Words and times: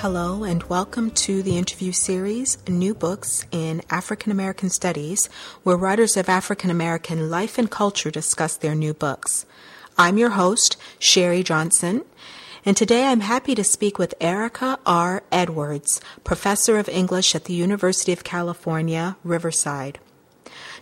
Hello, 0.00 0.44
and 0.44 0.62
welcome 0.64 1.10
to 1.12 1.42
the 1.42 1.56
interview 1.56 1.90
series 1.90 2.58
New 2.68 2.94
Books 2.94 3.46
in 3.50 3.80
African 3.88 4.30
American 4.30 4.68
Studies, 4.68 5.28
where 5.62 5.76
writers 5.76 6.18
of 6.18 6.28
African 6.28 6.70
American 6.70 7.30
life 7.30 7.56
and 7.56 7.70
culture 7.70 8.10
discuss 8.10 8.58
their 8.58 8.74
new 8.74 8.92
books. 8.92 9.46
I'm 9.96 10.18
your 10.18 10.30
host, 10.30 10.76
Sherry 10.98 11.42
Johnson, 11.42 12.04
and 12.62 12.76
today 12.76 13.06
I'm 13.06 13.20
happy 13.20 13.54
to 13.54 13.64
speak 13.64 13.98
with 13.98 14.14
Erica 14.20 14.78
R. 14.84 15.22
Edwards, 15.32 16.02
professor 16.24 16.78
of 16.78 16.90
English 16.90 17.34
at 17.34 17.44
the 17.46 17.54
University 17.54 18.12
of 18.12 18.22
California, 18.22 19.16
Riverside. 19.24 19.98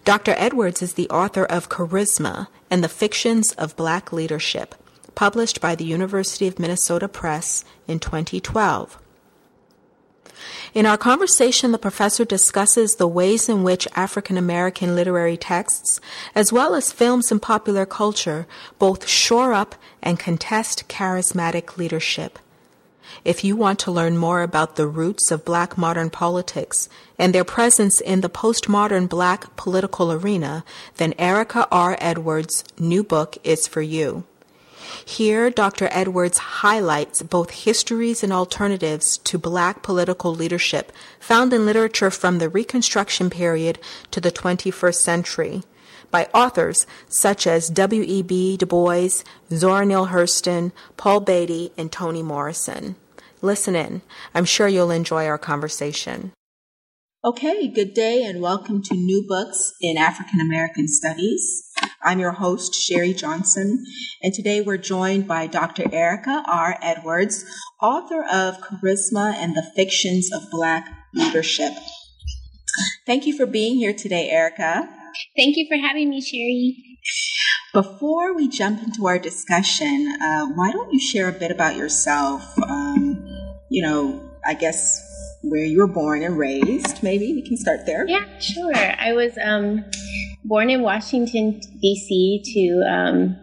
Dr. 0.05 0.34
Edwards 0.37 0.83
is 0.83 0.95
the 0.95 1.09
author 1.09 1.45
of 1.45 1.69
Charisma 1.69 2.48
and 2.69 2.83
the 2.83 2.89
Fictions 2.89 3.53
of 3.53 3.77
Black 3.77 4.12
Leadership, 4.12 4.75
published 5.15 5.61
by 5.61 5.77
the 5.77 5.84
University 5.84 6.48
of 6.48 6.59
Minnesota 6.59 7.06
Press 7.06 7.65
in 7.87 8.01
2012. 8.01 8.98
In 10.74 10.87
our 10.87 10.98
conversation, 10.98 11.70
the 11.70 11.78
professor 11.78 12.24
discusses 12.24 12.97
the 12.97 13.06
ways 13.06 13.48
in 13.48 13.62
which 13.62 13.86
African 13.94 14.36
American 14.36 14.97
literary 14.97 15.36
texts, 15.36 16.00
as 16.34 16.53
well 16.53 16.75
as 16.75 16.91
films 16.91 17.31
and 17.31 17.41
popular 17.41 17.86
culture, 17.86 18.48
both 18.81 19.06
shore 19.06 19.53
up 19.53 19.77
and 20.03 20.19
contest 20.19 20.89
charismatic 20.89 21.77
leadership. 21.77 22.41
If 23.25 23.44
you 23.44 23.55
want 23.55 23.78
to 23.81 23.92
learn 23.92 24.19
more 24.19 24.42
about 24.42 24.75
the 24.75 24.89
roots 24.89 25.31
of 25.31 25.44
black 25.44 25.78
modern 25.78 26.11
politics 26.11 26.88
and 27.20 27.33
their 27.33 27.44
presence 27.44 28.00
in 28.00 28.20
the 28.20 28.28
postmodern 28.28 29.09
black 29.09 29.55
political 29.55 30.11
arena, 30.11 30.64
then 30.97 31.14
Erica 31.20 31.69
R. 31.70 31.97
Edwards' 32.00 32.64
new 32.81 33.05
book 33.05 33.38
is 33.44 33.69
for 33.69 33.81
you. 33.81 34.25
Here, 35.05 35.50
Dr. 35.50 35.89
Edwards 35.91 36.39
highlights 36.39 37.23
both 37.23 37.50
histories 37.50 38.23
and 38.23 38.33
alternatives 38.33 39.19
to 39.19 39.39
black 39.39 39.83
political 39.83 40.34
leadership 40.34 40.92
found 41.19 41.53
in 41.53 41.67
literature 41.67 42.11
from 42.11 42.39
the 42.39 42.48
Reconstruction 42.48 43.31
period 43.31 43.78
to 44.11 44.20
the 44.20 44.33
21st 44.33 44.95
century 44.97 45.62
by 46.11 46.28
authors 46.33 46.87
such 47.09 47.47
as 47.47 47.69
W.E.B. 47.70 48.56
Du 48.56 48.67
Bois, 48.67 49.22
Zora 49.53 49.84
Neale 49.84 50.09
Hurston, 50.09 50.70
Paul 50.97 51.20
Beatty, 51.20 51.72
and 51.77 51.91
Toni 51.91 52.22
Morrison. 52.22 52.97
Listen 53.42 53.75
in. 53.75 54.00
I'm 54.34 54.45
sure 54.45 54.69
you'll 54.69 54.91
enjoy 54.91 55.27
our 55.27 55.39
conversation. 55.39 56.33
Okay, 57.25 57.69
good 57.69 57.94
day 57.94 58.22
and 58.22 58.42
welcome 58.42 58.83
to 58.83 58.94
New 58.94 59.25
Books 59.27 59.72
in 59.80 59.97
African 59.97 60.41
American 60.41 60.86
Studies. 60.86 61.72
I'm 62.03 62.20
your 62.20 62.33
host, 62.33 62.75
Sherry 62.75 63.14
Johnson, 63.14 63.83
and 64.22 64.34
today 64.34 64.61
we're 64.61 64.77
joined 64.77 65.27
by 65.27 65.47
Dr. 65.47 65.84
Erica 65.91 66.44
R. 66.47 66.77
Edwards, 66.83 67.47
author 67.81 68.25
of 68.31 68.58
Charisma 68.58 69.33
and 69.36 69.56
the 69.56 69.62
Fictions 69.75 70.31
of 70.34 70.50
Black 70.50 70.86
Leadership. 71.14 71.72
Thank 73.06 73.27
you 73.27 73.34
for 73.34 73.47
being 73.47 73.77
here 73.77 73.94
today, 73.94 74.28
Erica. 74.28 74.86
Thank 75.34 75.56
you 75.56 75.66
for 75.66 75.78
having 75.78 76.11
me, 76.11 76.20
Sherry. 76.20 76.77
Before 77.72 78.34
we 78.34 78.49
jump 78.49 78.82
into 78.82 79.06
our 79.06 79.19
discussion, 79.19 80.15
uh, 80.20 80.44
why 80.49 80.72
don't 80.72 80.93
you 80.93 81.00
share 81.00 81.31
a 81.31 81.32
bit 81.32 81.50
about 81.50 81.76
yourself? 81.76 82.44
Um, 82.59 83.26
you 83.70 83.81
know, 83.81 84.31
I 84.44 84.53
guess 84.53 85.13
where 85.44 85.65
you 85.65 85.78
were 85.78 85.87
born 85.87 86.22
and 86.22 86.37
raised. 86.37 87.03
Maybe 87.03 87.32
we 87.34 87.43
can 87.43 87.56
start 87.56 87.87
there. 87.87 88.06
Yeah, 88.09 88.25
sure. 88.38 88.75
I 88.75 89.12
was 89.12 89.37
um, 89.43 89.84
born 90.44 90.71
in 90.71 90.82
Washington, 90.82 91.60
D.C. 91.81 92.43
to 92.55 92.91
um, 92.91 93.37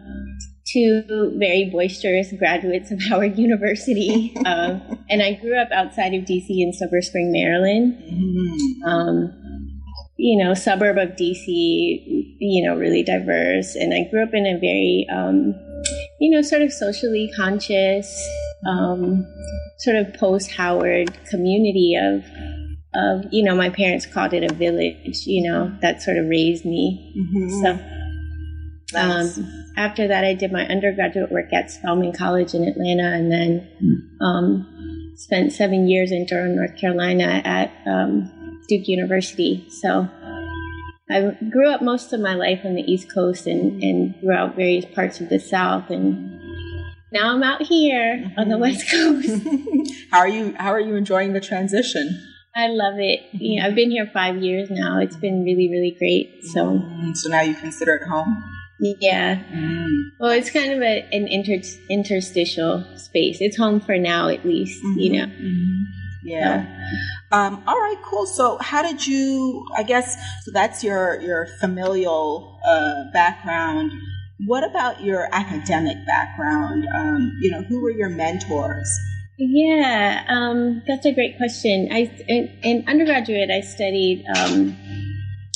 two 0.66 1.32
very 1.36 1.70
boisterous 1.70 2.32
graduates 2.38 2.90
of 2.90 3.00
Howard 3.08 3.38
University, 3.38 4.34
um, 4.46 4.82
and 5.08 5.22
I 5.22 5.34
grew 5.34 5.58
up 5.58 5.70
outside 5.72 6.14
of 6.14 6.24
D.C. 6.24 6.62
in 6.62 6.72
Silver 6.72 7.02
Spring, 7.02 7.32
Maryland. 7.32 7.98
Mm-hmm. 8.02 8.88
Um, 8.88 9.38
you 10.22 10.42
know, 10.42 10.54
suburb 10.54 10.98
of 10.98 11.16
DC, 11.16 11.46
you 11.46 12.64
know, 12.64 12.76
really 12.76 13.02
diverse. 13.02 13.74
And 13.74 13.92
I 13.92 14.08
grew 14.08 14.22
up 14.22 14.32
in 14.32 14.46
a 14.46 14.58
very, 14.58 15.06
um, 15.10 15.54
you 16.20 16.30
know, 16.30 16.42
sort 16.42 16.62
of 16.62 16.72
socially 16.72 17.28
conscious, 17.34 18.06
um, 18.68 19.26
sort 19.82 19.96
of 19.96 20.14
post 20.14 20.52
Howard 20.52 21.12
community 21.28 21.96
of 22.00 22.24
of 22.94 23.24
you 23.30 23.42
know 23.42 23.54
my 23.54 23.70
parents 23.70 24.06
called 24.06 24.32
it 24.34 24.48
a 24.48 24.54
village 24.54 25.26
you 25.26 25.50
know 25.50 25.74
that 25.80 26.02
sort 26.02 26.16
of 26.16 26.26
raised 26.26 26.64
me 26.64 27.14
mm-hmm. 27.16 27.48
so 27.62 28.98
nice. 28.98 29.38
um, 29.38 29.72
after 29.78 30.06
that 30.08 30.24
i 30.24 30.34
did 30.34 30.52
my 30.52 30.66
undergraduate 30.66 31.32
work 31.32 31.50
at 31.54 31.70
spelman 31.70 32.12
college 32.12 32.54
in 32.54 32.68
atlanta 32.68 33.04
and 33.04 33.32
then 33.32 34.16
um, 34.20 35.12
spent 35.16 35.52
seven 35.52 35.88
years 35.88 36.12
in 36.12 36.26
durham 36.26 36.54
north 36.54 36.76
carolina 36.78 37.40
at 37.44 37.72
um, 37.86 38.60
duke 38.68 38.86
university 38.86 39.66
so 39.70 40.06
i 41.10 41.34
grew 41.50 41.70
up 41.70 41.80
most 41.80 42.12
of 42.12 42.20
my 42.20 42.34
life 42.34 42.60
on 42.64 42.74
the 42.74 42.82
east 42.82 43.10
coast 43.12 43.46
and, 43.46 43.82
and 43.82 44.14
throughout 44.20 44.54
various 44.54 44.84
parts 44.94 45.18
of 45.18 45.30
the 45.30 45.40
south 45.40 45.88
and 45.88 46.41
now 47.12 47.34
I'm 47.34 47.42
out 47.42 47.62
here 47.62 48.16
mm-hmm. 48.16 48.38
on 48.38 48.48
the 48.48 48.54
mm-hmm. 48.54 48.62
West 48.62 48.90
Coast. 48.90 49.94
how 50.10 50.18
are 50.18 50.28
you? 50.28 50.54
How 50.58 50.70
are 50.70 50.80
you 50.80 50.96
enjoying 50.96 51.32
the 51.32 51.40
transition? 51.40 52.28
I 52.54 52.68
love 52.68 52.94
it. 52.98 53.20
You 53.32 53.60
know, 53.60 53.66
I've 53.66 53.74
been 53.74 53.90
here 53.90 54.10
five 54.12 54.42
years 54.42 54.70
now. 54.70 54.98
It's 54.98 55.16
been 55.16 55.42
really, 55.44 55.70
really 55.70 55.96
great. 55.98 56.44
So, 56.44 56.78
mm, 56.78 57.16
so 57.16 57.30
now 57.30 57.40
you 57.40 57.54
consider 57.54 57.94
it 57.94 58.06
home. 58.06 58.42
Yeah. 58.80 59.42
Mm. 59.50 60.10
Well, 60.18 60.32
it's 60.32 60.50
kind 60.50 60.72
of 60.72 60.82
a, 60.82 61.08
an 61.12 61.28
inter, 61.28 61.66
interstitial 61.88 62.84
space. 62.96 63.38
It's 63.40 63.56
home 63.56 63.80
for 63.80 63.96
now, 63.96 64.28
at 64.28 64.44
least. 64.44 64.82
Mm-hmm. 64.82 64.98
You 64.98 65.12
know. 65.12 65.26
Mm-hmm. 65.26 65.82
Yeah. 66.24 66.66
So. 67.30 67.36
Um, 67.36 67.62
all 67.66 67.78
right. 67.78 68.00
Cool. 68.04 68.26
So, 68.26 68.58
how 68.58 68.82
did 68.82 69.06
you? 69.06 69.66
I 69.76 69.82
guess 69.82 70.16
so. 70.44 70.50
That's 70.52 70.84
your 70.84 71.20
your 71.20 71.46
familial 71.60 72.60
uh, 72.66 73.10
background 73.12 73.92
what 74.46 74.64
about 74.64 75.02
your 75.02 75.28
academic 75.32 75.96
background? 76.06 76.86
Um, 76.94 77.38
you 77.40 77.50
know, 77.50 77.62
who 77.62 77.80
were 77.82 77.90
your 77.90 78.08
mentors? 78.08 78.88
Yeah, 79.38 80.24
um, 80.28 80.82
that's 80.86 81.06
a 81.06 81.12
great 81.12 81.36
question. 81.36 81.88
I 81.90 82.10
in, 82.28 82.58
in 82.62 82.84
undergraduate 82.86 83.50
I 83.50 83.60
studied 83.60 84.24
um, 84.36 84.76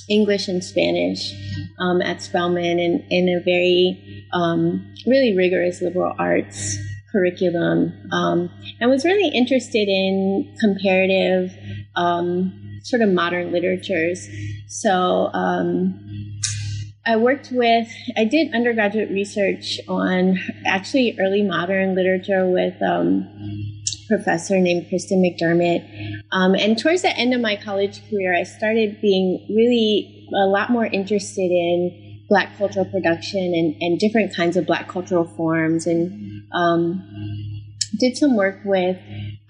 English 0.08 0.48
and 0.48 0.62
Spanish 0.64 1.32
um, 1.78 2.00
at 2.02 2.22
Spelman 2.22 2.78
in, 2.78 3.06
in 3.10 3.28
a 3.28 3.42
very 3.44 4.26
um, 4.32 4.94
really 5.06 5.36
rigorous 5.36 5.82
liberal 5.82 6.14
arts 6.18 6.78
curriculum, 7.12 7.92
um, 8.12 8.50
and 8.80 8.90
was 8.90 9.04
really 9.04 9.28
interested 9.28 9.88
in 9.88 10.54
comparative 10.60 11.52
sort 12.82 13.02
of 13.02 13.08
modern 13.08 13.52
literatures. 13.52 14.28
So 14.68 15.30
I 17.06 17.16
worked 17.16 17.50
with, 17.52 17.88
I 18.16 18.24
did 18.24 18.52
undergraduate 18.52 19.10
research 19.10 19.80
on 19.88 20.38
actually 20.66 21.16
early 21.20 21.42
modern 21.42 21.94
literature 21.94 22.48
with 22.48 22.74
um, 22.82 23.28
professor 24.08 24.58
named 24.58 24.88
Kristen 24.88 25.22
McDermott. 25.22 26.20
Um, 26.32 26.54
and 26.54 26.76
towards 26.76 27.02
the 27.02 27.16
end 27.16 27.32
of 27.32 27.40
my 27.40 27.56
college 27.56 28.08
career, 28.10 28.34
I 28.34 28.42
started 28.42 29.00
being 29.00 29.46
really 29.48 30.28
a 30.34 30.46
lot 30.46 30.70
more 30.70 30.86
interested 30.86 31.50
in 31.50 32.24
Black 32.28 32.58
cultural 32.58 32.84
production 32.86 33.54
and, 33.54 33.76
and 33.80 34.00
different 34.00 34.34
kinds 34.34 34.56
of 34.56 34.66
Black 34.66 34.88
cultural 34.88 35.24
forms 35.24 35.86
and 35.86 36.42
um, 36.52 37.02
did 37.98 38.16
some 38.16 38.36
work 38.36 38.58
with 38.64 38.96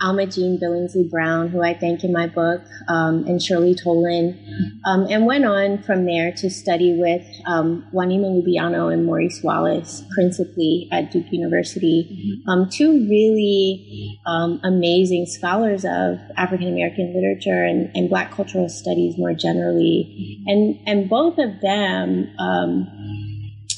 Alma 0.01 0.27
Jean 0.27 0.59
Billingslea 0.59 1.11
Brown, 1.11 1.49
who 1.49 1.63
I 1.63 1.73
thank 1.73 2.05
in 2.05 2.13
my 2.13 2.27
book, 2.27 2.61
um, 2.87 3.25
and 3.27 3.43
Shirley 3.43 3.75
Tolan, 3.75 4.37
um, 4.85 5.07
and 5.09 5.25
went 5.25 5.47
on 5.47 5.83
from 5.85 6.05
there 6.05 6.33
to 6.33 6.51
study 6.51 6.99
with 6.99 7.25
um, 7.47 7.87
Wahneema 7.95 8.43
Lubiano 8.43 8.93
and 8.93 9.07
Maurice 9.07 9.43
Wallace, 9.43 10.05
principally 10.15 10.89
at 10.93 11.11
Duke 11.13 11.33
University, 11.33 12.43
um, 12.47 12.69
two 12.69 13.07
really 13.09 14.21
um, 14.27 14.61
amazing 14.65 15.25
scholars 15.25 15.87
of 15.87 16.19
African 16.37 16.69
American 16.69 17.15
literature 17.15 17.65
and, 17.65 17.91
and, 17.95 18.11
Black 18.11 18.31
cultural 18.31 18.69
studies 18.69 19.17
more 19.17 19.33
generally, 19.33 20.43
and 20.47 20.79
and 20.87 21.09
both 21.09 21.39
of 21.39 21.61
them, 21.61 22.31
um, 22.39 22.87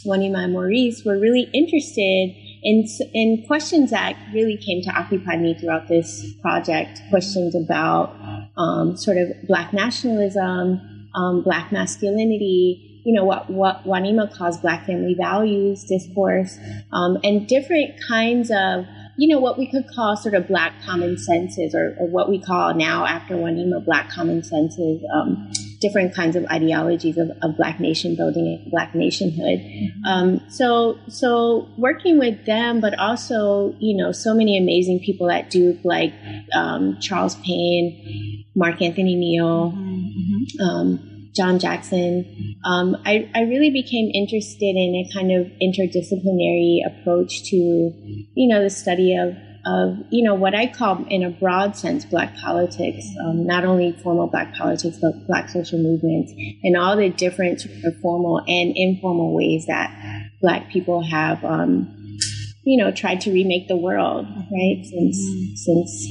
Juanima 0.04 0.44
and 0.44 0.52
Maurice, 0.52 1.04
were 1.04 1.18
really 1.18 1.48
interested 1.54 2.34
and 2.62 2.86
and 3.14 3.46
questions 3.46 3.90
that 3.90 4.16
really 4.32 4.56
came 4.56 4.82
to 4.82 4.90
occupy 4.90 5.36
me 5.36 5.54
throughout 5.54 5.88
this 5.88 6.32
project. 6.42 7.00
Questions 7.10 7.54
about 7.54 8.14
um, 8.56 8.96
sort 8.96 9.16
of 9.16 9.28
Black 9.46 9.72
nationalism, 9.72 11.08
um, 11.14 11.42
Black 11.42 11.72
masculinity, 11.72 13.00
you 13.04 13.14
know, 13.14 13.24
what, 13.24 13.48
what 13.48 13.84
Wahneema 13.84 14.30
calls 14.32 14.58
Black 14.58 14.84
family 14.84 15.14
values 15.14 15.84
discourse, 15.84 16.58
um, 16.92 17.18
and 17.24 17.46
different 17.46 17.94
kinds 18.06 18.50
of, 18.50 18.84
you 19.18 19.26
know, 19.26 19.40
what 19.40 19.58
we 19.58 19.68
could 19.68 19.84
call 19.88 20.16
sort 20.16 20.34
of 20.34 20.46
Black 20.46 20.72
common 20.86 21.18
senses, 21.18 21.74
or, 21.74 21.96
or 21.98 22.06
what 22.06 22.30
we 22.30 22.40
call 22.40 22.72
now 22.72 23.04
after 23.04 23.34
Wahneema 23.34 23.84
Black 23.84 24.08
common 24.10 24.44
senses, 24.44 25.02
um, 25.12 25.50
different 25.80 26.14
kinds 26.14 26.36
of 26.36 26.44
ideologies 26.46 27.18
of, 27.18 27.30
of, 27.42 27.56
Black 27.56 27.80
nation 27.80 28.14
building 28.14 28.46
and 28.46 28.70
Black 28.70 28.94
nationhood. 28.94 29.58
Mm-hmm. 29.58 30.04
Um, 30.04 30.40
so, 30.48 31.00
so 31.08 31.68
working 31.76 32.20
with 32.20 32.46
them, 32.46 32.80
but 32.80 32.96
also, 32.96 33.74
you 33.80 33.96
know, 33.96 34.12
so 34.12 34.34
many 34.34 34.56
amazing 34.56 35.00
people 35.00 35.28
at 35.32 35.50
Duke, 35.50 35.78
like 35.82 36.14
um, 36.54 36.96
Charles 37.00 37.34
Payne, 37.44 38.44
Mark 38.54 38.80
Anthony 38.80 39.16
Neal. 39.16 39.72
Mm-hmm. 39.72 41.17
John 41.38 41.60
Jackson, 41.60 42.56
um, 42.64 42.96
I, 43.06 43.30
I 43.32 43.42
really 43.42 43.70
became 43.70 44.10
interested 44.12 44.74
in 44.74 44.96
a 44.96 45.08
kind 45.14 45.30
of 45.30 45.46
interdisciplinary 45.62 46.80
approach 46.84 47.44
to, 47.50 47.56
you 47.56 48.48
know, 48.48 48.60
the 48.60 48.70
study 48.70 49.14
of, 49.14 49.36
of, 49.64 50.04
you 50.10 50.24
know, 50.24 50.34
what 50.34 50.56
I 50.56 50.66
call 50.66 51.06
in 51.08 51.22
a 51.22 51.30
broad 51.30 51.76
sense, 51.76 52.04
black 52.04 52.34
politics, 52.38 53.06
um, 53.24 53.46
not 53.46 53.64
only 53.64 53.92
formal 54.02 54.26
black 54.26 54.52
politics, 54.56 54.98
but 55.00 55.12
black 55.28 55.48
social 55.48 55.78
movements 55.78 56.32
and 56.64 56.76
all 56.76 56.96
the 56.96 57.08
different 57.08 57.62
formal 58.02 58.40
and 58.40 58.72
informal 58.74 59.32
ways 59.32 59.66
that 59.66 59.96
black 60.42 60.70
people 60.70 61.04
have, 61.04 61.44
um, 61.44 62.18
you 62.64 62.76
know, 62.76 62.90
tried 62.90 63.20
to 63.20 63.32
remake 63.32 63.68
the 63.68 63.76
world, 63.76 64.26
right? 64.26 64.82
Since, 64.84 65.20
mm-hmm. 65.20 65.54
since 65.54 66.06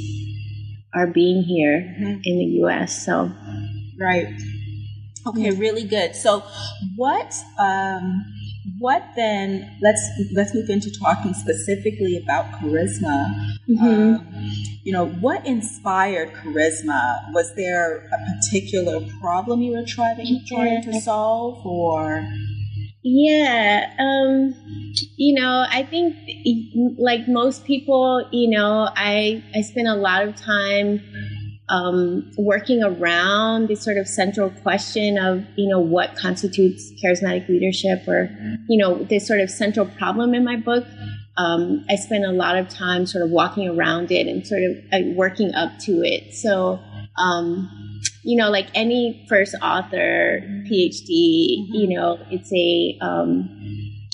our 0.95 1.07
being 1.07 1.44
here 1.44 1.80
mm-hmm. 1.81 2.21
in 2.23 2.39
the 2.39 2.45
U.S. 2.62 3.06
So, 3.06 3.30
right. 4.00 4.33
Okay, 5.27 5.51
really 5.51 5.83
good. 5.83 6.15
So, 6.15 6.44
what 6.95 7.35
um, 7.59 8.25
what 8.79 9.03
then? 9.15 9.77
Let's 9.81 10.01
let's 10.33 10.53
move 10.53 10.69
into 10.69 10.91
talking 11.00 11.33
specifically 11.33 12.18
about 12.18 12.45
charisma. 12.59 13.27
Mm-hmm. 13.68 13.85
Um, 13.85 14.27
you 14.83 14.94
know, 14.94 15.07
what 15.07 15.45
inspired 15.45 16.33
charisma? 16.33 17.33
Was 17.33 17.53
there 17.56 18.07
a 18.07 18.41
particular 18.41 19.01
problem 19.19 19.62
you 19.62 19.74
were 19.74 19.85
trying 19.85 20.41
trying 20.47 20.83
to 20.83 21.01
solve, 21.01 21.65
or? 21.65 22.25
Yeah, 23.03 23.94
um, 24.00 24.53
you 25.15 25.39
know, 25.39 25.65
I 25.69 25.83
think 25.83 26.15
like 26.97 27.27
most 27.27 27.65
people, 27.65 28.27
you 28.31 28.50
know, 28.50 28.89
I 28.95 29.44
I 29.56 29.62
spend 29.62 29.88
a 29.88 29.95
lot 29.95 30.27
of 30.27 30.35
time 30.35 31.01
um, 31.69 32.31
working 32.38 32.81
around 32.81 33.68
this 33.68 33.81
sort 33.81 33.98
of 33.98 34.08
central 34.08 34.50
question 34.50 35.18
of, 35.18 35.46
you 35.56 35.68
know, 35.68 35.80
what 35.80 36.16
constitutes 36.16 36.92
charismatic 37.04 37.48
leadership 37.50 38.08
or, 38.08 38.30
you 38.69 38.78
know, 38.78 39.04
this 39.04 39.28
sort 39.28 39.42
of 39.42 39.50
central 39.50 39.86
problem 39.86 40.34
in 40.34 40.44
my 40.44 40.56
book. 40.56 40.86
Um, 41.36 41.86
I 41.90 41.96
spend 41.96 42.25
a 42.25 42.31
lot 42.31 42.58
of 42.58 42.69
time 42.69 43.06
sort 43.06 43.24
of 43.24 43.30
walking 43.31 43.68
around 43.68 44.12
it 44.12 44.28
and 44.28 44.48
sort 44.48 44.64
of 44.64 44.78
uh, 44.92 45.00
working 45.14 45.54
up 45.54 45.78
to 45.80 46.04
it. 46.04 46.34
So, 46.34 46.80
um, 47.18 47.69
you 48.24 48.38
know, 48.38 48.50
like 48.50 48.68
any 48.74 49.25
first 49.30 49.54
author, 49.62 50.42
PhD, 50.69 51.68
you 51.69 51.88
know, 51.90 52.18
it's 52.31 52.52
a, 52.54 52.98
um, 53.06 53.50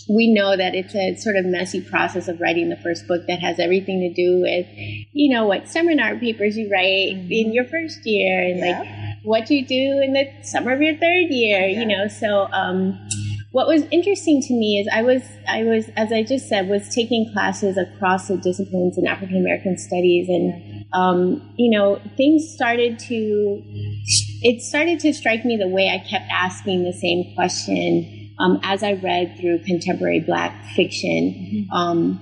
we 0.09 0.33
know 0.33 0.57
that 0.57 0.75
it's 0.75 0.95
a 0.95 1.15
sort 1.15 1.35
of 1.35 1.45
messy 1.45 1.81
process 1.81 2.27
of 2.27 2.39
writing 2.41 2.69
the 2.69 2.77
first 2.77 3.07
book 3.07 3.25
that 3.27 3.39
has 3.39 3.59
everything 3.59 4.01
to 4.01 4.13
do 4.13 4.41
with, 4.41 4.67
you 5.13 5.33
know, 5.33 5.45
what 5.45 5.67
seminar 5.69 6.15
papers 6.17 6.57
you 6.57 6.69
write 6.69 7.15
mm-hmm. 7.15 7.31
in 7.31 7.53
your 7.53 7.65
first 7.65 8.05
year 8.05 8.41
and 8.43 8.59
yeah. 8.59 8.79
like 8.79 9.17
what 9.23 9.49
you 9.49 9.65
do 9.65 10.01
in 10.03 10.13
the 10.13 10.27
summer 10.43 10.73
of 10.73 10.81
your 10.81 10.95
third 10.97 11.29
year, 11.29 11.65
yeah. 11.65 11.79
you 11.79 11.85
know. 11.85 12.07
So, 12.07 12.47
um, 12.51 12.99
what 13.51 13.67
was 13.67 13.83
interesting 13.91 14.41
to 14.41 14.53
me 14.53 14.79
is 14.79 14.87
I 14.91 15.03
was, 15.03 15.21
I 15.47 15.63
was, 15.63 15.87
as 15.95 16.11
I 16.11 16.23
just 16.23 16.49
said, 16.49 16.67
was 16.67 16.89
taking 16.89 17.31
classes 17.33 17.77
across 17.77 18.27
the 18.27 18.37
disciplines 18.37 18.97
in 18.97 19.05
African 19.05 19.37
American 19.37 19.77
studies, 19.77 20.27
and 20.27 20.85
um, 20.91 21.53
you 21.55 21.69
know, 21.69 22.01
things 22.17 22.49
started 22.49 22.97
to, 22.99 23.61
it 24.41 24.61
started 24.61 24.99
to 25.01 25.13
strike 25.13 25.45
me 25.45 25.55
the 25.55 25.67
way 25.67 25.89
I 25.89 25.99
kept 25.99 26.25
asking 26.31 26.83
the 26.83 26.93
same 26.93 27.35
question 27.35 28.22
um, 28.43 28.59
as 28.63 28.83
I 28.83 28.93
read 28.93 29.37
through 29.39 29.59
contemporary 29.59 30.19
Black 30.19 30.65
fiction, 30.75 31.67
mm-hmm. 31.69 31.71
um, 31.71 32.19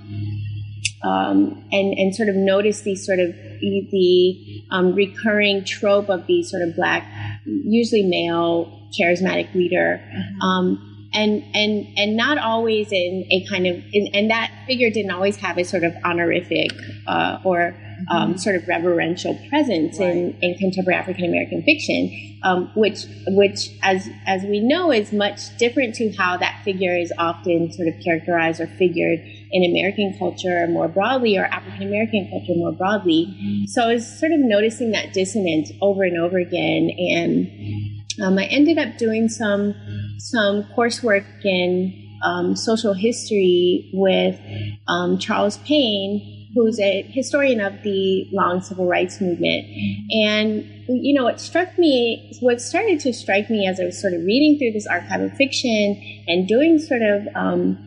um, 1.03 1.67
and 1.71 1.97
and 1.97 2.15
sort 2.15 2.29
of 2.29 2.35
noticed 2.35 2.83
these 2.83 3.05
sort 3.05 3.19
of 3.19 3.29
the 3.31 4.63
um, 4.71 4.93
recurring 4.93 5.63
trope 5.63 6.09
of 6.09 6.27
these 6.27 6.49
sort 6.49 6.61
of 6.61 6.75
Black, 6.75 7.07
usually 7.45 8.03
male, 8.03 8.89
charismatic 8.99 9.53
leader. 9.55 9.99
Mm-hmm. 10.03 10.41
Um, 10.41 10.87
and 11.13 11.43
and 11.53 11.87
and 11.97 12.15
not 12.15 12.37
always 12.37 12.91
in 12.91 13.25
a 13.31 13.45
kind 13.49 13.67
of 13.67 13.75
in, 13.91 14.07
and 14.13 14.29
that 14.29 14.51
figure 14.67 14.89
didn't 14.89 15.11
always 15.11 15.35
have 15.37 15.57
a 15.57 15.63
sort 15.63 15.83
of 15.83 15.93
honorific 16.05 16.71
uh, 17.07 17.39
or 17.43 17.75
um, 18.09 18.29
mm-hmm. 18.29 18.37
sort 18.37 18.55
of 18.55 18.67
reverential 18.67 19.37
presence 19.49 19.99
right. 19.99 20.09
in, 20.09 20.37
in 20.41 20.57
contemporary 20.57 20.97
African 20.97 21.25
American 21.25 21.63
fiction, 21.63 22.39
um, 22.43 22.71
which 22.75 23.05
which 23.27 23.69
as 23.83 24.09
as 24.25 24.43
we 24.43 24.59
know 24.59 24.91
is 24.91 25.11
much 25.11 25.55
different 25.57 25.95
to 25.95 26.11
how 26.13 26.37
that 26.37 26.61
figure 26.63 26.95
is 26.95 27.11
often 27.17 27.71
sort 27.73 27.87
of 27.87 27.95
characterized 28.03 28.59
or 28.59 28.67
figured 28.67 29.19
in 29.51 29.63
American 29.69 30.15
culture 30.17 30.67
more 30.67 30.87
broadly 30.87 31.37
or 31.37 31.45
African 31.45 31.87
American 31.87 32.29
culture 32.29 32.57
more 32.57 32.71
broadly. 32.71 33.27
Mm-hmm. 33.27 33.65
So 33.67 33.83
I 33.83 33.93
was 33.93 34.19
sort 34.19 34.31
of 34.31 34.39
noticing 34.39 34.91
that 34.91 35.13
dissonance 35.13 35.71
over 35.81 36.03
and 36.03 36.19
over 36.19 36.37
again, 36.37 36.89
and 36.97 38.01
um, 38.21 38.37
I 38.37 38.45
ended 38.45 38.77
up 38.77 38.97
doing 38.97 39.29
some 39.29 39.75
some 40.17 40.63
coursework 40.75 41.25
in 41.43 41.97
um, 42.23 42.55
social 42.55 42.93
history 42.93 43.89
with 43.93 44.39
um, 44.87 45.17
Charles 45.17 45.57
Payne 45.59 46.40
who's 46.53 46.79
a 46.79 47.03
historian 47.03 47.61
of 47.61 47.81
the 47.83 48.27
long 48.31 48.61
civil 48.61 48.85
rights 48.85 49.21
movement. 49.21 49.67
And, 50.11 50.65
you 50.87 51.13
know, 51.13 51.23
what 51.23 51.39
struck 51.39 51.77
me, 51.77 52.37
what 52.41 52.61
started 52.61 52.99
to 53.01 53.13
strike 53.13 53.49
me 53.49 53.67
as 53.67 53.79
I 53.79 53.85
was 53.85 53.99
sort 53.99 54.13
of 54.13 54.21
reading 54.21 54.59
through 54.59 54.73
this 54.73 54.87
archive 54.87 55.21
of 55.21 55.33
fiction 55.33 56.23
and 56.27 56.47
doing 56.47 56.79
sort 56.79 57.01
of, 57.01 57.27
um, 57.35 57.77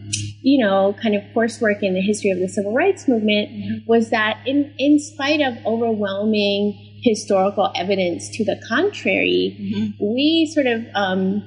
you 0.42 0.64
know, 0.64 0.96
kind 1.02 1.14
of 1.14 1.22
coursework 1.34 1.82
in 1.82 1.94
the 1.94 2.00
history 2.00 2.30
of 2.30 2.38
the 2.38 2.48
civil 2.48 2.72
rights 2.72 3.06
movement 3.06 3.86
was 3.86 4.10
that 4.10 4.38
in, 4.46 4.74
in 4.78 4.98
spite 4.98 5.40
of 5.40 5.54
overwhelming 5.66 6.92
historical 7.02 7.70
evidence 7.76 8.30
to 8.30 8.44
the 8.44 8.60
contrary, 8.66 9.56
mm-hmm. 9.60 10.14
we 10.14 10.50
sort 10.54 10.66
of 10.66 10.82
um, 10.94 11.42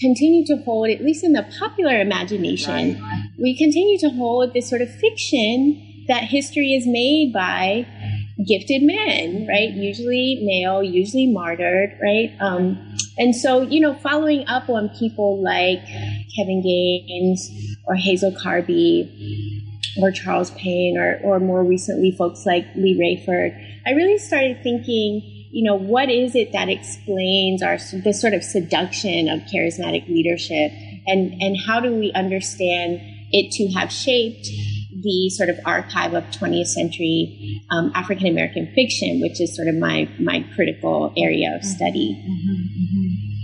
continue 0.00 0.46
to 0.46 0.56
hold, 0.64 0.88
at 0.88 1.02
least 1.02 1.22
in 1.22 1.34
the 1.34 1.46
popular 1.58 2.00
imagination, 2.00 3.00
right. 3.00 3.28
we 3.38 3.56
continue 3.56 3.98
to 3.98 4.08
hold 4.10 4.54
this 4.54 4.68
sort 4.68 4.80
of 4.80 4.90
fiction 4.90 5.90
that 6.08 6.24
history 6.24 6.74
is 6.74 6.86
made 6.86 7.32
by 7.32 7.86
gifted 8.46 8.82
men, 8.82 9.46
right? 9.46 9.70
Usually 9.70 10.40
male, 10.42 10.82
usually 10.82 11.26
martyred, 11.26 11.98
right? 12.02 12.34
Um, 12.40 12.96
and 13.16 13.34
so, 13.34 13.62
you 13.62 13.80
know, 13.80 13.94
following 13.94 14.46
up 14.48 14.68
on 14.68 14.88
people 14.90 15.42
like 15.42 15.84
Kevin 16.36 16.62
Gaines 16.62 17.50
or 17.86 17.94
Hazel 17.94 18.32
Carby 18.32 19.62
or 20.00 20.10
Charles 20.10 20.50
Payne 20.52 20.98
or, 20.98 21.20
or 21.22 21.38
more 21.38 21.62
recently 21.62 22.10
folks 22.10 22.44
like 22.44 22.66
Leigh 22.74 22.96
Raiford, 22.96 23.56
I 23.86 23.90
really 23.90 24.18
started 24.18 24.62
thinking, 24.62 25.22
you 25.52 25.62
know, 25.62 25.76
what 25.76 26.10
is 26.10 26.34
it 26.34 26.52
that 26.52 26.68
explains 26.68 27.62
our 27.62 27.78
this 28.02 28.20
sort 28.20 28.34
of 28.34 28.42
seduction 28.42 29.28
of 29.28 29.40
charismatic 29.42 30.08
leadership 30.08 30.72
and, 31.06 31.40
and 31.40 31.56
how 31.56 31.78
do 31.78 31.94
we 31.94 32.10
understand 32.12 33.00
it 33.30 33.52
to 33.52 33.68
have 33.78 33.92
shaped 33.92 34.48
the 35.04 35.30
sort 35.30 35.48
of 35.48 35.58
archive 35.64 36.14
of 36.14 36.24
20th 36.24 36.66
century 36.68 37.62
um, 37.70 37.92
African 37.94 38.26
American 38.26 38.72
fiction, 38.74 39.20
which 39.20 39.40
is 39.40 39.54
sort 39.54 39.68
of 39.68 39.76
my 39.76 40.08
my 40.18 40.44
critical 40.54 41.12
area 41.16 41.54
of 41.54 41.60
mm-hmm. 41.60 41.76
study. 41.76 42.16
Mm-hmm, 42.18 42.52
mm-hmm. 42.52 43.34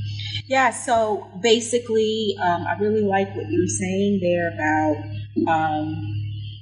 Yeah, 0.47 0.71
so 0.71 1.31
basically, 1.41 2.35
um, 2.43 2.67
I 2.67 2.77
really 2.81 3.03
like 3.03 3.37
what 3.37 3.47
you 3.49 3.61
were 3.61 3.69
saying 3.69 4.19
there 4.21 4.51
about 4.51 4.97
um, 5.47 6.20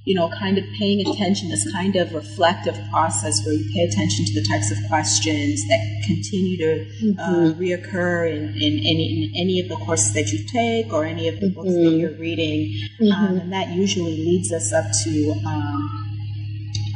you 0.08 0.14
know, 0.14 0.30
kind 0.30 0.56
of 0.56 0.64
paying 0.78 1.06
attention, 1.06 1.50
this 1.50 1.70
kind 1.70 1.94
of 1.94 2.14
reflective 2.14 2.74
process 2.90 3.44
where 3.44 3.54
you 3.54 3.70
pay 3.74 3.82
attention 3.82 4.24
to 4.24 4.40
the 4.40 4.46
types 4.48 4.70
of 4.70 4.78
questions 4.88 5.60
that 5.68 6.02
continue 6.06 6.56
to 6.56 6.80
uh, 6.80 6.84
mm-hmm. 7.04 7.20
uh, 7.20 7.52
reoccur 7.60 8.26
in, 8.30 8.48
in, 8.56 8.78
any, 8.78 9.24
in 9.24 9.36
any 9.36 9.60
of 9.60 9.68
the 9.68 9.76
courses 9.84 10.14
that 10.14 10.32
you 10.32 10.42
take 10.48 10.90
or 10.94 11.04
any 11.04 11.28
of 11.28 11.38
the 11.40 11.48
mm-hmm. 11.48 11.54
books 11.56 11.68
that 11.68 11.80
mm-hmm. 11.80 12.00
you're 12.00 12.16
reading. 12.16 12.74
Um, 13.02 13.06
mm-hmm. 13.06 13.36
and 13.36 13.52
that 13.52 13.68
usually 13.68 14.16
leads 14.16 14.50
us 14.50 14.72
up 14.72 14.86
to 15.04 15.34
um, 15.46 16.08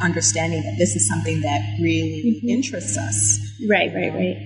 understanding 0.02 0.62
that 0.62 0.76
this 0.78 0.96
is 0.96 1.06
something 1.06 1.42
that 1.42 1.60
really 1.82 2.40
mm-hmm. 2.40 2.48
interests 2.48 2.96
us. 2.96 3.38
Right, 3.68 3.92
right, 3.94 4.14
right. 4.14 4.38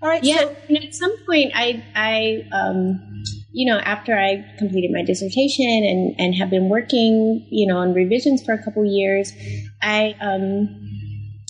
All 0.00 0.08
right. 0.08 0.22
Yeah. 0.22 0.38
So, 0.38 0.56
and 0.68 0.84
at 0.84 0.94
some 0.94 1.16
point, 1.26 1.50
I, 1.56 1.82
I, 1.96 2.46
um, 2.52 3.11
you 3.52 3.70
know, 3.70 3.78
after 3.80 4.18
I 4.18 4.44
completed 4.58 4.90
my 4.92 5.02
dissertation 5.02 5.66
and, 5.66 6.14
and 6.18 6.34
have 6.34 6.50
been 6.50 6.68
working, 6.68 7.46
you 7.50 7.66
know, 7.66 7.76
on 7.78 7.92
revisions 7.92 8.42
for 8.42 8.52
a 8.54 8.62
couple 8.62 8.84
years, 8.84 9.32
I, 9.82 10.14
um, 10.20 10.68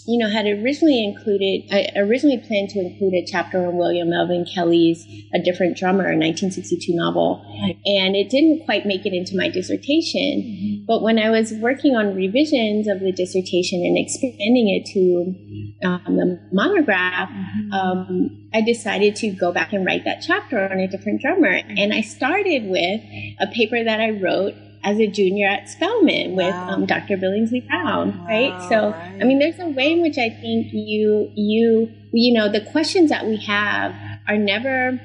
you 0.07 0.19
know, 0.19 0.29
had 0.29 0.47
originally 0.47 1.05
included, 1.05 1.69
I 1.71 1.89
originally 1.97 2.39
planned 2.39 2.71
to 2.71 2.81
include 2.81 3.15
a 3.15 3.25
chapter 3.25 3.67
on 3.67 3.77
William 3.77 4.11
Melvin 4.11 4.45
Kelley's 4.45 5.07
A 5.33 5.39
Different 5.39 5.77
Drummer, 5.77 6.05
a 6.05 6.19
1962 6.19 6.95
novel. 6.95 7.45
And 7.87 8.17
it 8.17 8.29
didn't 8.29 8.65
quite 8.65 8.85
make 8.85 9.07
it 9.07 9.13
into 9.13 9.37
my 9.37 9.49
dissertation. 9.49 10.43
Mm-hmm. 10.43 10.85
But 10.87 11.03
when 11.03 11.19
I 11.19 11.31
was 11.31 11.53
working 11.53 11.95
on 11.95 12.17
revisions 12.17 12.89
of 12.89 13.01
the 13.01 13.13
dissertation 13.13 13.85
and 13.85 13.97
expanding 13.97 14.69
it 14.69 14.87
to 14.93 15.87
um, 15.87 16.17
the 16.17 16.41
monograph, 16.53 17.29
mm-hmm. 17.29 17.73
um, 17.73 18.49
I 18.53 18.61
decided 18.61 19.15
to 19.17 19.31
go 19.31 19.53
back 19.53 19.73
and 19.73 19.87
write 19.87 20.05
that 20.05 20.23
chapter 20.27 20.69
on 20.69 20.81
a 20.81 20.89
different 20.89 21.21
drummer. 21.21 21.53
And 21.53 21.95
I 21.95 22.01
started 22.01 22.69
with 22.69 23.01
a 23.39 23.47
paper 23.55 23.83
that 23.85 24.01
I 24.01 24.11
wrote 24.11 24.55
as 24.85 24.99
a 24.99 25.07
junior 25.07 25.49
at 25.49 25.69
Spelman 25.69 26.35
with 26.35 26.53
wow. 26.53 26.71
um, 26.71 26.87
Dr. 26.87 27.17
Billingslea 27.17 27.67
Brown, 27.67 28.19
wow, 28.19 28.27
right? 28.27 28.69
So, 28.69 28.91
right. 28.91 29.19
I 29.21 29.25
mean, 29.25 29.39
there's 29.39 29.59
a 29.59 29.69
way 29.69 29.93
in 29.93 30.03
which 30.03 30.19
I 30.19 30.29
think 30.29 30.73
you, 30.73 31.31
you, 31.35 31.93
you 32.13 32.33
know, 32.33 32.51
the 32.51 32.61
questions 32.61 33.11
that 33.11 33.27
we 33.27 33.37
have 33.37 33.95
are 34.29 34.37
never 34.37 35.01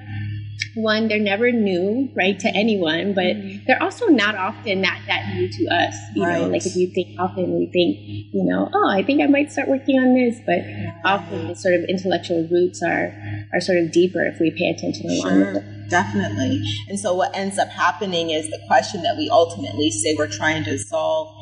one 0.76 1.08
they're 1.08 1.20
never 1.20 1.52
new 1.52 2.10
right 2.16 2.40
to 2.40 2.48
anyone 2.56 3.14
but 3.14 3.24
mm-hmm. 3.24 3.64
they're 3.66 3.82
also 3.82 4.08
not 4.08 4.36
often 4.36 4.82
that 4.82 5.02
that 5.08 5.34
new 5.34 5.48
to 5.50 5.66
us 5.68 5.96
you 6.16 6.24
right. 6.24 6.42
know 6.42 6.48
like 6.48 6.66
if 6.66 6.76
you 6.76 6.88
think 6.88 7.20
often 7.20 7.58
we 7.58 7.66
think 7.68 7.98
you 8.34 8.44
know 8.44 8.70
oh 8.74 8.90
i 8.90 9.04
think 9.04 9.22
i 9.22 9.28
might 9.28 9.52
start 9.52 9.68
working 9.68 9.98
on 9.98 10.14
this 10.14 10.40
but 10.46 10.60
often 11.04 11.48
the 11.48 11.56
sort 11.56 11.74
of 11.74 11.84
intellectual 11.86 12.48
roots 12.50 12.82
are 12.82 13.14
are 13.54 13.62
sort 13.62 13.78
of 13.78 13.92
deeper 13.92 14.24
if 14.24 14.40
we 14.40 14.52
pay 14.52 14.70
attention 14.70 15.10
along 15.10 15.22
sure. 15.22 15.54
with 15.54 15.64
it 15.64 15.78
Definitely. 15.90 16.62
And 16.90 17.00
so 17.00 17.14
what 17.14 17.36
ends 17.36 17.58
up 17.58 17.70
happening 17.70 18.32
is 18.32 18.50
the 18.50 18.60
question 18.68 19.04
that 19.04 19.16
we 19.18 19.30
ultimately 19.30 19.90
say 19.90 20.16
we're 20.18 20.28
trying 20.28 20.64
to 20.66 20.78
solve 20.78 21.34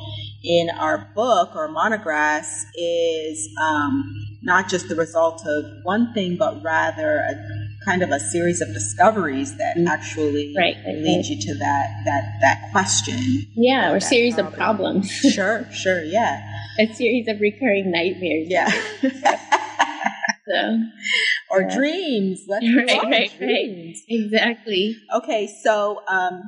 in 0.43 0.69
our 0.69 1.09
book 1.15 1.55
or 1.55 1.67
monographs 1.67 2.65
is 2.75 3.49
um, 3.59 4.37
not 4.43 4.69
just 4.69 4.87
the 4.87 4.95
result 4.95 5.45
of 5.47 5.65
one 5.83 6.13
thing, 6.13 6.37
but 6.37 6.61
rather 6.63 7.17
a 7.17 7.33
kind 7.85 8.01
of 8.01 8.09
a 8.09 8.19
series 8.19 8.61
of 8.61 8.73
discoveries 8.73 9.55
that 9.57 9.77
mm-hmm. 9.77 9.87
actually 9.87 10.53
right, 10.57 10.75
right, 10.85 10.95
lead 10.97 11.17
right. 11.17 11.25
you 11.25 11.39
to 11.39 11.53
that 11.59 12.01
that 12.05 12.37
that 12.41 12.71
question. 12.71 13.19
Yeah, 13.55 13.93
or 13.93 13.99
series 13.99 14.35
problem. 14.35 14.53
of 14.53 14.57
problems. 14.57 15.11
sure, 15.11 15.67
sure, 15.71 16.03
yeah. 16.03 16.41
A 16.79 16.93
series 16.93 17.29
of 17.29 17.39
recurring 17.39 17.89
nightmares. 17.89 18.47
Yeah. 18.49 18.69
so 20.49 20.79
or 21.49 21.61
yeah. 21.61 21.75
dreams. 21.75 22.41
Let's 22.47 22.65
right, 22.75 23.03
right, 23.03 23.37
dreams. 23.37 23.39
right. 23.39 23.95
Exactly. 24.09 24.97
Okay, 25.15 25.47
so 25.63 26.01
um, 26.09 26.43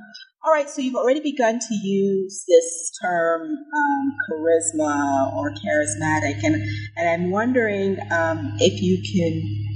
all 0.46 0.53
right, 0.53 0.70
so 0.70 0.82
you've 0.82 0.96
already 0.96 1.20
begun 1.20 1.60
to 1.60 1.75
use 1.75 2.46
this 2.48 2.91
term 3.01 3.41
um, 3.51 4.15
charisma 4.29 5.34
or 5.34 5.51
charismatic, 5.51 6.44
and 6.44 6.56
and 6.96 7.10
I'm 7.10 7.32
wondering 7.32 7.98
um, 8.12 8.56
if 8.60 8.82
you 8.82 9.01
can 9.01 9.67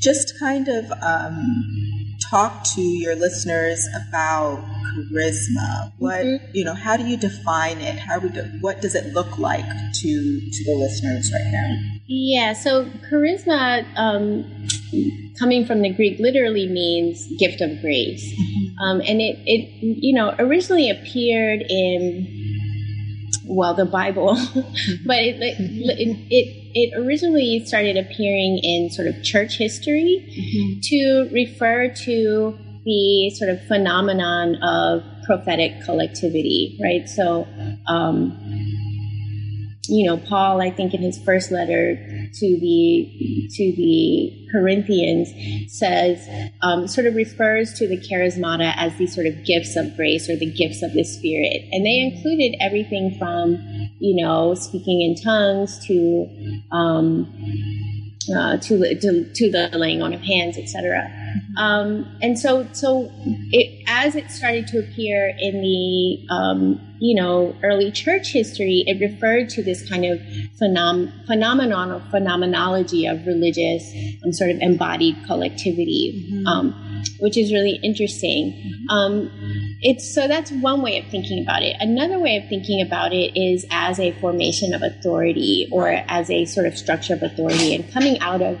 just 0.00 0.38
kind 0.38 0.68
of 0.68 0.90
um, 1.02 2.16
talk 2.30 2.64
to 2.74 2.80
your 2.80 3.16
listeners 3.16 3.86
about 4.08 4.64
charisma. 4.94 5.92
What 5.98 6.24
mm-hmm. 6.24 6.44
you 6.52 6.64
know, 6.64 6.74
how 6.74 6.96
do 6.96 7.06
you 7.06 7.16
define 7.16 7.78
it? 7.80 7.98
How 7.98 8.18
we 8.18 8.28
do, 8.28 8.42
what 8.60 8.80
does 8.80 8.94
it 8.94 9.12
look 9.12 9.38
like 9.38 9.64
to 9.64 10.40
to 10.50 10.64
the 10.64 10.74
listeners 10.74 11.32
right 11.32 11.50
now? 11.52 11.98
Yeah, 12.06 12.52
so 12.54 12.86
charisma, 13.10 13.84
um, 13.96 14.44
coming 15.38 15.66
from 15.66 15.82
the 15.82 15.90
Greek, 15.90 16.18
literally 16.18 16.68
means 16.68 17.26
gift 17.38 17.60
of 17.60 17.80
grace, 17.80 18.24
mm-hmm. 18.32 18.78
um, 18.78 19.00
and 19.00 19.20
it 19.20 19.38
it 19.46 19.68
you 19.82 20.14
know 20.14 20.34
originally 20.38 20.90
appeared 20.90 21.62
in 21.68 22.47
well 23.44 23.74
the 23.74 23.84
Bible, 23.84 24.34
mm-hmm. 24.36 24.94
but 25.06 25.18
it, 25.18 25.36
it 25.40 26.16
it 26.30 26.58
it 26.74 26.98
originally 26.98 27.64
started 27.64 27.96
appearing 27.96 28.58
in 28.62 28.90
sort 28.90 29.08
of 29.08 29.22
church 29.22 29.56
history 29.56 30.24
mm-hmm. 30.28 30.80
to 30.82 31.28
refer 31.32 31.88
to 32.04 32.58
the 32.84 33.30
sort 33.30 33.50
of 33.50 33.60
phenomenon 33.66 34.56
of 34.62 35.02
prophetic 35.24 35.72
collectivity, 35.84 36.78
right? 36.82 37.06
So, 37.08 37.46
um, 37.86 38.36
you 39.88 40.06
know, 40.06 40.16
Paul, 40.16 40.60
I 40.60 40.70
think 40.70 40.94
in 40.94 41.02
his 41.02 41.22
first 41.22 41.50
letter 41.50 41.96
to 42.34 42.60
the 42.60 43.48
to 43.54 43.72
the 43.76 44.48
Corinthians 44.52 45.28
says, 45.72 46.26
um, 46.62 46.88
sort 46.88 47.06
of 47.06 47.14
refers 47.14 47.74
to 47.74 47.86
the 47.86 47.98
charismata 47.98 48.72
as 48.76 48.96
these 48.96 49.14
sort 49.14 49.26
of 49.26 49.44
gifts 49.44 49.76
of 49.76 49.94
grace 49.96 50.28
or 50.28 50.36
the 50.36 50.50
gifts 50.50 50.82
of 50.82 50.92
the 50.92 51.04
Spirit, 51.04 51.62
and 51.72 51.84
they 51.84 51.98
included 51.98 52.56
everything 52.60 53.16
from, 53.18 53.56
you 53.98 54.22
know, 54.22 54.54
speaking 54.54 55.02
in 55.02 55.14
tongues 55.14 55.84
to 55.86 56.26
um, 56.72 57.34
uh, 58.34 58.58
to, 58.58 58.94
to, 59.00 59.24
to 59.32 59.50
the 59.50 59.70
laying 59.72 60.02
on 60.02 60.12
of 60.12 60.20
hands, 60.20 60.58
etc. 60.58 61.10
Um, 61.56 62.06
and 62.22 62.38
so, 62.38 62.66
so 62.72 63.10
it, 63.52 63.84
as 63.86 64.14
it 64.14 64.30
started 64.30 64.66
to 64.68 64.78
appear 64.78 65.34
in 65.38 65.60
the 65.60 66.26
um, 66.30 66.80
you 67.00 67.20
know 67.20 67.54
early 67.62 67.90
church 67.90 68.32
history, 68.32 68.84
it 68.86 69.00
referred 69.00 69.48
to 69.50 69.62
this 69.62 69.88
kind 69.88 70.04
of 70.04 70.18
phenom- 70.60 71.10
phenomenon 71.26 71.92
or 71.92 72.00
phenomenology 72.10 73.06
of 73.06 73.26
religious 73.26 73.92
and 73.92 74.24
um, 74.26 74.32
sort 74.32 74.50
of 74.50 74.58
embodied 74.60 75.16
collectivity. 75.26 76.28
Mm-hmm. 76.30 76.46
Um, 76.46 76.87
which 77.20 77.36
is 77.36 77.52
really 77.52 77.78
interesting. 77.82 78.52
Mm-hmm. 78.52 78.88
Um, 78.90 79.30
it's 79.80 80.14
so 80.14 80.28
that's 80.28 80.50
one 80.52 80.82
way 80.82 80.98
of 80.98 81.06
thinking 81.10 81.42
about 81.42 81.62
it. 81.62 81.76
Another 81.80 82.18
way 82.18 82.36
of 82.36 82.48
thinking 82.48 82.80
about 82.80 83.12
it 83.12 83.38
is 83.38 83.66
as 83.70 83.98
a 83.98 84.12
formation 84.20 84.74
of 84.74 84.82
authority 84.82 85.68
or 85.70 85.88
as 85.88 86.30
a 86.30 86.44
sort 86.44 86.66
of 86.66 86.76
structure 86.76 87.14
of 87.14 87.22
authority, 87.22 87.74
and 87.74 87.90
coming 87.92 88.18
out 88.20 88.42
of 88.42 88.58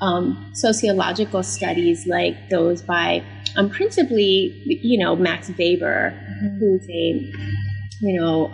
um, 0.00 0.50
sociological 0.54 1.42
studies 1.42 2.06
like 2.06 2.50
those 2.50 2.82
by 2.82 3.24
um, 3.56 3.70
principally, 3.70 4.60
you 4.64 4.98
know, 4.98 5.16
Max 5.16 5.50
Weber, 5.58 6.12
mm-hmm. 6.12 6.58
who's 6.58 6.88
a 6.88 7.32
you 8.00 8.20
know. 8.20 8.50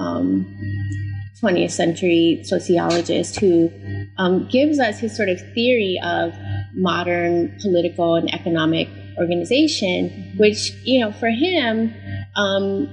20th 1.40 1.62
um, 1.62 1.68
century 1.70 2.40
sociologist 2.44 3.40
who 3.40 3.70
um, 4.18 4.46
gives 4.48 4.78
us 4.78 4.98
his 4.98 5.16
sort 5.16 5.30
of 5.30 5.40
theory 5.54 5.98
of 6.04 6.34
modern 6.74 7.56
political 7.60 8.14
and 8.14 8.32
economic 8.34 8.88
organization, 9.20 10.34
which, 10.38 10.72
you 10.82 11.00
know, 11.00 11.12
for 11.12 11.28
him, 11.28 11.94
um, 12.36 12.88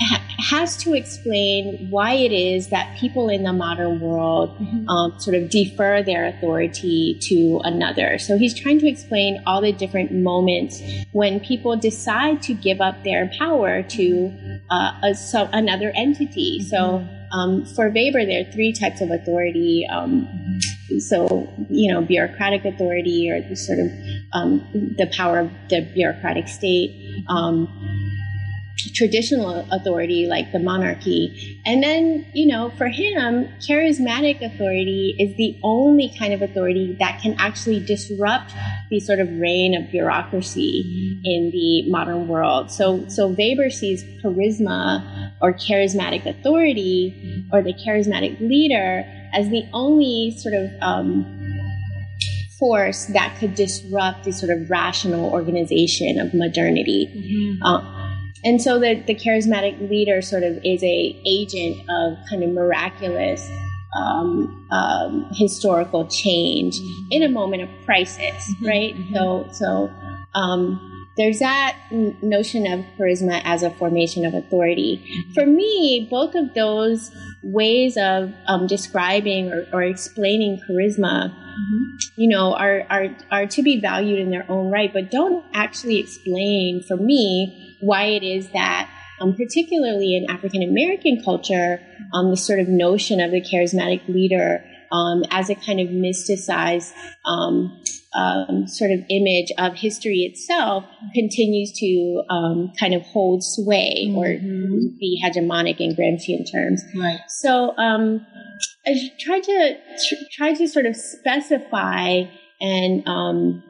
ha- 0.00 0.22
has 0.38 0.76
to 0.76 0.94
explain 0.94 1.88
why 1.90 2.12
it 2.12 2.32
is 2.32 2.68
that 2.68 2.96
people 2.98 3.28
in 3.28 3.42
the 3.42 3.52
modern 3.52 4.00
world 4.00 4.50
mm-hmm. 4.58 4.88
um, 4.88 5.18
sort 5.18 5.36
of 5.36 5.50
defer 5.50 6.02
their 6.02 6.26
authority 6.26 7.18
to 7.22 7.60
another. 7.64 8.18
So 8.18 8.38
he's 8.38 8.58
trying 8.58 8.78
to 8.80 8.88
explain 8.88 9.42
all 9.46 9.60
the 9.60 9.72
different 9.72 10.12
moments 10.12 10.80
when 11.12 11.40
people 11.40 11.76
decide 11.76 12.42
to 12.42 12.54
give 12.54 12.80
up 12.80 13.02
their 13.04 13.30
power 13.38 13.82
to 13.82 14.32
uh, 14.70 14.92
a, 15.02 15.14
so 15.14 15.48
another 15.52 15.92
entity. 15.96 16.60
Mm-hmm. 16.60 16.68
So 16.68 17.06
um, 17.32 17.64
for 17.74 17.88
Weber, 17.88 18.24
there 18.24 18.42
are 18.42 18.52
three 18.52 18.72
types 18.72 19.00
of 19.00 19.10
authority. 19.10 19.86
Um, 19.90 20.28
so, 21.00 21.48
you 21.68 21.92
know, 21.92 22.02
bureaucratic 22.02 22.64
authority 22.64 23.30
or 23.30 23.40
the 23.48 23.56
sort 23.56 23.80
of 23.80 23.90
um, 24.34 24.66
the 24.72 25.06
power 25.16 25.38
of 25.38 25.50
the 25.70 25.80
bureaucratic 25.94 26.48
state. 26.48 27.24
Um, 27.28 27.68
traditional 28.92 29.66
authority 29.70 30.26
like 30.26 30.52
the 30.52 30.58
monarchy. 30.58 31.60
And 31.64 31.82
then, 31.82 32.26
you 32.32 32.46
know, 32.46 32.70
for 32.76 32.88
him, 32.88 33.48
charismatic 33.60 34.42
authority 34.42 35.14
is 35.18 35.36
the 35.36 35.58
only 35.62 36.12
kind 36.18 36.34
of 36.34 36.42
authority 36.42 36.96
that 36.98 37.20
can 37.22 37.34
actually 37.38 37.84
disrupt 37.84 38.52
the 38.90 39.00
sort 39.00 39.20
of 39.20 39.28
reign 39.38 39.74
of 39.74 39.90
bureaucracy 39.90 41.20
in 41.24 41.50
the 41.50 41.90
modern 41.90 42.28
world. 42.28 42.70
So, 42.70 43.06
so 43.08 43.28
Weber 43.28 43.70
sees 43.70 44.04
charisma 44.22 45.32
or 45.40 45.52
charismatic 45.52 46.26
authority 46.26 47.46
or 47.52 47.62
the 47.62 47.74
charismatic 47.74 48.40
leader 48.40 49.04
as 49.32 49.48
the 49.48 49.64
only 49.72 50.36
sort 50.38 50.54
of 50.54 50.70
um, 50.80 51.43
force 52.58 53.06
that 53.06 53.36
could 53.38 53.54
disrupt 53.54 54.24
the 54.24 54.32
sort 54.32 54.50
of 54.50 54.70
rational 54.70 55.30
organization 55.30 56.18
of 56.18 56.32
modernity. 56.34 57.08
Mm-hmm. 57.14 57.62
Uh, 57.62 58.04
and 58.44 58.60
so 58.60 58.78
the, 58.78 59.02
the 59.06 59.14
charismatic 59.14 59.88
leader 59.88 60.20
sort 60.20 60.42
of 60.42 60.58
is 60.64 60.82
a 60.82 61.20
agent 61.24 61.80
of 61.88 62.18
kind 62.28 62.42
of 62.42 62.50
miraculous 62.50 63.50
um, 63.96 64.66
um, 64.70 65.26
historical 65.32 66.06
change 66.06 66.78
in 67.10 67.22
a 67.22 67.28
moment 67.28 67.62
of 67.62 67.68
crisis, 67.84 68.52
mm-hmm, 68.54 68.66
right? 68.66 68.94
Mm-hmm. 68.94 69.14
So, 69.14 69.48
so 69.52 69.90
um, 70.34 70.93
there's 71.16 71.38
that 71.38 71.76
notion 71.90 72.66
of 72.66 72.84
charisma 72.98 73.40
as 73.44 73.62
a 73.62 73.70
formation 73.70 74.24
of 74.24 74.34
authority. 74.34 75.24
For 75.34 75.46
me, 75.46 76.08
both 76.10 76.34
of 76.34 76.54
those 76.54 77.12
ways 77.42 77.96
of 77.96 78.32
um, 78.46 78.66
describing 78.66 79.52
or, 79.52 79.66
or, 79.72 79.82
explaining 79.82 80.60
charisma, 80.68 81.30
mm-hmm. 81.30 81.96
you 82.16 82.28
know, 82.28 82.54
are, 82.54 82.84
are 82.90 83.16
are 83.30 83.46
to 83.46 83.62
be 83.62 83.80
valued 83.80 84.18
in 84.18 84.30
their 84.30 84.50
own 84.50 84.70
right, 84.70 84.92
but 84.92 85.10
don't 85.10 85.44
actually 85.54 85.98
explain 85.98 86.82
for 86.82 86.96
me 86.96 87.76
why 87.80 88.04
it 88.04 88.22
is 88.22 88.48
that. 88.50 88.90
Um, 89.20 89.36
particularly 89.36 90.16
in 90.16 90.28
African 90.28 90.60
American 90.62 91.22
culture, 91.24 91.80
um, 92.12 92.30
the 92.30 92.36
sort 92.36 92.58
of 92.58 92.66
notion 92.66 93.20
of 93.20 93.30
the 93.30 93.40
charismatic 93.40 94.08
leader 94.08 94.64
um, 94.90 95.24
as 95.30 95.50
a 95.50 95.54
kind 95.54 95.78
of 95.78 95.88
mysticized 95.88 96.92
um, 97.24 97.80
um, 98.14 98.66
sort 98.66 98.90
of 98.90 99.00
image 99.10 99.50
of 99.58 99.74
history 99.74 100.20
itself 100.20 100.84
continues 101.14 101.72
to 101.72 102.22
um, 102.30 102.72
kind 102.78 102.94
of 102.94 103.02
hold 103.02 103.42
sway 103.42 104.06
mm-hmm. 104.06 104.16
or 104.16 104.26
be 104.98 105.20
hegemonic 105.22 105.80
in 105.80 105.94
Gramscian 105.94 106.50
terms. 106.50 106.82
Right. 106.96 107.18
So 107.28 107.76
um, 107.76 108.24
I 108.86 109.10
tried 109.20 109.42
to 109.44 109.76
try 110.32 110.54
to 110.54 110.68
sort 110.68 110.86
of 110.86 110.96
specify 110.96 112.24
and 112.60 113.06
um, 113.08 113.62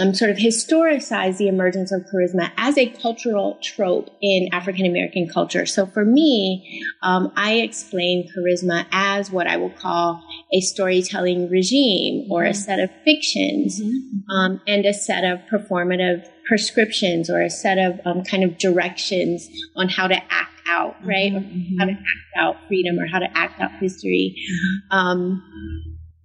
um, 0.00 0.14
sort 0.14 0.30
of 0.30 0.38
historicize 0.38 1.36
the 1.36 1.48
emergence 1.48 1.92
of 1.92 2.02
charisma 2.02 2.50
as 2.56 2.78
a 2.78 2.86
cultural 2.86 3.58
trope 3.62 4.10
in 4.22 4.48
African 4.52 4.86
American 4.86 5.28
culture. 5.28 5.66
So 5.66 5.86
for 5.86 6.04
me, 6.04 6.82
um, 7.02 7.32
I 7.36 7.54
explain 7.54 8.30
charisma 8.34 8.86
as 8.90 9.30
what 9.30 9.46
I 9.46 9.56
will 9.56 9.70
call 9.70 10.24
a 10.52 10.60
storytelling 10.60 11.48
regime 11.48 12.30
or 12.30 12.44
a 12.44 12.50
mm-hmm. 12.50 12.56
set 12.56 12.78
of 12.78 12.90
fictions 13.04 13.80
mm-hmm. 13.80 14.30
um, 14.30 14.60
and 14.66 14.84
a 14.84 14.92
set 14.92 15.24
of 15.24 15.40
performative 15.50 16.26
prescriptions 16.46 17.30
or 17.30 17.40
a 17.40 17.50
set 17.50 17.78
of 17.78 18.00
um, 18.04 18.22
kind 18.24 18.44
of 18.44 18.58
directions 18.58 19.48
on 19.76 19.88
how 19.88 20.06
to 20.06 20.16
act 20.30 20.60
out, 20.66 20.96
right? 21.04 21.32
Mm-hmm. 21.32 21.78
how 21.78 21.86
to 21.86 21.92
act 21.92 22.36
out 22.36 22.56
freedom 22.68 22.98
or 22.98 23.06
how 23.06 23.18
to 23.18 23.28
act 23.36 23.60
out 23.60 23.70
history. 23.80 24.36
Mm-hmm. 24.36 24.96
Um, 24.96 25.42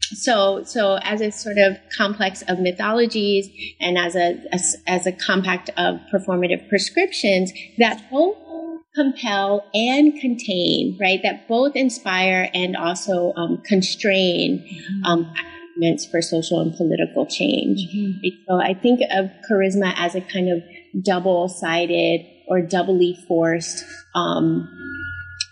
so 0.02 0.64
so 0.64 0.98
as 1.02 1.22
a 1.22 1.32
sort 1.32 1.58
of 1.58 1.78
complex 1.96 2.42
of 2.44 2.60
mythologies 2.60 3.50
and 3.80 3.98
as 3.98 4.16
a 4.16 4.42
as, 4.54 4.76
as 4.88 5.06
a 5.06 5.12
compact 5.12 5.70
of 5.78 6.00
performative 6.14 6.70
prescriptions 6.70 7.52
that 7.78 8.10
both 8.10 8.38
compel 8.98 9.70
and 9.74 10.20
contain 10.20 10.98
right 11.00 11.22
that 11.24 11.48
both 11.48 11.76
inspire 11.76 12.50
and 12.54 12.76
also 12.76 13.32
um, 13.36 13.62
constrain 13.64 14.60
mm-hmm. 14.60 15.06
um, 15.06 15.34
movements 15.76 16.06
for 16.06 16.22
social 16.22 16.60
and 16.60 16.76
political 16.76 17.26
change 17.26 17.88
mm-hmm. 17.94 18.28
so 18.48 18.60
i 18.60 18.74
think 18.74 19.00
of 19.12 19.30
charisma 19.50 19.94
as 19.98 20.16
a 20.16 20.22
kind 20.22 20.50
of 20.50 20.64
double-sided 21.04 22.26
or 22.48 22.62
doubly 22.62 23.16
forced 23.28 23.86
um, 24.16 24.68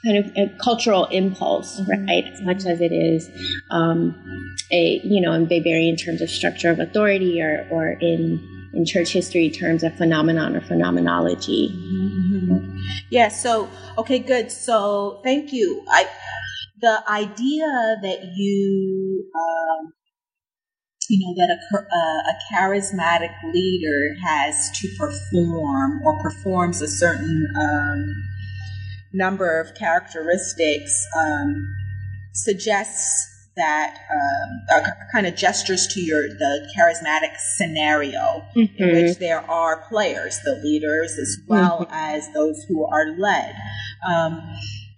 kind 0.06 0.18
of 0.18 0.32
a 0.38 0.50
cultural 0.60 1.06
impulse, 1.06 1.80
mm-hmm. 1.80 2.06
right? 2.06 2.26
As 2.32 2.42
much 2.42 2.66
as 2.66 2.80
it 2.80 2.94
is 2.94 3.30
um, 3.72 4.56
a, 4.72 5.02
you 5.04 5.20
know, 5.20 5.34
in 5.34 5.48
Weberian 5.48 6.02
terms 6.02 6.22
of 6.22 6.30
structure 6.30 6.70
of 6.70 6.80
authority 6.80 7.42
or, 7.42 7.68
or 7.72 7.92
in 7.92 8.56
in 8.76 8.86
church 8.86 9.12
history 9.12 9.50
terms 9.50 9.84
of 9.84 9.96
phenomenon 9.96 10.56
or 10.56 10.62
phenomenology. 10.62 11.70
Yeah. 13.10 13.30
So 13.30 13.70
okay, 13.98 14.20
good. 14.20 14.52
So 14.52 15.22
thank 15.24 15.54
you. 15.54 15.84
I 15.90 16.08
the 16.82 17.04
idea 17.10 17.98
that 18.02 18.34
you 18.36 19.30
um, 19.36 19.94
you 21.10 21.20
know 21.20 21.34
that 21.36 21.58
a, 21.74 21.96
a 21.96 22.36
charismatic 22.54 23.34
leader 23.54 24.16
has 24.24 24.72
to 24.80 24.88
perform 24.98 26.02
or 26.04 26.22
performs 26.22 26.82
a 26.82 26.88
certain 26.88 27.48
um, 27.58 28.24
number 29.14 29.60
of 29.60 29.76
characteristics 29.76 31.06
um, 31.18 31.76
suggests 32.34 33.35
that 33.56 33.98
um, 34.12 34.84
kind 35.14 35.26
of 35.26 35.36
gestures 35.36 35.88
to 35.88 36.02
your 36.02 36.28
the 36.28 36.70
charismatic 36.78 37.36
scenario 37.56 38.44
mm-hmm. 38.56 38.84
in 38.84 38.92
which 38.92 39.18
there 39.18 39.40
are 39.50 39.86
players, 39.90 40.40
the 40.44 40.60
leaders, 40.64 41.18
as 41.18 41.38
well 41.48 41.82
mm-hmm. 41.82 41.94
as 41.94 42.32
those 42.34 42.64
who 42.68 42.86
are 42.86 43.16
led. 43.18 43.56
Um, 44.08 44.42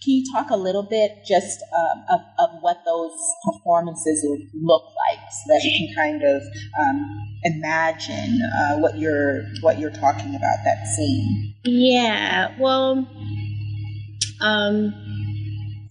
can 0.03 0.13
you 0.13 0.25
talk 0.33 0.49
a 0.51 0.55
little 0.55 0.83
bit 0.83 1.25
just 1.25 1.59
um, 1.77 2.03
of, 2.09 2.21
of, 2.39 2.61
what 2.61 2.77
those 2.85 3.11
performances 3.43 4.21
would 4.23 4.47
look 4.53 4.83
like, 4.83 5.19
so 5.31 5.53
that 5.53 5.63
you 5.63 5.87
can 5.87 5.95
kind 5.95 6.23
of 6.23 6.41
um, 6.79 7.37
imagine 7.43 8.39
uh, 8.41 8.77
what 8.77 8.97
you're 8.97 9.43
what 9.61 9.79
you're 9.79 9.91
talking 9.91 10.29
about 10.33 10.57
that 10.63 10.87
scene? 10.95 11.53
Yeah, 11.65 12.55
well 12.57 13.07
um, 14.41 14.93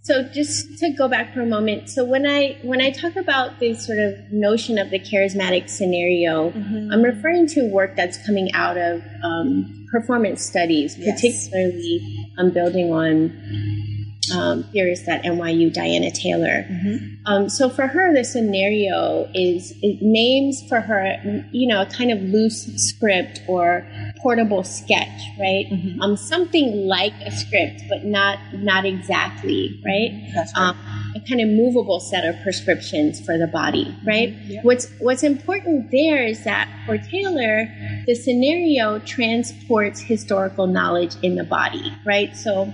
so 0.06 0.22
just 0.22 0.78
to 0.78 0.90
go 0.90 1.08
back 1.08 1.34
for 1.34 1.40
a 1.40 1.46
moment, 1.46 1.90
so 1.90 2.04
when 2.04 2.28
I 2.28 2.58
when 2.62 2.80
I 2.80 2.90
talk 2.90 3.16
about 3.16 3.58
this 3.58 3.84
sort 3.84 3.98
of 3.98 4.14
notion 4.30 4.78
of 4.78 4.90
the 4.90 5.00
charismatic 5.00 5.68
scenario, 5.68 6.52
mm-hmm. 6.52 6.92
I'm 6.92 7.02
referring 7.02 7.48
to 7.48 7.68
work 7.68 7.96
that's 7.96 8.24
coming 8.24 8.52
out 8.52 8.78
of 8.78 9.02
um, 9.24 9.84
performance 9.90 10.42
studies, 10.42 10.96
yes. 10.96 11.20
particularly 11.20 12.28
um, 12.38 12.52
building 12.52 12.92
on 12.92 13.95
um, 14.34 14.64
theorist 14.64 15.08
at 15.08 15.22
NYU, 15.24 15.72
Diana 15.72 16.10
Taylor. 16.10 16.64
Mm-hmm. 16.68 17.26
Um, 17.26 17.48
so 17.48 17.68
for 17.68 17.86
her, 17.86 18.14
the 18.14 18.24
scenario 18.24 19.30
is 19.34 19.74
names 19.82 20.62
for 20.68 20.80
her, 20.80 21.44
you 21.52 21.66
know, 21.66 21.82
a 21.82 21.86
kind 21.86 22.10
of 22.10 22.20
loose 22.20 22.66
script 22.76 23.40
or 23.48 23.86
portable 24.22 24.64
sketch, 24.64 25.20
right? 25.38 25.66
Mm-hmm. 25.70 26.00
Um, 26.00 26.16
something 26.16 26.86
like 26.86 27.12
a 27.24 27.30
script, 27.30 27.82
but 27.88 28.04
not 28.04 28.38
not 28.54 28.84
exactly, 28.84 29.80
right? 29.84 30.10
Right. 30.34 30.46
Um, 30.56 30.76
a 31.14 31.20
kind 31.28 31.40
of 31.40 31.48
movable 31.48 32.00
set 32.00 32.24
of 32.24 32.40
prescriptions 32.42 33.24
for 33.24 33.38
the 33.38 33.46
body, 33.46 33.96
right? 34.04 34.30
Mm-hmm. 34.30 34.50
Yeah. 34.50 34.60
What's 34.62 34.90
what's 35.00 35.22
important 35.22 35.90
there 35.90 36.24
is 36.24 36.44
that 36.44 36.68
for 36.86 36.98
Taylor, 36.98 37.68
the 38.06 38.14
scenario 38.14 38.98
transports 39.00 40.00
historical 40.00 40.66
knowledge 40.66 41.16
in 41.22 41.36
the 41.36 41.44
body, 41.44 41.92
right? 42.04 42.36
So 42.36 42.72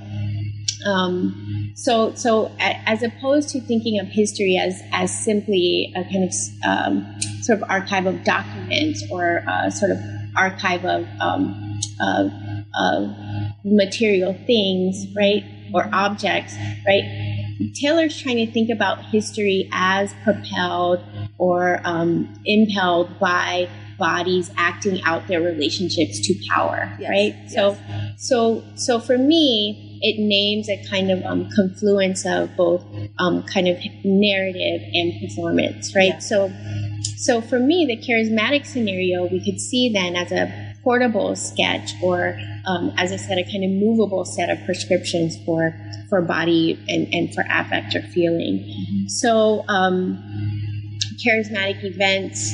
um, 0.87 1.73
so, 1.75 2.14
so 2.14 2.51
as 2.59 3.03
opposed 3.03 3.49
to 3.51 3.61
thinking 3.61 3.99
of 3.99 4.09
history 4.09 4.57
as 4.57 4.83
as 4.92 5.25
simply 5.25 5.92
a 5.97 6.03
kind 6.05 6.25
of 6.25 6.35
um, 6.66 7.21
sort 7.42 7.61
of 7.62 7.71
archive 7.71 8.07
of 8.07 8.25
documents 8.25 9.05
or 9.11 9.42
a 9.49 9.71
sort 9.71 9.90
of 9.90 9.99
archive 10.37 10.85
of, 10.85 11.07
um, 11.21 11.81
of, 12.01 12.33
of 12.79 13.16
material 13.64 14.35
things, 14.47 15.07
right, 15.14 15.45
or 15.75 15.88
objects, 15.92 16.55
right. 16.87 17.38
Taylor's 17.75 18.21
trying 18.21 18.45
to 18.45 18.51
think 18.51 18.71
about 18.71 19.05
history 19.05 19.68
as 19.73 20.14
propelled 20.25 21.01
or 21.38 21.81
um, 21.85 22.33
impelled 22.45 23.18
by 23.21 23.68
bodies 23.99 24.51
acting 24.57 25.01
out 25.05 25.29
their 25.29 25.40
relationships 25.40 26.18
to 26.27 26.35
power, 26.49 26.92
yes. 26.99 27.11
right? 27.11 27.35
Yes. 27.42 27.55
So, 27.55 27.77
so, 28.16 28.64
so 28.75 28.99
for 28.99 29.16
me, 29.16 29.92
it 30.03 30.19
names 30.19 30.69
a 30.69 30.85
kind 30.88 31.11
of 31.11 31.25
um, 31.25 31.49
confluence 31.55 32.27
of 32.27 32.55
both 32.57 32.85
um, 33.19 33.43
kind 33.45 33.69
of 33.69 33.79
narrative 34.05 34.83
and 34.93 35.21
performance, 35.21 35.95
right? 35.95 36.09
Yeah. 36.09 36.19
So, 36.19 36.53
so 37.17 37.41
for 37.41 37.59
me, 37.59 37.87
the 37.87 37.97
charismatic 37.97 38.67
scenario 38.67 39.27
we 39.27 39.45
could 39.45 39.61
see 39.61 39.88
then 39.93 40.17
as 40.17 40.33
a 40.33 40.73
portable 40.83 41.37
sketch, 41.37 41.93
or 42.03 42.38
um, 42.67 42.93
as 42.97 43.12
I 43.12 43.17
said, 43.17 43.38
a 43.38 43.45
kind 43.45 43.65
of 43.65 43.71
movable 43.71 44.25
set 44.25 44.51
of 44.51 44.59
prescriptions 44.65 45.37
for 45.45 45.75
for 46.09 46.21
body 46.21 46.79
and, 46.88 47.07
and 47.15 47.33
for 47.33 47.45
affect 47.49 47.95
or 47.95 48.03
feeling. 48.03 48.59
Mm-hmm. 48.59 49.07
So, 49.09 49.65
um, 49.69 50.19
charismatic 51.25 51.85
events 51.85 52.53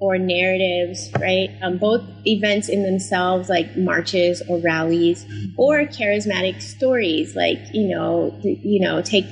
or 0.00 0.16
narratives, 0.16 1.10
right? 1.18 1.50
Um, 1.60 1.76
both 1.76 2.02
events 2.24 2.68
in 2.68 2.84
themselves, 2.84 3.48
like 3.48 3.76
marches 3.76 4.42
or 4.48 4.58
rallies, 4.58 5.26
or 5.56 5.80
charismatic 5.86 6.62
stories, 6.62 7.34
like 7.34 7.58
you 7.72 7.88
know, 7.88 8.32
you 8.42 8.80
know, 8.80 9.02
take 9.02 9.24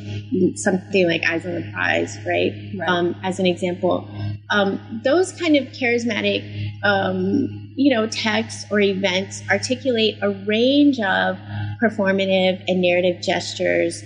something 0.56 1.06
like 1.06 1.22
Eyes 1.24 1.46
on 1.46 1.54
the 1.54 1.70
Prize, 1.72 2.18
right? 2.26 2.52
right. 2.78 2.88
Um, 2.88 3.14
as 3.22 3.38
an 3.38 3.46
example, 3.46 4.08
um, 4.50 5.00
those 5.04 5.30
kind 5.32 5.54
of 5.54 5.68
charismatic, 5.68 6.42
um, 6.82 7.72
you 7.76 7.94
know, 7.94 8.08
texts 8.08 8.66
or 8.70 8.80
events 8.80 9.42
articulate 9.48 10.18
a 10.20 10.30
range 10.46 10.98
of 10.98 11.38
performative 11.80 12.62
and 12.66 12.82
narrative 12.82 13.22
gestures 13.22 14.02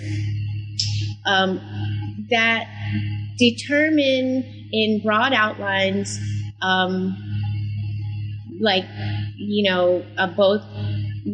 um, 1.25 1.59
that 2.29 2.69
determine 3.39 4.45
in 4.73 5.01
broad 5.03 5.33
outlines 5.33 6.21
um, 6.63 7.17
like 8.61 8.85
you 9.37 9.69
know 9.69 10.05
uh, 10.19 10.27
both 10.27 10.63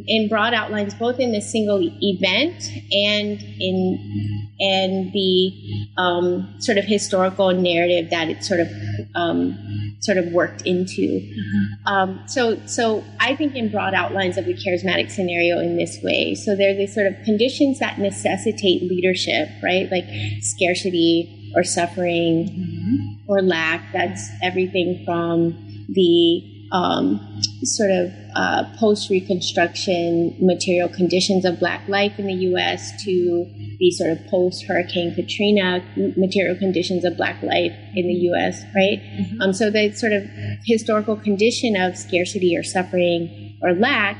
in 0.06 0.28
broad 0.28 0.52
outlines 0.52 0.94
both 0.94 1.20
in 1.20 1.32
the 1.32 1.40
single 1.40 1.78
event 1.80 2.70
and 2.92 3.42
in 3.60 4.46
and 4.58 5.12
the 5.12 5.52
um, 5.98 6.54
sort 6.58 6.78
of 6.78 6.84
historical 6.84 7.52
narrative 7.52 8.10
that 8.10 8.28
it 8.28 8.42
sort 8.42 8.60
of 8.60 8.68
um, 9.14 9.96
sort 10.00 10.18
of 10.18 10.32
worked 10.32 10.62
into. 10.62 11.02
Mm-hmm. 11.02 11.86
Um, 11.86 12.22
so, 12.26 12.58
so 12.66 13.04
I 13.20 13.36
think 13.36 13.54
in 13.54 13.70
broad 13.70 13.92
outlines 13.92 14.38
of 14.38 14.46
the 14.46 14.54
charismatic 14.54 15.10
scenario 15.10 15.58
in 15.58 15.76
this 15.76 15.98
way. 16.02 16.34
So 16.34 16.56
there 16.56 16.70
are 16.70 16.74
these 16.74 16.94
sort 16.94 17.06
of 17.06 17.14
conditions 17.24 17.78
that 17.80 17.98
necessitate 17.98 18.82
leadership, 18.82 19.48
right? 19.62 19.90
Like 19.90 20.06
scarcity 20.40 21.35
or 21.54 21.64
suffering 21.64 22.48
mm-hmm. 22.48 23.30
or 23.30 23.42
lack. 23.42 23.92
That's 23.92 24.28
everything 24.42 25.02
from 25.04 25.86
the 25.88 26.56
um, 26.72 27.20
sort 27.62 27.90
of 27.90 28.12
uh, 28.34 28.64
post 28.78 29.08
Reconstruction 29.08 30.36
material 30.40 30.88
conditions 30.88 31.44
of 31.44 31.58
Black 31.58 31.86
life 31.88 32.18
in 32.18 32.26
the 32.26 32.34
U.S. 32.34 33.02
to 33.04 33.46
the 33.78 33.90
sort 33.90 34.10
of 34.10 34.18
post 34.26 34.64
Hurricane 34.64 35.14
Katrina 35.14 35.84
material 36.16 36.56
conditions 36.56 37.04
of 37.04 37.16
Black 37.16 37.42
life 37.42 37.72
in 37.94 38.06
the 38.06 38.14
U.S. 38.14 38.62
Right. 38.74 39.00
Mm-hmm. 39.00 39.40
Um, 39.40 39.52
so 39.52 39.70
the 39.70 39.92
sort 39.92 40.12
of 40.12 40.24
historical 40.64 41.16
condition 41.16 41.76
of 41.76 41.96
scarcity 41.96 42.56
or 42.56 42.62
suffering 42.62 43.58
or 43.62 43.74
lack. 43.74 44.16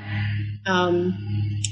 Um, 0.67 1.17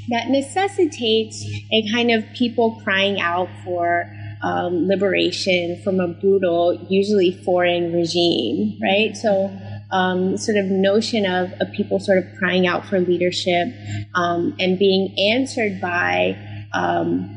that 0.09 0.29
necessitates 0.29 1.45
a 1.73 1.91
kind 1.91 2.11
of 2.11 2.25
people 2.35 2.81
crying 2.85 3.21
out 3.21 3.49
for 3.65 4.05
um, 4.45 4.87
liberation 4.87 5.81
from 5.83 6.01
a 6.01 6.09
brutal, 6.09 6.87
usually 6.91 7.33
foreign 7.45 7.93
regime, 7.95 8.79
right? 8.83 9.17
So 9.17 9.51
um, 9.91 10.37
sort 10.37 10.59
of 10.59 10.67
notion 10.67 11.25
of, 11.25 11.51
of 11.61 11.73
people 11.73 11.99
sort 11.99 12.19
of 12.19 12.25
crying 12.39 12.67
out 12.67 12.85
for 12.85 13.01
leadership 13.01 13.69
um, 14.15 14.55
and 14.59 14.79
being 14.79 15.15
answered 15.19 15.81
by 15.81 16.37
um, 16.75 17.31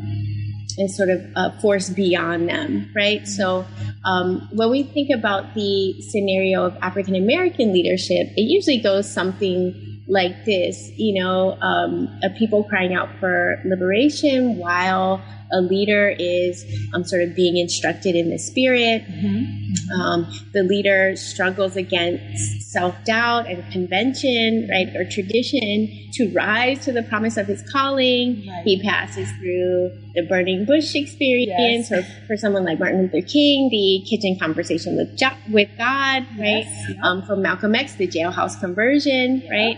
a 0.80 0.88
sort 0.88 1.10
of 1.10 1.22
a 1.36 1.60
force 1.62 1.89
beyond 1.89 2.50
them, 2.50 2.91
right? 2.96 3.26
So 3.28 3.65
um, 4.04 4.48
when 4.52 4.70
we 4.70 4.84
think 4.84 5.10
about 5.10 5.56
the 5.56 6.02
scenario 6.02 6.65
of 6.65 6.76
African 6.82 7.15
American 7.15 7.74
leadership, 7.74 8.28
it 8.36 8.41
usually 8.41 8.80
goes 8.80 9.12
something 9.12 10.04
like 10.08 10.46
this, 10.46 10.89
you 10.96 11.22
know, 11.22 11.58
um, 11.62 12.08
a 12.24 12.30
people 12.38 12.63
crying 12.63 12.93
out 12.93 13.10
for 13.20 13.62
liberation 13.65 14.58
while 14.58 15.22
a 15.52 15.62
leader 15.62 16.14
is 16.20 16.66
um, 16.94 17.04
sort 17.04 17.22
of 17.22 17.36
being 17.36 17.58
instructed 17.58 18.16
in 18.16 18.30
the 18.30 18.38
spirit. 18.38 19.04
Mm-hmm. 19.08 20.00
Um, 20.00 20.28
the 20.54 20.64
leader 20.64 21.16
struggles 21.16 21.76
against 21.76 22.72
self 22.72 22.96
doubt 23.06 23.50
and 23.50 23.70
convention, 23.72 24.68
right, 24.70 24.88
or 24.96 25.10
tradition 25.10 26.10
to 26.14 26.32
rise 26.34 26.84
to 26.86 26.92
the 26.92 27.04
promise 27.04 27.38
of 27.38 27.48
his 27.48 27.64
calling. 27.72 28.46
Right. 28.48 28.64
He 28.64 28.82
passes 28.82 29.30
through 29.34 29.92
the 30.16 30.26
burning 30.28 30.66
bush 30.66 30.96
experience, 30.96 31.90
yes. 31.90 31.92
or 31.92 32.04
for 32.28 32.38
someone 32.38 32.66
like 32.66 32.80
Martin 32.80 33.04
Luther 33.04 33.26
King, 33.26 33.70
the 33.70 34.06
kitchen 34.10 34.38
conversation 34.40 34.96
with 34.96 35.18
jo- 35.18 35.38
with 35.50 35.70
God, 35.78 36.26
right? 36.38 36.66
Yes. 36.66 36.98
Um, 37.04 37.24
for 37.26 37.36
Malcolm 37.36 37.76
X, 37.76 37.96
the 37.96 38.08
jailhouse 38.08 38.60
conversion, 38.60 39.44
right? 39.50 39.78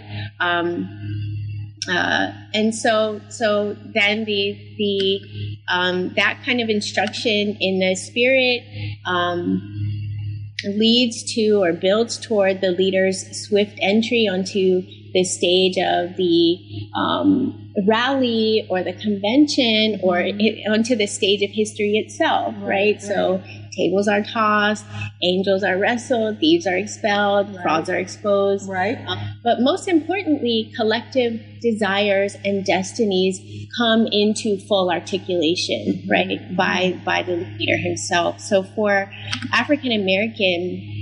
Uh, 1.89 2.32
and 2.54 2.75
so, 2.75 3.19
so 3.30 3.75
then 3.95 4.25
the 4.25 4.58
the 4.78 5.58
um, 5.69 6.13
that 6.15 6.39
kind 6.45 6.62
of 6.62 6.69
instruction 6.69 7.58
in 7.60 7.80
the 7.80 7.95
spirit 7.95 8.63
um, 9.06 9.62
leads 10.65 11.34
to 11.34 11.63
or 11.63 11.73
builds 11.73 12.17
toward 12.17 12.62
the 12.62 12.71
leader's 12.71 13.47
swift 13.47 13.78
entry 13.82 14.28
onto 14.28 14.84
the 15.13 15.23
stage 15.23 15.78
of 15.78 16.15
the 16.17 16.58
um, 16.95 17.73
rally 17.88 18.67
or 18.69 18.84
the 18.84 18.93
convention 18.93 19.99
or 20.04 20.17
mm-hmm. 20.17 20.39
it, 20.39 20.69
onto 20.69 20.95
the 20.95 21.08
stage 21.08 21.41
of 21.41 21.49
history 21.49 21.97
itself, 21.97 22.54
right? 22.58 22.62
right? 22.62 22.93
right. 22.93 23.02
So 23.02 23.41
tables 23.71 24.08
are 24.08 24.23
tossed, 24.23 24.86
angels 25.21 25.63
are 25.63 25.77
wrestled, 25.77 26.39
thieves 26.39 26.67
are 26.67 26.77
expelled, 26.77 27.47
right. 27.49 27.62
frauds 27.62 27.89
are 27.89 27.97
exposed. 27.97 28.69
Right. 28.69 28.97
Uh, 29.08 29.15
but 29.43 29.62
most 29.62 29.88
importantly, 29.88 30.71
collective 30.75 31.39
desires 31.62 32.36
and 32.43 32.65
destinies 32.65 33.39
come 33.77 34.08
into 34.08 34.58
full 34.58 34.91
articulation, 34.91 35.79
mm-hmm. 35.88 36.12
right, 36.12 36.58
by 36.58 36.99
by 37.05 37.23
the 37.23 37.36
leader 37.58 37.77
himself. 37.77 38.39
So 38.39 38.63
for 38.63 39.12
African 39.53 39.91
American 39.91 40.97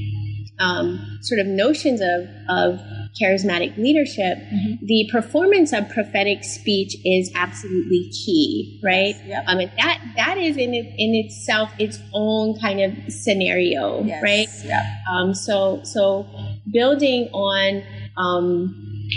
um, 0.60 1.20
sort 1.22 1.40
of 1.40 1.48
notions 1.48 2.02
of 2.02 2.28
of 2.50 2.80
charismatic 3.22 3.78
leadership, 3.78 4.38
mm-hmm. 4.38 4.86
the 4.86 5.10
performance 5.12 5.74
of 5.74 5.90
prophetic 5.90 6.44
speech 6.44 6.96
is 7.06 7.32
absolutely 7.36 8.10
key, 8.10 8.80
right? 8.84 9.16
Yep. 9.26 9.44
Um, 9.48 9.60
and 9.60 9.72
that 9.78 10.02
that 10.16 10.38
is 10.38 10.58
in 10.58 10.74
it, 10.74 10.86
in 10.98 11.16
itself 11.16 11.72
its 11.80 12.00
own 12.14 12.60
kind 12.60 12.82
of 12.82 13.14
scenario, 13.14 14.04
yes, 14.04 14.24
right? 14.24 14.48
Yep. 14.64 14.84
Um, 15.12 15.34
so 15.34 15.82
so 15.84 16.28
building 16.72 17.30
on 17.34 17.84
um, 18.18 19.10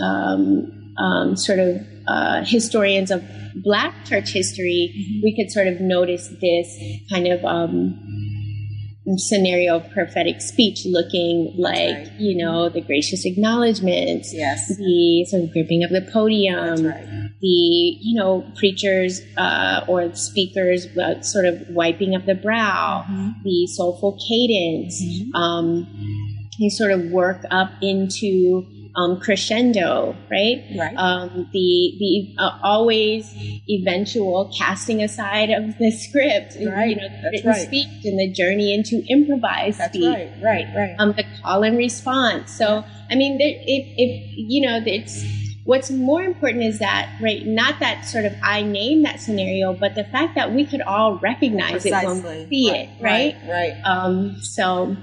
um, 0.00 0.94
um 0.98 1.36
sort 1.36 1.58
of 1.58 1.86
uh, 2.06 2.44
historians 2.44 3.10
of 3.10 3.22
Black 3.54 4.04
church 4.04 4.30
history, 4.30 4.94
mm-hmm. 4.96 5.24
we 5.24 5.34
could 5.36 5.50
sort 5.50 5.66
of 5.66 5.80
notice 5.80 6.28
this 6.40 6.78
kind 7.10 7.26
of 7.26 7.44
um, 7.44 8.07
scenario 9.16 9.76
of 9.76 9.90
prophetic 9.90 10.40
speech 10.40 10.84
looking 10.84 11.54
like, 11.56 11.96
right. 11.96 12.12
you 12.18 12.36
know, 12.36 12.68
the 12.68 12.80
gracious 12.80 13.24
acknowledgments, 13.24 14.34
yes. 14.34 14.76
the 14.76 15.24
sort 15.30 15.44
of 15.44 15.52
gripping 15.52 15.84
of 15.84 15.90
the 15.90 16.02
podium, 16.12 16.84
right. 16.84 17.30
the, 17.40 17.46
you 17.46 18.14
know, 18.14 18.44
preachers 18.56 19.22
uh, 19.36 19.84
or 19.88 20.14
speakers 20.14 20.86
uh, 20.98 21.20
sort 21.22 21.44
of 21.44 21.62
wiping 21.70 22.14
of 22.14 22.26
the 22.26 22.34
brow, 22.34 23.04
mm-hmm. 23.08 23.30
the 23.44 23.66
soulful 23.68 24.18
cadence, 24.28 25.02
mm-hmm. 25.02 25.34
um, 25.34 25.86
they 26.58 26.68
sort 26.68 26.90
of 26.90 27.04
work 27.10 27.42
up 27.50 27.70
into 27.80 28.66
um, 28.98 29.20
crescendo, 29.20 30.16
right? 30.30 30.64
Right. 30.76 30.94
Um, 30.96 31.48
the 31.52 31.94
the 31.98 32.34
uh, 32.38 32.58
always 32.62 33.32
eventual 33.68 34.52
casting 34.56 35.02
aside 35.02 35.50
of 35.50 35.78
the 35.78 35.90
script, 35.92 36.56
right. 36.60 36.90
you 36.90 36.96
know, 36.96 37.08
That's 37.08 37.32
written 37.32 37.50
right. 37.50 37.66
speech 37.66 38.04
and 38.04 38.18
the 38.18 38.28
journey 38.28 38.74
into 38.74 39.04
improvised 39.08 39.78
That's 39.78 39.94
speech. 39.94 40.06
Right, 40.06 40.32
right, 40.42 40.66
right. 40.74 40.96
Um, 40.98 41.12
the 41.12 41.24
call 41.42 41.62
and 41.62 41.78
response. 41.78 42.50
So, 42.56 42.84
I 43.10 43.14
mean, 43.14 43.38
there, 43.38 43.54
if, 43.54 43.86
if 43.96 44.32
you 44.36 44.66
know, 44.66 44.80
it's 44.84 45.24
what's 45.64 45.90
more 45.90 46.22
important 46.22 46.64
is 46.64 46.80
that 46.80 47.16
right, 47.22 47.46
not 47.46 47.78
that 47.78 48.04
sort 48.04 48.24
of 48.24 48.32
I 48.42 48.62
name 48.62 49.04
that 49.04 49.20
scenario, 49.20 49.74
but 49.74 49.94
the 49.94 50.04
fact 50.04 50.34
that 50.34 50.52
we 50.52 50.66
could 50.66 50.82
all 50.82 51.18
recognize 51.18 51.82
Precisely. 51.82 52.18
it 52.18 52.24
when 52.24 52.48
we 52.48 52.50
see 52.50 52.70
right, 52.72 52.80
it, 52.80 53.02
right? 53.02 53.36
Right. 53.42 53.74
right. 53.74 53.82
Um, 53.84 54.36
so 54.40 54.96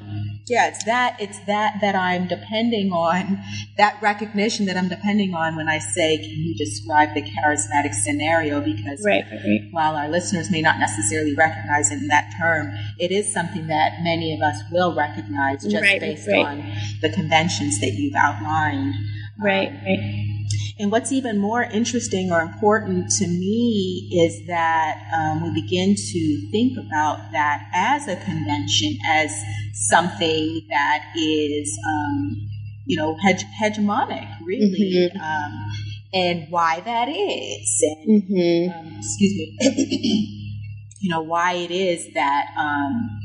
yeah, 0.47 0.67
it's 0.67 0.83
that 0.83 1.17
it's 1.19 1.39
that 1.45 1.77
that 1.81 1.95
I'm 1.95 2.27
depending 2.27 2.91
on 2.91 3.39
that 3.77 3.99
recognition 4.01 4.67
that 4.67 4.77
I'm 4.77 4.89
depending 4.89 5.33
on 5.33 5.55
when 5.55 5.67
I 5.67 5.79
say, 5.79 6.17
can 6.17 6.29
you 6.29 6.53
describe 6.55 7.15
the 7.15 7.23
charismatic 7.23 7.93
scenario? 7.93 8.61
Because 8.61 9.03
right, 9.03 9.25
right. 9.31 9.67
while 9.71 9.95
our 9.95 10.07
listeners 10.07 10.51
may 10.51 10.61
not 10.61 10.77
necessarily 10.77 11.33
recognize 11.33 11.91
it 11.91 11.95
in 11.95 12.07
that 12.09 12.31
term, 12.39 12.71
it 12.99 13.11
is 13.11 13.31
something 13.31 13.67
that 13.67 14.03
many 14.03 14.35
of 14.35 14.41
us 14.41 14.61
will 14.71 14.95
recognize 14.95 15.63
just 15.63 15.81
right, 15.81 15.99
based 15.99 16.29
on 16.29 16.63
the 17.01 17.09
conventions 17.09 17.81
that 17.81 17.93
you've 17.93 18.15
outlined. 18.15 18.93
Right, 19.39 19.71
right. 19.83 20.35
And 20.77 20.91
what's 20.91 21.11
even 21.11 21.37
more 21.37 21.63
interesting 21.63 22.31
or 22.31 22.41
important 22.41 23.09
to 23.11 23.27
me 23.27 24.09
is 24.13 24.45
that 24.47 25.01
um, 25.15 25.43
we 25.43 25.61
begin 25.61 25.95
to 25.95 26.51
think 26.51 26.77
about 26.77 27.31
that 27.31 27.69
as 27.73 28.07
a 28.07 28.17
convention, 28.17 28.97
as 29.07 29.31
something 29.73 30.65
that 30.69 31.05
is, 31.15 31.77
um, 31.87 32.49
you 32.85 32.97
know, 32.97 33.15
hege- 33.25 33.49
hegemonic, 33.61 34.27
really, 34.43 35.09
mm-hmm. 35.13 35.17
um, 35.17 35.71
and 36.13 36.47
why 36.49 36.81
that 36.81 37.07
is. 37.07 37.81
And, 37.81 38.23
mm-hmm. 38.23 38.77
Um, 38.77 38.95
excuse 38.97 39.33
me. 39.33 40.41
you 40.99 41.09
know, 41.09 41.21
why 41.21 41.53
it 41.53 41.71
is 41.71 42.13
that 42.15 42.47
um, 42.57 43.21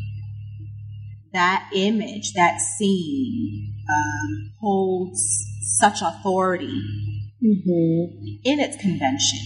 that 1.32 1.68
image, 1.74 2.32
that 2.34 2.60
scene, 2.60 3.74
um, 3.88 4.52
holds 4.60 5.49
such 5.78 6.02
authority 6.02 6.82
mm-hmm. 7.42 8.36
in 8.44 8.60
its 8.60 8.76
convention. 8.76 9.38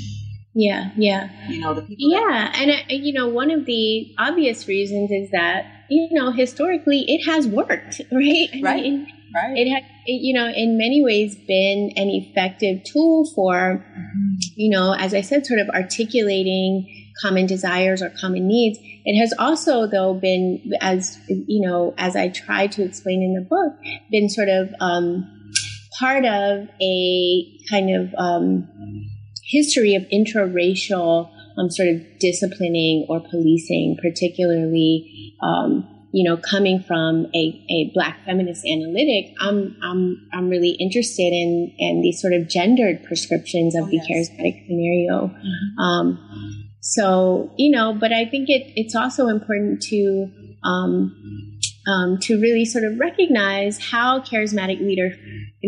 Yeah, 0.54 0.90
yeah. 0.96 1.30
You 1.48 1.60
know, 1.60 1.74
the 1.74 1.82
people. 1.82 2.10
Yeah, 2.10 2.52
and, 2.54 2.70
uh, 2.70 2.74
you 2.88 3.12
know, 3.12 3.28
one 3.28 3.50
of 3.50 3.66
the 3.66 4.14
obvious 4.18 4.68
reasons 4.68 5.10
is 5.10 5.30
that, 5.32 5.64
you 5.90 6.08
know, 6.12 6.30
historically 6.30 7.04
it 7.08 7.24
has 7.26 7.48
worked, 7.48 8.00
right? 8.12 8.48
I 8.54 8.60
right. 8.62 8.82
Mean, 8.82 9.06
right. 9.34 9.58
It 9.58 9.68
had, 9.68 9.82
you 10.06 10.32
know, 10.32 10.46
in 10.46 10.78
many 10.78 11.02
ways 11.02 11.34
been 11.34 11.92
an 11.96 12.08
effective 12.08 12.84
tool 12.84 13.28
for, 13.34 13.84
mm-hmm. 13.84 14.34
you 14.54 14.70
know, 14.70 14.94
as 14.94 15.12
I 15.12 15.22
said, 15.22 15.44
sort 15.44 15.58
of 15.58 15.68
articulating 15.70 17.00
common 17.20 17.46
desires 17.46 18.00
or 18.00 18.10
common 18.10 18.46
needs. 18.46 18.78
It 19.04 19.18
has 19.18 19.34
also, 19.38 19.88
though, 19.88 20.14
been, 20.14 20.72
as, 20.80 21.18
you 21.28 21.66
know, 21.66 21.94
as 21.98 22.14
I 22.14 22.28
try 22.28 22.68
to 22.68 22.82
explain 22.82 23.22
in 23.22 23.34
the 23.34 23.48
book, 23.48 23.72
been 24.10 24.28
sort 24.28 24.48
of, 24.48 24.70
um, 24.80 25.33
part 25.98 26.24
of 26.24 26.68
a 26.80 27.58
kind 27.70 27.94
of 27.94 28.14
um, 28.18 28.68
history 29.44 29.94
of 29.94 30.02
intraracial 30.12 31.30
um, 31.58 31.70
sort 31.70 31.88
of 31.88 32.02
disciplining 32.18 33.06
or 33.08 33.20
policing, 33.20 33.96
particularly 34.02 35.34
um, 35.42 35.88
you 36.14 36.22
know, 36.22 36.36
coming 36.36 36.80
from 36.80 37.26
a, 37.34 37.66
a 37.68 37.90
black 37.92 38.24
feminist 38.24 38.64
analytic, 38.64 39.34
I'm, 39.40 39.76
I'm, 39.82 40.28
I'm 40.32 40.48
really 40.48 40.70
interested 40.70 41.32
in, 41.32 41.74
in 41.76 42.02
these 42.02 42.20
sort 42.20 42.32
of 42.32 42.48
gendered 42.48 43.02
prescriptions 43.02 43.74
of 43.74 43.82
oh, 43.82 43.86
the 43.88 43.96
yes. 43.96 44.06
charismatic 44.30 44.64
scenario. 44.64 45.26
Mm-hmm. 45.26 45.78
Um, 45.80 46.70
so, 46.78 47.52
you 47.56 47.68
know, 47.68 47.94
but 47.98 48.12
I 48.12 48.26
think 48.26 48.48
it, 48.48 48.72
it's 48.76 48.94
also 48.94 49.26
important 49.26 49.82
to, 49.88 50.30
um, 50.62 51.58
um, 51.88 52.18
to 52.20 52.40
really 52.40 52.64
sort 52.64 52.84
of 52.84 52.96
recognize 53.00 53.90
how 53.90 54.20
charismatic 54.20 54.78
leader 54.78 55.16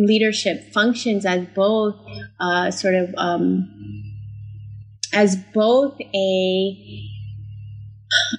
leadership 0.04 0.72
functions 0.72 1.24
as 1.24 1.46
both 1.54 1.96
uh, 2.40 2.70
sort 2.70 2.94
of 2.94 3.14
um, 3.16 3.68
as 5.12 5.36
both 5.54 5.98
a 6.14 7.02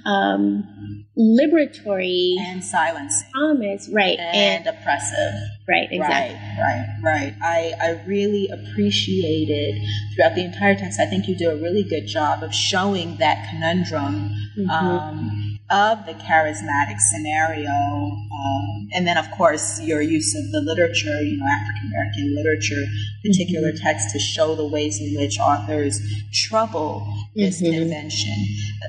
um, 0.06 1.06
liberatory 1.18 2.36
and 2.40 2.64
silencing 2.64 3.30
promise, 3.32 3.90
right, 3.92 4.18
and, 4.20 4.68
and, 4.68 4.78
oppressive, 4.78 5.34
right, 5.68 5.88
exactly, 5.92 6.36
right, 6.36 7.00
right, 7.04 7.34
right. 7.34 7.36
I 7.42 7.74
I 7.82 8.04
really 8.06 8.48
appreciated 8.50 9.82
throughout 10.16 10.36
the 10.36 10.44
entire 10.44 10.76
text. 10.76 11.00
I 11.00 11.06
think 11.06 11.28
you 11.28 11.36
do 11.36 11.50
a 11.50 11.56
really 11.56 11.84
good 11.84 12.08
job 12.08 12.44
of 12.44 12.54
showing 12.54 13.18
that 13.18 13.48
conundrum. 13.50 14.32
Mm-hmm. 14.58 14.70
Um, 14.70 15.47
of 15.70 16.06
the 16.06 16.14
charismatic 16.14 16.98
scenario, 17.00 17.70
um, 17.70 18.88
and 18.94 19.06
then 19.06 19.18
of 19.18 19.30
course 19.32 19.82
your 19.82 20.02
use 20.02 20.34
of 20.34 20.50
the 20.52 20.62
literature, 20.62 21.22
you 21.22 21.38
know, 21.38 21.46
African 21.46 21.92
American 21.92 22.36
literature, 22.36 22.84
particular 23.24 23.72
mm-hmm. 23.72 23.84
text 23.84 24.12
to 24.12 24.20
show 24.20 24.56
the 24.56 24.66
ways 24.66 25.02
in 25.02 25.20
which 25.20 25.38
authors 25.40 26.00
trouble 26.32 27.06
this 27.36 27.62
mm-hmm. 27.62 27.80
convention. 27.80 28.34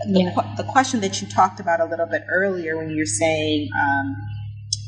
The, 0.06 0.20
yeah. 0.20 0.54
the, 0.56 0.64
question 0.64 1.00
that 1.00 1.20
you 1.20 1.26
talked 1.26 1.58
about 1.58 1.80
a 1.80 1.84
little 1.84 2.06
bit 2.06 2.22
earlier 2.30 2.76
when 2.76 2.90
you 2.90 2.98
were 2.98 3.06
saying 3.06 3.68
um, 3.74 4.16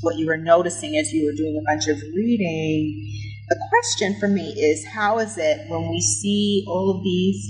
what 0.02 0.16
you 0.16 0.26
were 0.26 0.36
noticing 0.36 0.96
as 0.96 1.12
you 1.12 1.26
were 1.26 1.32
doing 1.32 1.56
a 1.60 1.64
bunch 1.68 1.88
of 1.88 2.00
reading. 2.14 3.16
The 3.48 3.58
question 3.68 4.16
for 4.20 4.28
me 4.28 4.50
is 4.52 4.86
how 4.86 5.18
is 5.18 5.36
it 5.36 5.68
when 5.68 5.90
we 5.90 6.00
see 6.00 6.64
all 6.68 6.96
of 6.96 7.02
these 7.02 7.44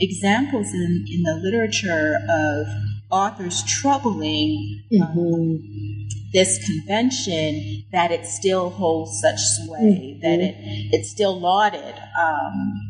examples 0.00 0.74
in, 0.74 1.06
in 1.08 1.22
the 1.22 1.40
literature 1.42 2.18
of 2.28 2.66
authors 3.10 3.62
troubling 3.64 4.82
um, 5.00 5.08
mm-hmm. 5.16 6.08
this 6.32 6.64
convention 6.66 7.84
that 7.92 8.10
it 8.10 8.26
still 8.26 8.70
holds 8.70 9.20
such 9.20 9.38
sway, 9.38 10.18
mm-hmm. 10.18 10.20
that 10.20 10.40
it 10.40 10.54
it's 10.92 11.10
still 11.10 11.38
lauded. 11.38 11.94
Um, 12.20 12.80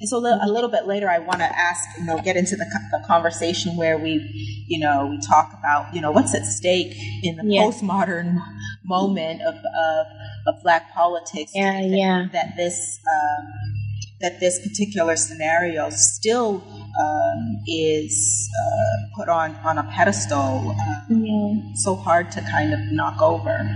and 0.00 0.08
so 0.08 0.18
a 0.18 0.48
little 0.48 0.70
bit 0.70 0.86
later, 0.86 1.10
I 1.10 1.18
want 1.18 1.40
to 1.40 1.44
ask, 1.58 1.98
you 1.98 2.06
know, 2.06 2.18
get 2.18 2.36
into 2.36 2.56
the, 2.56 2.64
the, 2.90 3.04
conversation 3.06 3.76
where 3.76 3.98
we, 3.98 4.64
you 4.66 4.78
know, 4.78 5.06
we 5.06 5.20
talk 5.20 5.52
about, 5.58 5.94
you 5.94 6.00
know, 6.00 6.10
what's 6.10 6.34
at 6.34 6.46
stake 6.46 6.96
in 7.22 7.36
the 7.36 7.42
postmodern 7.42 8.38
moment 8.84 9.42
of, 9.42 9.54
of, 9.54 10.06
of 10.46 10.62
black 10.62 10.92
politics. 10.94 11.52
Yeah, 11.54 11.72
that, 11.72 11.88
yeah. 11.88 12.26
That 12.32 12.56
this, 12.56 12.98
um, 13.06 13.79
that 14.20 14.38
this 14.40 14.60
particular 14.60 15.16
scenario 15.16 15.88
still 15.90 16.62
um, 17.00 17.62
is 17.66 18.48
uh, 18.62 19.16
put 19.16 19.28
on, 19.28 19.54
on 19.56 19.78
a 19.78 19.84
pedestal, 19.84 20.74
um, 21.10 21.24
yeah. 21.24 21.74
so 21.74 21.94
hard 21.94 22.30
to 22.32 22.40
kind 22.42 22.72
of 22.72 22.80
knock 22.92 23.20
over. 23.22 23.68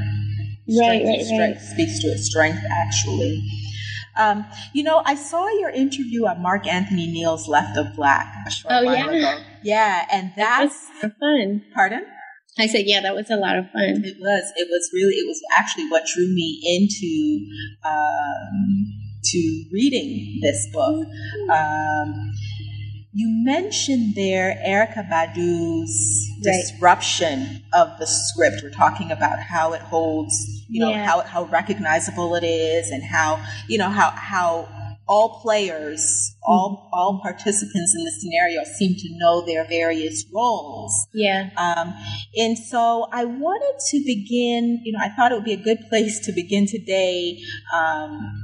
Right, 0.69 1.05
right, 1.05 1.25
right. 1.39 1.61
Speaks 1.61 2.01
to 2.01 2.09
its 2.09 2.27
strength, 2.27 2.63
actually. 2.71 3.43
Um, 4.17 4.45
you 4.73 4.85
know, 4.85 5.03
I 5.05 5.15
saw 5.15 5.49
your 5.59 5.71
interview 5.71 6.27
at 6.27 6.41
Mark 6.41 6.67
Anthony 6.67 7.07
Neal's 7.07 7.49
Left 7.49 7.77
of 7.77 7.95
Black 7.97 8.33
a 8.47 8.51
short 8.51 8.75
oh, 8.75 8.85
while 8.85 9.13
yeah. 9.13 9.33
ago. 9.35 9.45
Yeah, 9.63 10.07
and 10.13 10.33
that's 10.37 10.89
fun. 11.01 11.63
Pardon? 11.75 12.07
I 12.59 12.67
said, 12.69 12.83
yeah, 12.87 13.01
that 13.01 13.15
was 13.15 13.31
a 13.31 13.37
lot 13.37 13.57
of 13.57 13.65
fun. 13.73 14.05
It 14.05 14.17
was. 14.21 14.53
It 14.57 14.69
was 14.71 14.91
really. 14.93 15.15
It 15.15 15.27
was 15.27 15.41
actually 15.57 15.89
what 15.89 16.05
drew 16.15 16.29
me 16.33 16.61
into 16.65 17.51
um, 17.85 19.04
to 19.25 19.65
reading 19.73 20.39
this 20.43 20.69
book. 20.73 21.07
Um, 21.53 22.33
you 23.13 23.29
mentioned 23.45 24.17
there 24.17 24.61
Erykah 24.67 25.09
Badu's 25.09 26.29
disruption 26.43 27.63
of 27.73 27.97
the 27.99 28.07
script. 28.07 28.61
We're 28.63 28.71
talking 28.71 29.13
about 29.13 29.39
how 29.39 29.73
it 29.73 29.81
holds, 29.81 30.35
you 30.69 30.81
know, 30.81 30.91
yeah. 30.91 31.07
how 31.07 31.21
how 31.21 31.45
recognizable 31.45 32.35
it 32.35 32.45
is, 32.45 32.91
and 32.91 33.05
how 33.05 33.41
you 33.69 33.79
know 33.79 33.89
how 33.89 34.11
how 34.11 34.69
all 35.07 35.41
players, 35.43 36.35
all 36.43 36.77
mm-hmm. 36.77 36.95
all 36.95 37.21
participants 37.23 37.95
in 37.97 38.05
the 38.05 38.11
scenario 38.11 38.65
seem 38.65 38.95
to 38.97 39.09
know 39.19 39.45
their 39.45 39.65
various 39.65 40.25
roles. 40.33 41.07
Yeah. 41.13 41.51
Um, 41.57 41.95
and 42.37 42.59
so 42.59 43.09
I 43.13 43.25
wanted 43.25 43.79
to 43.91 44.03
begin. 44.05 44.81
You 44.85 44.93
know, 44.93 44.99
I 45.01 45.11
thought 45.11 45.33
it 45.33 45.37
would 45.37 45.45
be 45.45 45.53
a 45.53 45.63
good 45.63 45.89
place 45.89 46.21
to 46.27 46.33
begin 46.33 46.67
today. 46.67 47.39
Um, 47.73 48.43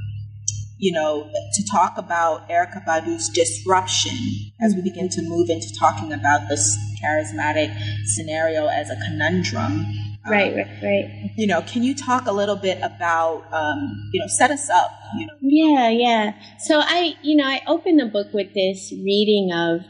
you 0.81 0.93
know, 0.93 1.31
to 1.53 1.65
talk 1.71 1.99
about 1.99 2.49
Erykah 2.49 2.85
Badu's 2.87 3.29
disruption 3.29 4.17
as 4.61 4.75
we 4.75 4.81
begin 4.81 5.11
to 5.11 5.23
move 5.23 5.51
into 5.51 5.73
talking 5.79 6.13
about 6.13 6.49
this 6.49 6.77
charismatic 7.03 7.77
scenario 8.07 8.67
as 8.67 8.91
a 8.91 8.97
conundrum. 8.97 9.87
Right, 10.27 10.53
um, 10.53 10.59
right, 10.59 10.83
right. 10.83 11.31
You 11.37 11.47
know, 11.47 11.63
can 11.63 11.83
you 11.83 11.95
talk 11.95 12.27
a 12.27 12.33
little 12.33 12.57
bit 12.57 12.79
about, 12.83 13.45
um, 13.53 14.11
you 14.13 14.21
know, 14.21 14.27
set 14.27 14.51
us 14.51 14.69
up? 14.71 14.91
You 15.19 15.27
know? 15.27 15.33
Yeah, 15.41 15.89
yeah. 15.91 16.33
So 16.59 16.81
I, 16.81 17.15
you 17.23 17.37
know, 17.37 17.47
I 17.47 17.61
opened 17.67 18.01
the 18.01 18.07
book 18.07 18.33
with 18.33 18.55
this 18.55 18.91
reading 18.93 19.53
of 19.53 19.81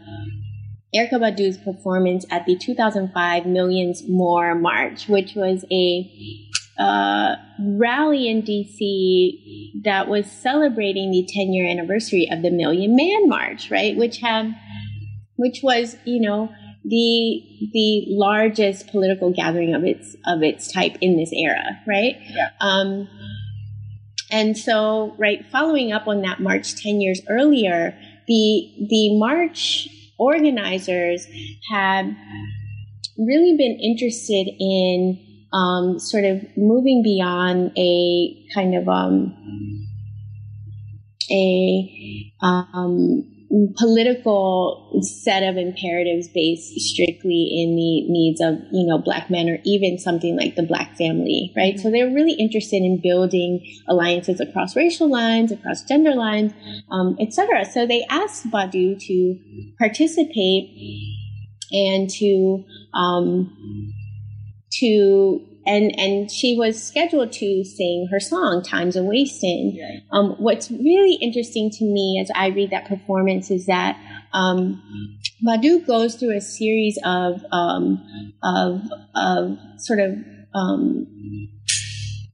Erykah 0.95 1.21
Badu's 1.21 1.57
performance 1.57 2.27
at 2.31 2.47
the 2.47 2.57
2005 2.57 3.47
Millions 3.47 4.09
More 4.09 4.57
March, 4.57 5.09
which 5.09 5.35
was 5.37 5.65
a 5.71 6.50
uh, 6.81 7.37
rally 7.77 8.27
in 8.29 8.43
DC 8.43 9.83
that 9.85 10.09
was 10.09 10.31
celebrating 10.31 11.11
the 11.11 11.29
10 11.29 11.53
year 11.53 11.69
anniversary 11.69 12.27
of 12.31 12.43
the 12.43 12.51
Million 12.51 12.97
Man 12.97 13.29
March, 13.29 13.71
right? 13.71 13.97
Which 13.97 14.19
have, 14.19 14.47
which 15.37 15.61
was, 15.63 15.97
you 16.05 16.21
know, 16.21 16.49
the 16.83 17.43
the 17.75 18.07
largest 18.09 18.87
political 18.89 19.31
gathering 19.31 19.75
of 19.75 19.85
its 19.85 20.17
of 20.27 20.43
its 20.43 20.73
type 20.73 20.97
in 21.03 21.19
this 21.19 21.31
era, 21.33 21.79
right? 21.87 22.17
Yeah. 22.31 22.49
Um, 22.61 23.07
and 24.31 24.57
so, 24.57 25.15
right, 25.19 25.45
following 25.53 25.93
up 25.93 26.07
on 26.07 26.23
that 26.23 26.41
march 26.41 26.83
10 26.83 27.03
years 27.03 27.21
earlier, 27.29 27.99
the 28.27 28.87
the 28.89 29.19
march 29.19 29.89
organizers 30.19 31.27
had 31.71 32.17
really 33.19 33.57
been 33.59 33.79
interested 33.79 34.49
in 34.59 35.19
um, 35.53 35.99
sort 35.99 36.25
of 36.25 36.43
moving 36.57 37.03
beyond 37.03 37.73
a 37.77 38.47
kind 38.55 38.75
of 38.75 38.89
um, 38.89 39.37
a 41.31 42.33
um, 42.41 43.25
political 43.77 45.01
set 45.03 45.43
of 45.43 45.57
imperatives 45.57 46.29
based 46.29 46.73
strictly 46.81 47.51
in 47.53 47.75
the 47.75 48.09
needs 48.09 48.41
of 48.41 48.55
you 48.71 48.87
know 48.87 48.99
black 48.99 49.29
men 49.29 49.49
or 49.49 49.59
even 49.65 49.99
something 49.99 50.37
like 50.37 50.55
the 50.55 50.63
black 50.63 50.97
family 50.97 51.53
right? 51.57 51.79
So 51.79 51.91
they're 51.91 52.13
really 52.13 52.35
interested 52.35 52.83
in 52.83 53.01
building 53.03 53.67
alliances 53.89 54.41
across 54.41 54.77
racial 54.77 55.11
lines 55.11 55.51
across 55.51 55.83
gender 55.83 56.15
lines 56.15 56.53
um, 56.93 57.17
etc 57.19 57.65
so 57.65 57.87
they 57.87 58.05
asked 58.09 58.49
badu 58.51 58.99
to 59.01 59.39
participate 59.79 61.11
and 61.73 62.09
to 62.09 62.65
um, 62.95 63.93
to 64.81 65.47
and 65.67 65.93
and 65.99 66.31
she 66.31 66.57
was 66.57 66.83
scheduled 66.83 67.33
to 67.33 67.65
sing 67.65 68.09
her 68.11 68.21
song 68.21 68.63
"Time's 68.63 68.97
a 68.97 69.03
Wasting." 69.03 69.73
Yeah. 69.75 70.01
Um, 70.11 70.37
what's 70.39 70.71
really 70.71 71.15
interesting 71.15 71.71
to 71.71 71.85
me 71.85 72.19
as 72.21 72.31
I 72.35 72.49
read 72.49 72.71
that 72.71 72.87
performance 72.87 73.51
is 73.51 73.67
that 73.67 73.99
um, 74.33 74.83
Badu 75.47 75.87
goes 75.87 76.17
through 76.17 76.37
a 76.37 76.41
series 76.41 76.99
of 77.05 77.45
um, 77.53 78.33
of 78.43 78.81
of 79.15 79.59
sort 79.79 80.01
of 80.01 80.15
um, 80.55 81.07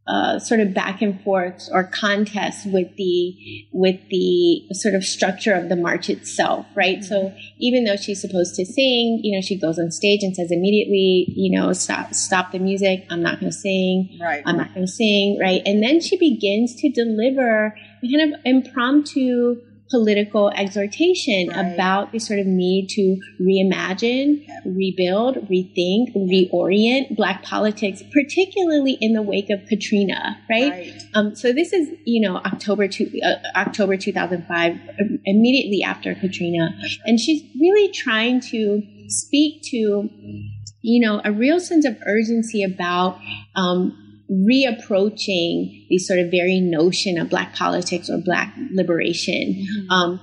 uh, 0.08 0.38
sort 0.38 0.60
of 0.60 0.72
back 0.72 1.02
and 1.02 1.20
forth 1.22 1.68
or 1.72 1.82
contests 1.84 2.64
with 2.64 2.94
the 2.96 3.66
with 3.72 3.98
the 4.08 4.62
sort 4.72 4.94
of 4.94 5.04
structure 5.04 5.52
of 5.52 5.68
the 5.68 5.76
march 5.76 6.08
itself, 6.08 6.64
right? 6.76 6.98
Mm-hmm. 6.98 7.06
So 7.06 7.34
even 7.58 7.84
though 7.84 7.96
she's 7.96 8.20
supposed 8.20 8.54
to 8.54 8.64
sing, 8.64 9.20
you 9.22 9.36
know, 9.36 9.40
she 9.40 9.58
goes 9.58 9.78
on 9.78 9.90
stage 9.90 10.22
and 10.22 10.34
says 10.36 10.52
immediately, 10.52 11.32
you 11.34 11.58
know, 11.58 11.72
stop 11.72 12.14
stop 12.14 12.52
the 12.52 12.60
music. 12.60 13.04
I'm 13.10 13.22
not 13.22 13.40
going 13.40 13.50
to 13.50 13.58
sing. 13.58 14.18
Right. 14.20 14.42
I'm 14.46 14.56
not 14.56 14.72
going 14.74 14.86
to 14.86 14.92
sing. 14.92 15.38
Right. 15.40 15.62
And 15.66 15.82
then 15.82 16.00
she 16.00 16.16
begins 16.16 16.76
to 16.76 16.88
deliver 16.88 17.74
kind 18.02 18.32
of 18.32 18.40
impromptu 18.44 19.60
political 19.90 20.50
exhortation 20.50 21.48
right. 21.48 21.74
about 21.74 22.12
the 22.12 22.18
sort 22.18 22.38
of 22.38 22.46
need 22.46 22.88
to 22.88 23.18
reimagine, 23.40 24.46
rebuild, 24.64 25.36
rethink, 25.48 26.14
reorient 26.14 27.16
Black 27.16 27.42
politics, 27.42 28.02
particularly 28.12 28.98
in 29.00 29.12
the 29.12 29.22
wake 29.22 29.50
of 29.50 29.60
Katrina, 29.68 30.38
right? 30.50 30.72
right. 30.72 31.02
Um, 31.14 31.34
so 31.34 31.52
this 31.52 31.72
is, 31.72 31.88
you 32.04 32.20
know, 32.20 32.36
October 32.38 32.88
two, 32.88 33.10
uh, 33.24 33.36
October 33.54 33.96
2005, 33.96 34.78
immediately 35.24 35.82
after 35.82 36.14
Katrina, 36.14 36.70
and 37.04 37.20
she's 37.20 37.42
really 37.60 37.92
trying 37.92 38.40
to 38.40 38.82
speak 39.08 39.62
to 39.70 40.08
you 40.86 41.04
know, 41.04 41.20
a 41.24 41.32
real 41.32 41.58
sense 41.58 41.84
of 41.84 41.96
urgency 42.06 42.62
about 42.62 43.18
um, 43.56 44.05
reapproaching 44.30 45.86
the 45.88 45.98
sort 45.98 46.18
of 46.18 46.30
very 46.30 46.60
notion 46.60 47.18
of 47.18 47.30
black 47.30 47.54
politics 47.54 48.10
or 48.10 48.18
black 48.18 48.54
liberation. 48.72 49.54
Mm-hmm. 49.54 49.90
Um, 49.90 50.20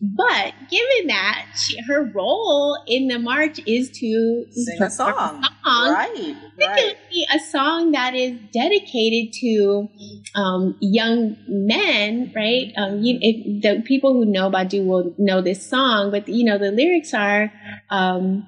but 0.00 0.54
given 0.70 1.08
that 1.08 1.46
she, 1.56 1.78
her 1.82 2.10
role 2.14 2.78
in 2.86 3.08
the 3.08 3.18
march 3.18 3.60
is 3.66 3.90
to 3.90 4.46
sing 4.50 4.82
a 4.82 4.88
song, 4.88 5.10
a 5.10 5.48
song 5.62 5.92
right, 5.92 6.36
right. 6.58 6.96
a 7.34 7.38
song 7.38 7.92
that 7.92 8.14
is 8.14 8.38
dedicated 8.50 9.34
to 9.40 9.88
um, 10.34 10.76
young 10.80 11.36
men, 11.46 12.32
right? 12.34 12.72
Um, 12.78 13.02
you, 13.02 13.18
if, 13.20 13.62
the 13.62 13.82
people 13.82 14.14
who 14.14 14.24
know 14.24 14.50
Badu 14.50 14.86
will 14.86 15.14
know 15.18 15.42
this 15.42 15.68
song, 15.68 16.10
but 16.10 16.26
you 16.28 16.44
know 16.44 16.56
the 16.56 16.70
lyrics 16.70 17.12
are. 17.12 17.52
Um, 17.90 18.46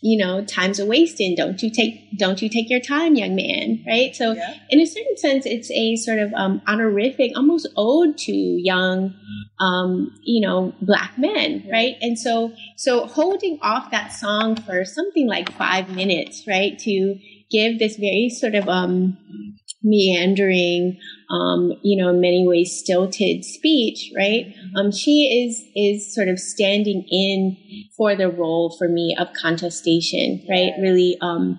you 0.00 0.16
know, 0.16 0.44
time's 0.44 0.78
a 0.78 0.86
wasting. 0.86 1.34
Don't 1.34 1.60
you 1.62 1.70
take, 1.70 2.16
don't 2.18 2.40
you 2.40 2.48
take 2.48 2.70
your 2.70 2.80
time, 2.80 3.16
young 3.16 3.34
man, 3.34 3.82
right? 3.86 4.14
So, 4.14 4.32
yeah. 4.32 4.54
in 4.70 4.80
a 4.80 4.86
certain 4.86 5.16
sense, 5.16 5.44
it's 5.44 5.70
a 5.70 5.96
sort 5.96 6.18
of 6.18 6.32
um, 6.34 6.62
honorific, 6.68 7.32
almost 7.36 7.68
ode 7.76 8.16
to 8.18 8.32
young, 8.32 9.14
um, 9.58 10.16
you 10.22 10.46
know, 10.46 10.72
black 10.80 11.18
men, 11.18 11.64
yeah. 11.64 11.72
right? 11.72 11.96
And 12.00 12.18
so, 12.18 12.52
so 12.76 13.06
holding 13.06 13.58
off 13.60 13.90
that 13.90 14.12
song 14.12 14.56
for 14.56 14.84
something 14.84 15.26
like 15.26 15.52
five 15.52 15.90
minutes, 15.90 16.46
right, 16.46 16.78
to 16.80 17.18
give 17.50 17.78
this 17.78 17.96
very 17.96 18.28
sort 18.28 18.54
of 18.54 18.68
um, 18.68 19.16
meandering, 19.82 20.98
um, 21.30 21.72
you 21.82 22.02
know, 22.02 22.10
in 22.10 22.20
many 22.20 22.46
ways 22.46 22.76
stilted 22.76 23.44
speech, 23.44 24.12
right? 24.16 24.52
Um, 24.76 24.90
she 24.90 25.46
is 25.46 25.64
is 25.76 26.14
sort 26.14 26.28
of 26.28 26.38
standing 26.38 27.04
in 27.10 27.56
for 27.96 28.16
the 28.16 28.28
role 28.28 28.74
for 28.76 28.88
me 28.88 29.16
of 29.18 29.28
contestation, 29.40 30.44
right? 30.48 30.72
Really, 30.80 31.16
um, 31.20 31.58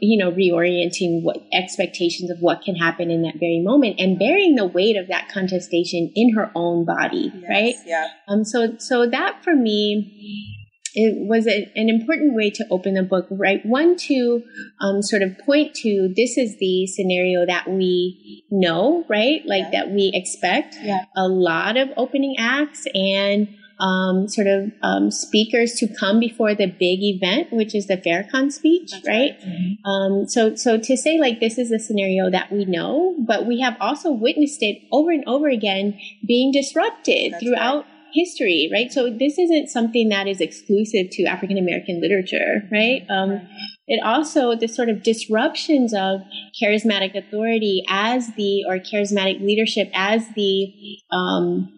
you 0.00 0.22
know, 0.22 0.32
reorienting 0.32 1.22
what 1.22 1.36
expectations 1.52 2.30
of 2.30 2.38
what 2.40 2.62
can 2.62 2.76
happen 2.76 3.10
in 3.10 3.22
that 3.22 3.34
very 3.34 3.60
moment 3.62 3.96
and 3.98 4.18
bearing 4.18 4.54
the 4.54 4.66
weight 4.66 4.96
of 4.96 5.08
that 5.08 5.28
contestation 5.28 6.10
in 6.14 6.34
her 6.34 6.50
own 6.54 6.84
body, 6.84 7.30
yes, 7.34 7.44
right? 7.48 7.74
Yeah. 7.84 8.08
Um. 8.26 8.44
So 8.44 8.76
so 8.78 9.08
that 9.08 9.44
for 9.44 9.54
me 9.54 10.59
it 10.94 11.28
was 11.28 11.46
a, 11.46 11.70
an 11.76 11.88
important 11.88 12.34
way 12.34 12.50
to 12.50 12.64
open 12.70 12.94
the 12.94 13.02
book, 13.02 13.26
right? 13.30 13.64
One, 13.64 13.96
to 13.96 14.42
um, 14.80 15.02
sort 15.02 15.22
of 15.22 15.38
point 15.38 15.74
to 15.76 16.12
this 16.14 16.36
is 16.36 16.58
the 16.58 16.86
scenario 16.86 17.46
that 17.46 17.68
we 17.68 18.44
know, 18.50 19.04
right? 19.08 19.42
Like 19.46 19.64
yeah. 19.72 19.84
that 19.84 19.90
we 19.90 20.10
expect. 20.12 20.76
Yeah. 20.82 21.04
A 21.16 21.28
lot 21.28 21.76
of 21.76 21.90
opening 21.96 22.36
acts 22.38 22.86
and 22.94 23.48
um, 23.78 24.28
sort 24.28 24.46
of 24.46 24.72
um, 24.82 25.10
speakers 25.10 25.74
to 25.74 25.88
come 25.88 26.20
before 26.20 26.54
the 26.54 26.66
big 26.66 27.02
event, 27.02 27.52
which 27.52 27.74
is 27.74 27.86
the 27.86 27.96
Farrakhan 27.96 28.52
speech, 28.52 28.90
That's 28.92 29.06
right? 29.06 29.30
right. 29.30 29.40
Mm-hmm. 29.40 29.90
Um, 29.90 30.28
so, 30.28 30.54
so 30.54 30.78
to 30.78 30.96
say 30.96 31.18
like 31.18 31.40
this 31.40 31.56
is 31.56 31.70
a 31.70 31.78
scenario 31.78 32.30
that 32.30 32.52
we 32.52 32.64
know, 32.64 33.16
but 33.18 33.46
we 33.46 33.60
have 33.60 33.76
also 33.80 34.10
witnessed 34.10 34.62
it 34.62 34.82
over 34.92 35.10
and 35.10 35.24
over 35.26 35.48
again 35.48 35.98
being 36.26 36.52
disrupted 36.52 37.32
That's 37.32 37.44
throughout. 37.44 37.84
Right 37.84 37.96
history, 38.12 38.70
right? 38.72 38.92
So 38.92 39.10
this 39.10 39.38
isn't 39.38 39.68
something 39.68 40.08
that 40.08 40.26
is 40.26 40.40
exclusive 40.40 41.08
to 41.12 41.24
African 41.24 41.58
American 41.58 42.00
literature, 42.00 42.62
right? 42.70 43.02
Um, 43.08 43.40
it 43.86 44.00
also 44.04 44.54
the 44.54 44.68
sort 44.68 44.88
of 44.88 45.02
disruptions 45.02 45.92
of 45.92 46.20
charismatic 46.62 47.16
authority 47.16 47.84
as 47.88 48.28
the 48.36 48.64
or 48.68 48.78
charismatic 48.78 49.40
leadership 49.40 49.90
as 49.94 50.28
the 50.36 50.72
um, 51.10 51.72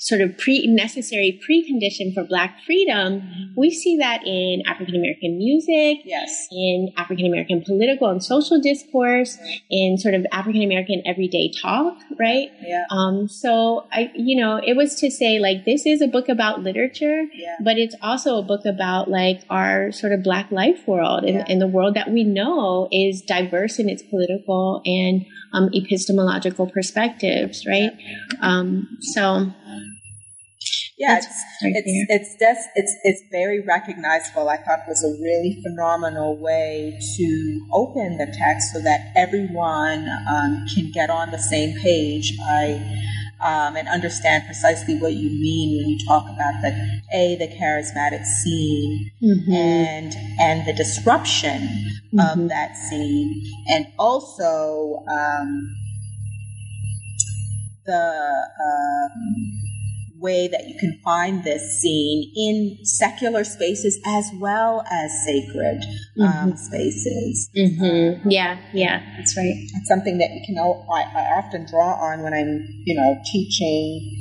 sort 0.00 0.22
of 0.22 0.36
pre 0.38 0.66
necessary 0.66 1.38
precondition 1.46 2.12
for 2.14 2.24
black 2.24 2.58
freedom 2.64 3.52
we 3.54 3.70
see 3.70 3.98
that 3.98 4.26
in 4.26 4.62
african 4.66 4.96
american 4.96 5.36
music 5.36 5.98
yes 6.04 6.48
in 6.50 6.90
african 6.96 7.26
american 7.26 7.62
political 7.62 8.08
and 8.08 8.24
social 8.24 8.58
discourse 8.60 9.36
in 9.68 9.98
sort 9.98 10.14
of 10.14 10.24
african 10.32 10.62
american 10.62 11.02
everyday 11.04 11.52
talk 11.60 11.98
right 12.18 12.48
yeah 12.62 12.84
um 12.90 13.28
so 13.28 13.86
i 13.92 14.10
you 14.14 14.40
know 14.40 14.56
it 14.56 14.74
was 14.74 14.94
to 14.94 15.10
say 15.10 15.38
like 15.38 15.66
this 15.66 15.84
is 15.84 16.00
a 16.00 16.08
book 16.08 16.30
about 16.30 16.62
literature 16.62 17.26
yeah. 17.34 17.56
but 17.62 17.76
it's 17.76 17.94
also 18.00 18.38
a 18.38 18.42
book 18.42 18.64
about 18.64 19.10
like 19.10 19.42
our 19.50 19.92
sort 19.92 20.12
of 20.14 20.22
black 20.22 20.50
life 20.50 20.88
world 20.88 21.24
and, 21.24 21.34
yeah. 21.34 21.44
and 21.46 21.60
the 21.60 21.66
world 21.66 21.94
that 21.94 22.10
we 22.10 22.24
know 22.24 22.88
is 22.90 23.20
diverse 23.20 23.78
in 23.78 23.90
its 23.90 24.02
political 24.02 24.80
and 24.86 25.26
um, 25.52 25.68
epistemological 25.74 26.66
perspectives 26.70 27.66
right 27.66 27.92
yeah. 27.98 28.16
um 28.40 28.88
so 29.00 29.52
yeah, 31.00 31.16
it's 31.16 31.26
it's 31.62 32.06
it's, 32.10 32.36
des- 32.36 32.70
it's 32.74 32.94
it's 33.04 33.22
very 33.30 33.60
recognizable. 33.60 34.50
I 34.50 34.58
thought 34.58 34.80
was 34.86 35.02
a 35.02 35.18
really 35.22 35.58
phenomenal 35.62 36.36
way 36.36 37.00
to 37.16 37.66
open 37.72 38.18
the 38.18 38.26
text 38.26 38.74
so 38.74 38.82
that 38.82 39.10
everyone 39.16 40.06
um, 40.30 40.66
can 40.74 40.90
get 40.92 41.08
on 41.08 41.30
the 41.30 41.38
same 41.38 41.74
page. 41.80 42.36
I 42.42 42.74
um, 43.42 43.76
and 43.76 43.88
understand 43.88 44.44
precisely 44.44 44.98
what 44.98 45.14
you 45.14 45.30
mean 45.30 45.78
when 45.78 45.88
you 45.88 46.06
talk 46.06 46.24
about 46.24 46.60
the 46.60 47.00
a 47.14 47.36
the 47.36 47.48
charismatic 47.48 48.26
scene 48.26 49.10
mm-hmm. 49.22 49.52
and 49.52 50.14
and 50.38 50.68
the 50.68 50.74
disruption 50.74 51.62
mm-hmm. 52.12 52.20
of 52.20 52.50
that 52.50 52.76
scene, 52.76 53.42
and 53.68 53.86
also 53.98 55.02
um, 55.08 55.74
the. 57.86 58.48
Um, 58.68 59.69
way 60.20 60.48
that 60.48 60.68
you 60.68 60.78
can 60.78 61.00
find 61.02 61.44
this 61.44 61.80
scene 61.80 62.30
in 62.36 62.84
secular 62.84 63.44
spaces 63.44 64.00
as 64.06 64.30
well 64.38 64.84
as 64.90 65.10
sacred 65.24 65.82
um, 66.20 66.28
mm-hmm. 66.28 66.56
spaces. 66.56 67.50
Mm-hmm. 67.56 68.28
Yeah, 68.30 68.58
yeah, 68.72 69.02
that's 69.16 69.36
right. 69.36 69.54
It's 69.54 69.88
something 69.88 70.18
that 70.18 70.30
you 70.30 70.42
can 70.46 70.58
I, 70.58 71.02
I 71.02 71.38
often 71.38 71.66
draw 71.66 71.94
on 71.94 72.22
when 72.22 72.34
I'm, 72.34 72.66
you 72.84 72.94
know, 72.94 73.16
teaching 73.30 74.16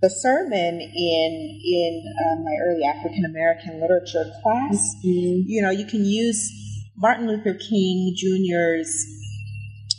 the 0.00 0.10
sermon 0.10 0.80
in 0.80 1.60
in 1.64 2.14
um, 2.26 2.44
my 2.44 2.56
early 2.66 2.84
African 2.84 3.24
American 3.24 3.80
literature 3.80 4.30
class. 4.42 4.94
Mm-hmm. 5.04 5.48
You 5.48 5.62
know, 5.62 5.70
you 5.70 5.86
can 5.86 6.04
use 6.04 6.50
Martin 6.96 7.26
Luther 7.26 7.54
King 7.54 8.14
Jr.'s 8.14 9.23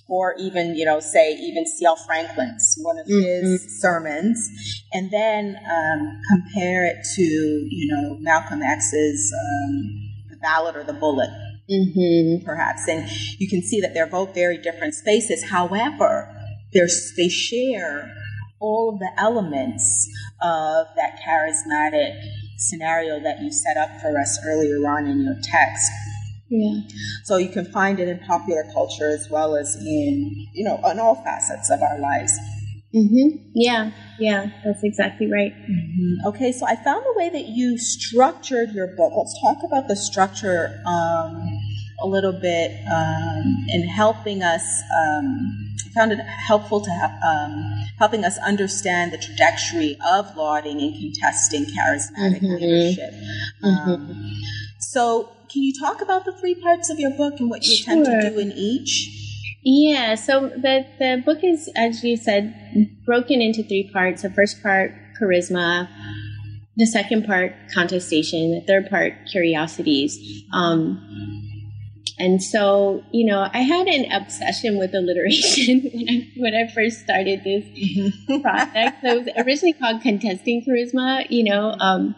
or 0.08 0.36
even, 0.40 0.76
you 0.76 0.86
know, 0.86 1.00
say 1.00 1.34
even 1.34 1.66
C.L. 1.66 1.96
Franklin's, 1.96 2.76
one 2.82 3.00
of 3.00 3.08
mm-hmm. 3.08 3.52
his 3.52 3.82
sermons, 3.82 4.50
and 4.94 5.10
then 5.12 5.58
um, 5.70 6.22
compare 6.30 6.86
it 6.86 6.98
to, 7.16 7.22
you 7.24 7.94
know, 7.94 8.18
Malcolm 8.20 8.62
X's 8.62 9.34
um, 9.34 10.12
The 10.30 10.38
Ballot 10.38 10.76
or 10.76 10.84
the 10.84 10.94
Bullet, 10.94 11.30
mm-hmm. 11.70 12.46
perhaps. 12.46 12.88
And 12.88 13.10
you 13.40 13.50
can 13.50 13.64
see 13.64 13.82
that 13.82 13.94
they're 13.94 14.06
both 14.06 14.36
very 14.36 14.58
different 14.58 14.94
spaces. 14.94 15.44
However, 15.50 16.32
they 16.72 17.30
share 17.30 18.14
all 18.60 18.90
of 18.94 19.00
the 19.00 19.12
elements 19.18 20.10
of 20.42 20.88
that 20.96 21.20
charismatic 21.26 22.16
scenario 22.58 23.20
that 23.22 23.42
you 23.42 23.52
set 23.52 23.78
up 23.78 23.90
for 24.02 24.20
us 24.20 24.40
earlier 24.46 24.78
on 24.88 25.08
in 25.08 25.24
your 25.24 25.36
text. 25.42 25.92
Yeah. 26.50 26.82
So 27.24 27.38
you 27.38 27.50
can 27.50 27.66
find 27.66 28.00
it 28.00 28.08
in 28.08 28.20
popular 28.20 28.64
culture 28.74 29.10
as 29.10 29.28
well 29.30 29.56
as 29.56 29.76
in, 29.76 30.48
you 30.54 30.64
know, 30.64 30.80
in 30.90 31.00
all 31.00 31.16
facets 31.24 31.70
of 31.72 31.82
our 31.82 32.00
lives. 32.00 32.38
Mm-hmm. 32.94 33.52
Yeah, 33.54 33.92
yeah, 34.20 34.52
that's 34.64 34.84
exactly 34.84 35.30
right. 35.30 35.54
Mm-hmm. 35.54 36.28
Okay, 36.28 36.54
so 36.54 36.66
I 36.66 36.78
found 36.78 37.04
the 37.04 37.14
way 37.18 37.30
that 37.30 37.48
you 37.48 37.78
structured 37.78 38.72
your 38.72 38.88
book. 38.88 39.12
Let's 39.18 39.38
talk 39.42 39.58
about 39.66 39.90
the 39.90 39.98
structure 39.98 40.82
um, 40.88 41.60
a 42.00 42.08
little 42.08 42.32
bit 42.32 42.72
um, 42.90 43.66
in 43.68 43.86
helping 43.86 44.44
us. 44.44 44.82
Um, 44.98 45.76
I 45.86 45.90
found 45.90 46.14
it 46.14 46.20
helpful 46.20 46.80
to 46.80 46.90
have, 46.92 47.12
um, 47.22 47.86
helping 48.00 48.24
us 48.24 48.38
understand 48.38 49.12
the 49.12 49.18
trajectory 49.18 49.98
of 50.08 50.34
lauding 50.38 50.80
and 50.80 50.94
contesting 50.94 51.66
charismatic 51.66 52.42
mm-hmm. 52.42 52.64
leadership. 52.64 53.14
Mm-hmm. 53.62 53.92
Um, 53.92 54.32
so, 54.80 55.32
can 55.56 55.64
you 55.64 55.74
talk 55.74 56.02
about 56.02 56.26
the 56.26 56.34
three 56.34 56.54
parts 56.54 56.90
of 56.90 57.00
your 57.00 57.12
book 57.12 57.40
and 57.40 57.50
what 57.50 57.64
you 57.64 57.78
sure. 57.78 57.94
attempt 57.94 58.10
to 58.10 58.30
do 58.30 58.40
in 58.40 58.52
each? 58.52 59.10
Yeah, 59.64 60.16
so 60.16 60.50
the, 60.50 60.86
the 61.00 61.24
book 61.26 61.46
is, 61.46 61.70
as 61.78 62.04
you 62.04 62.18
said, 62.18 62.54
broken 63.06 63.42
into 63.42 63.64
three 63.64 63.90
parts. 63.92 64.24
The 64.24 64.30
first 64.32 64.62
part, 64.62 64.92
charisma. 65.20 65.88
The 66.76 66.86
second 66.86 67.26
part, 67.26 67.56
contestation. 67.74 68.52
The 68.52 68.66
third 68.68 68.90
part, 68.90 69.14
curiosities. 69.32 70.44
Um, 70.52 71.02
and 72.20 72.44
so, 72.44 73.02
you 73.12 73.26
know, 73.26 73.48
I 73.54 73.60
had 73.60 73.88
an 73.88 74.12
obsession 74.12 74.78
with 74.78 74.94
alliteration 74.94 75.82
when 75.94 76.10
I 76.10 76.32
when 76.36 76.54
I 76.54 76.68
first 76.74 77.00
started 77.00 77.46
this 77.46 77.64
mm-hmm. 77.64 78.42
project. 78.42 78.98
So 79.02 79.08
it 79.08 79.26
was 79.26 79.46
originally 79.46 79.74
called 79.74 80.02
Contesting 80.02 80.66
Charisma, 80.66 81.26
you 81.30 81.46
know. 81.46 81.76
Um, 81.80 82.14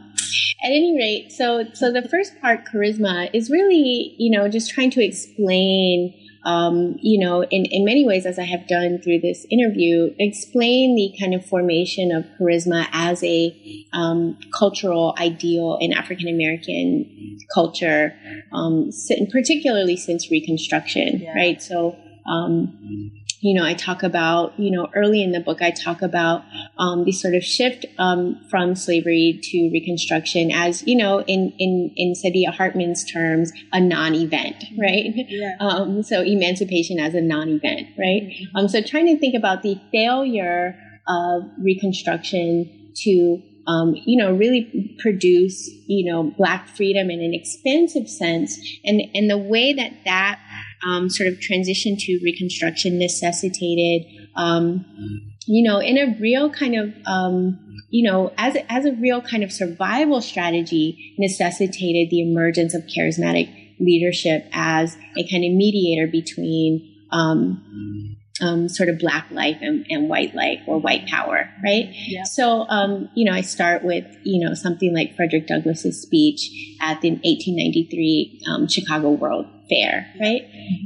at 0.67 0.73
any 0.73 0.97
rate, 0.97 1.31
so 1.31 1.65
so 1.73 1.91
the 1.91 2.07
first 2.07 2.39
part, 2.41 2.65
charisma, 2.65 3.29
is 3.33 3.49
really, 3.49 4.15
you 4.17 4.29
know, 4.29 4.47
just 4.49 4.69
trying 4.69 4.91
to 4.91 5.03
explain 5.03 6.13
um, 6.47 6.95
you 7.01 7.19
know, 7.19 7.43
in, 7.43 7.65
in 7.65 7.83
many 7.83 8.05
ways, 8.05 8.25
as 8.25 8.39
I 8.39 8.43
have 8.43 8.67
done 8.69 8.99
through 9.01 9.19
this 9.19 9.45
interview, 9.49 10.15
explain 10.17 10.95
the 10.95 11.13
kind 11.19 11.33
of 11.33 11.45
formation 11.45 12.09
of 12.13 12.25
charisma 12.39 12.87
as 12.93 13.21
a 13.21 13.85
um, 13.91 14.37
cultural 14.57 15.13
ideal 15.19 15.77
in 15.81 15.91
African 15.91 16.29
American 16.29 17.37
culture, 17.53 18.15
um, 18.53 18.91
particularly 19.29 19.97
since 19.97 20.31
Reconstruction, 20.31 21.19
yeah. 21.19 21.33
right? 21.33 21.61
So, 21.61 21.97
um, 22.31 23.11
you 23.39 23.53
know, 23.53 23.63
I 23.63 23.73
talk 23.75 24.01
about, 24.01 24.59
you 24.59 24.71
know, 24.71 24.89
early 24.95 25.21
in 25.21 25.31
the 25.31 25.39
book, 25.39 25.61
I 25.61 25.71
talk 25.71 26.01
about 26.01 26.43
um, 26.77 27.05
the 27.05 27.11
sort 27.11 27.35
of 27.35 27.43
shift 27.43 27.85
um, 27.99 28.39
from 28.49 28.75
slavery 28.75 29.39
to 29.43 29.69
Reconstruction 29.71 30.51
as, 30.51 30.85
you 30.87 30.95
know, 30.95 31.21
in 31.21 31.53
in 31.59 31.91
in 31.95 32.13
Saidiya 32.13 32.53
Hartman's 32.53 33.03
terms, 33.05 33.51
a 33.71 33.79
non-event, 33.79 34.55
mm-hmm. 34.55 34.81
right? 34.81 35.13
Yeah. 35.15 35.55
Um, 35.67 36.01
so 36.01 36.21
emancipation 36.21 36.99
as 36.99 37.13
a 37.13 37.21
non-event, 37.21 37.87
right? 37.97 38.23
Mm-hmm. 38.23 38.55
Um, 38.55 38.67
so 38.67 38.81
trying 38.81 39.07
to 39.07 39.19
think 39.19 39.35
about 39.35 39.63
the 39.63 39.79
failure 39.91 40.79
of 41.07 41.43
Reconstruction 41.57 42.93
to 43.03 43.41
um, 43.67 43.95
you 44.05 44.17
know, 44.17 44.33
really 44.33 44.95
produce, 44.99 45.69
you 45.87 46.09
know, 46.09 46.31
black 46.37 46.69
freedom 46.69 47.09
in 47.09 47.21
an 47.21 47.33
expansive 47.33 48.09
sense, 48.09 48.57
and 48.85 49.01
and 49.13 49.29
the 49.29 49.37
way 49.37 49.73
that 49.73 49.91
that 50.05 50.39
um, 50.85 51.09
sort 51.09 51.27
of 51.27 51.39
transition 51.39 51.95
to 51.97 52.19
Reconstruction 52.23 52.99
necessitated, 52.99 54.07
um, 54.35 54.85
you 55.45 55.67
know, 55.67 55.79
in 55.79 55.97
a 55.97 56.17
real 56.19 56.49
kind 56.49 56.75
of, 56.75 56.93
um, 57.05 57.59
you 57.89 58.09
know, 58.09 58.33
as 58.37 58.55
a, 58.55 58.71
as 58.71 58.85
a 58.85 58.93
real 58.93 59.21
kind 59.21 59.43
of 59.43 59.51
survival 59.51 60.21
strategy, 60.21 61.15
necessitated 61.17 62.09
the 62.09 62.21
emergence 62.21 62.73
of 62.73 62.83
charismatic 62.83 63.49
leadership 63.79 64.45
as 64.51 64.95
a 65.17 65.27
kind 65.29 65.45
of 65.45 65.51
mediator 65.51 66.07
between 66.07 67.05
um, 67.11 68.17
um, 68.41 68.69
sort 68.69 68.89
of 68.89 68.99
black 68.99 69.29
life 69.31 69.57
and, 69.61 69.85
and, 69.89 70.09
white 70.09 70.35
life 70.35 70.59
or 70.67 70.79
white 70.79 71.07
power, 71.07 71.49
right? 71.63 71.89
Yeah. 71.91 72.23
So, 72.23 72.67
um, 72.69 73.09
you 73.15 73.25
know, 73.25 73.35
I 73.35 73.41
start 73.41 73.83
with, 73.83 74.05
you 74.23 74.45
know, 74.45 74.53
something 74.53 74.93
like 74.93 75.15
Frederick 75.15 75.47
Douglass's 75.47 76.01
speech 76.01 76.49
at 76.81 77.01
the 77.01 77.11
1893 77.11 78.41
um, 78.47 78.67
Chicago 78.67 79.11
World 79.11 79.47
Fair, 79.69 80.07
right? 80.19 80.43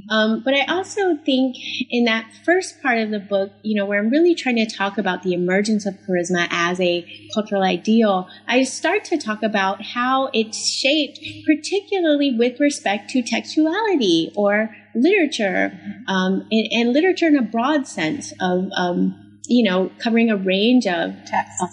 Um, 0.10 0.42
but 0.44 0.54
I 0.54 0.66
also 0.66 1.16
think 1.18 1.56
in 1.90 2.06
that 2.06 2.32
first 2.44 2.82
part 2.82 2.98
of 2.98 3.12
the 3.12 3.20
book, 3.20 3.52
you 3.62 3.76
know, 3.76 3.86
where 3.86 4.00
I'm 4.00 4.10
really 4.10 4.36
trying 4.36 4.56
to 4.56 4.66
talk 4.66 4.98
about 4.98 5.24
the 5.24 5.34
emergence 5.34 5.86
of 5.86 5.94
charisma 6.08 6.48
as 6.50 6.80
a 6.80 7.06
cultural 7.34 7.64
ideal, 7.64 8.28
I 8.48 8.64
start 8.64 9.06
to 9.06 9.18
talk 9.18 9.44
about 9.44 9.84
how 9.84 10.30
it's 10.34 10.68
shaped, 10.68 11.20
particularly 11.46 12.36
with 12.36 12.60
respect 12.60 13.10
to 13.12 13.22
textuality 13.22 14.32
or 14.36 14.76
literature, 14.96 15.72
um, 16.08 16.48
and, 16.52 16.68
and, 16.72 16.94
literature 16.94 17.28
in 17.28 17.38
a 17.38 17.42
broad 17.42 17.88
sense 17.88 18.34
of, 18.42 18.70
um, 18.76 19.40
you 19.46 19.64
know, 19.64 19.92
covering 20.00 20.30
a 20.30 20.38
range 20.38 20.88
of 20.88 21.14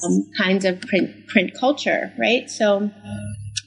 um, 0.05 0.31
kinds 0.37 0.65
of 0.65 0.81
print 0.83 1.27
print 1.27 1.53
culture, 1.59 2.13
right? 2.19 2.51
So, 2.51 2.91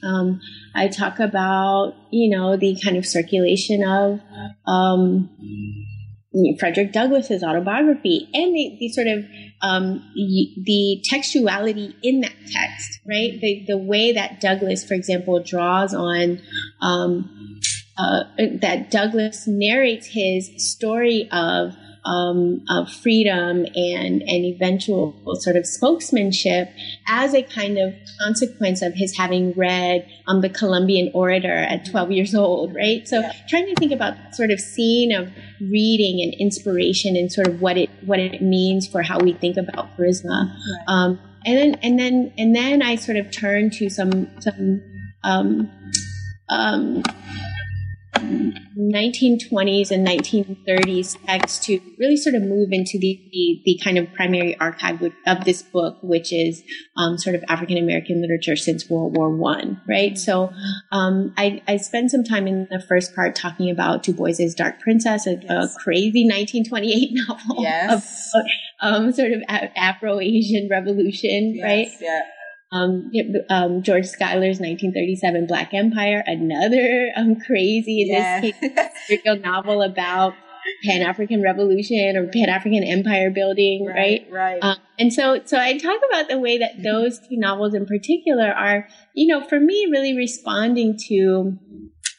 um, 0.02 0.40
I 0.74 0.88
talk 0.88 1.18
about, 1.18 1.94
you 2.10 2.36
know, 2.36 2.56
the 2.56 2.78
kind 2.82 2.96
of 2.96 3.06
circulation 3.06 3.84
of 3.84 4.20
um, 4.66 5.28
Frederick 6.58 6.92
Douglass's 6.92 7.42
autobiography 7.42 8.28
and 8.32 8.54
the, 8.54 8.76
the 8.80 8.88
sort 8.88 9.06
of 9.06 9.24
um, 9.60 10.02
the 10.14 11.04
textuality 11.10 11.94
in 12.02 12.20
that 12.20 12.34
text, 12.50 13.00
right? 13.06 13.38
The, 13.40 13.64
the 13.68 13.78
way 13.78 14.12
that 14.12 14.40
Douglass, 14.40 14.84
for 14.84 14.94
example, 14.94 15.42
draws 15.42 15.94
on 15.94 16.40
um, 16.80 17.60
uh, 17.98 18.24
that 18.60 18.90
Douglass 18.90 19.46
narrates 19.46 20.06
his 20.06 20.50
story 20.56 21.28
of 21.30 21.76
um, 22.04 22.64
of 22.68 22.90
freedom 22.90 23.64
and 23.74 24.22
and 24.22 24.44
eventual 24.44 25.14
sort 25.40 25.56
of 25.56 25.64
spokesmanship 25.64 26.72
as 27.06 27.34
a 27.34 27.42
kind 27.42 27.78
of 27.78 27.94
consequence 28.20 28.82
of 28.82 28.94
his 28.94 29.16
having 29.16 29.52
read 29.52 30.08
um, 30.26 30.40
the 30.40 30.48
Columbian 30.48 31.10
Orator 31.14 31.52
at 31.52 31.84
12 31.84 32.10
years 32.10 32.34
old, 32.34 32.74
right? 32.74 33.06
So 33.06 33.20
yeah. 33.20 33.32
trying 33.48 33.66
to 33.66 33.74
think 33.76 33.92
about 33.92 34.16
sort 34.34 34.50
of 34.50 34.60
scene 34.60 35.12
of 35.14 35.30
reading 35.60 36.20
and 36.22 36.34
inspiration 36.40 37.16
and 37.16 37.30
sort 37.30 37.46
of 37.46 37.60
what 37.60 37.76
it 37.76 37.90
what 38.04 38.18
it 38.18 38.42
means 38.42 38.86
for 38.88 39.02
how 39.02 39.18
we 39.18 39.32
think 39.34 39.56
about 39.56 39.96
charisma. 39.96 40.48
Right. 40.48 40.84
Um, 40.88 41.20
and 41.44 41.56
then 41.56 41.74
and 41.82 41.98
then 41.98 42.32
and 42.38 42.54
then 42.54 42.82
I 42.82 42.96
sort 42.96 43.16
of 43.16 43.30
turn 43.30 43.70
to 43.70 43.88
some 43.88 44.28
some 44.40 44.82
um, 45.24 45.70
um, 46.48 47.02
1920s 48.76 49.90
and 49.90 50.06
1930s 50.06 51.16
texts 51.26 51.64
to 51.66 51.80
really 51.98 52.16
sort 52.16 52.34
of 52.34 52.42
move 52.42 52.72
into 52.72 52.98
the, 52.98 53.20
the, 53.32 53.62
the 53.64 53.80
kind 53.82 53.98
of 53.98 54.12
primary 54.12 54.58
archive 54.58 55.02
of 55.26 55.44
this 55.44 55.62
book, 55.62 55.98
which 56.02 56.32
is 56.32 56.62
um, 56.96 57.18
sort 57.18 57.36
of 57.36 57.44
African 57.48 57.78
American 57.78 58.20
literature 58.20 58.56
since 58.56 58.88
World 58.88 59.16
War 59.16 59.30
One, 59.30 59.80
right? 59.88 60.16
So 60.16 60.52
um, 60.90 61.32
I, 61.36 61.62
I 61.68 61.76
spent 61.76 62.10
some 62.10 62.24
time 62.24 62.46
in 62.46 62.68
the 62.70 62.80
first 62.80 63.14
part 63.14 63.34
talking 63.34 63.70
about 63.70 64.02
Du 64.02 64.12
Bois's 64.12 64.54
Dark 64.54 64.80
Princess, 64.80 65.26
a, 65.26 65.36
yes. 65.42 65.76
a 65.76 65.78
crazy 65.82 66.24
1928 66.24 67.10
novel 67.28 67.62
yes. 67.62 68.32
about 68.34 68.44
um, 68.80 69.12
sort 69.12 69.32
of 69.32 69.42
Afro 69.48 70.20
Asian 70.20 70.68
revolution, 70.70 71.54
yes, 71.54 71.64
right? 71.64 71.88
Yeah. 72.00 72.20
Um, 72.72 73.10
um, 73.50 73.82
George 73.82 74.06
Schuyler's 74.06 74.58
1937 74.58 75.46
Black 75.46 75.74
Empire, 75.74 76.24
another 76.26 77.12
um, 77.14 77.38
crazy, 77.38 78.02
in 78.02 78.08
yeah. 78.08 78.40
this 78.40 78.58
case, 79.08 79.20
novel 79.42 79.82
about 79.82 80.34
Pan 80.84 81.02
African 81.02 81.42
Revolution 81.42 82.16
or 82.16 82.28
Pan 82.28 82.48
African 82.48 82.82
Empire 82.82 83.30
building, 83.30 83.84
right? 83.84 84.26
Right. 84.30 84.32
right. 84.32 84.58
Um, 84.62 84.76
and 84.98 85.12
so, 85.12 85.40
so 85.44 85.58
I 85.58 85.76
talk 85.76 86.00
about 86.08 86.28
the 86.28 86.38
way 86.38 86.58
that 86.58 86.82
those 86.82 87.18
two 87.18 87.36
novels 87.36 87.74
in 87.74 87.86
particular 87.86 88.50
are, 88.50 88.88
you 89.14 89.26
know, 89.26 89.46
for 89.46 89.60
me, 89.60 89.88
really 89.90 90.16
responding 90.16 90.96
to 91.08 91.58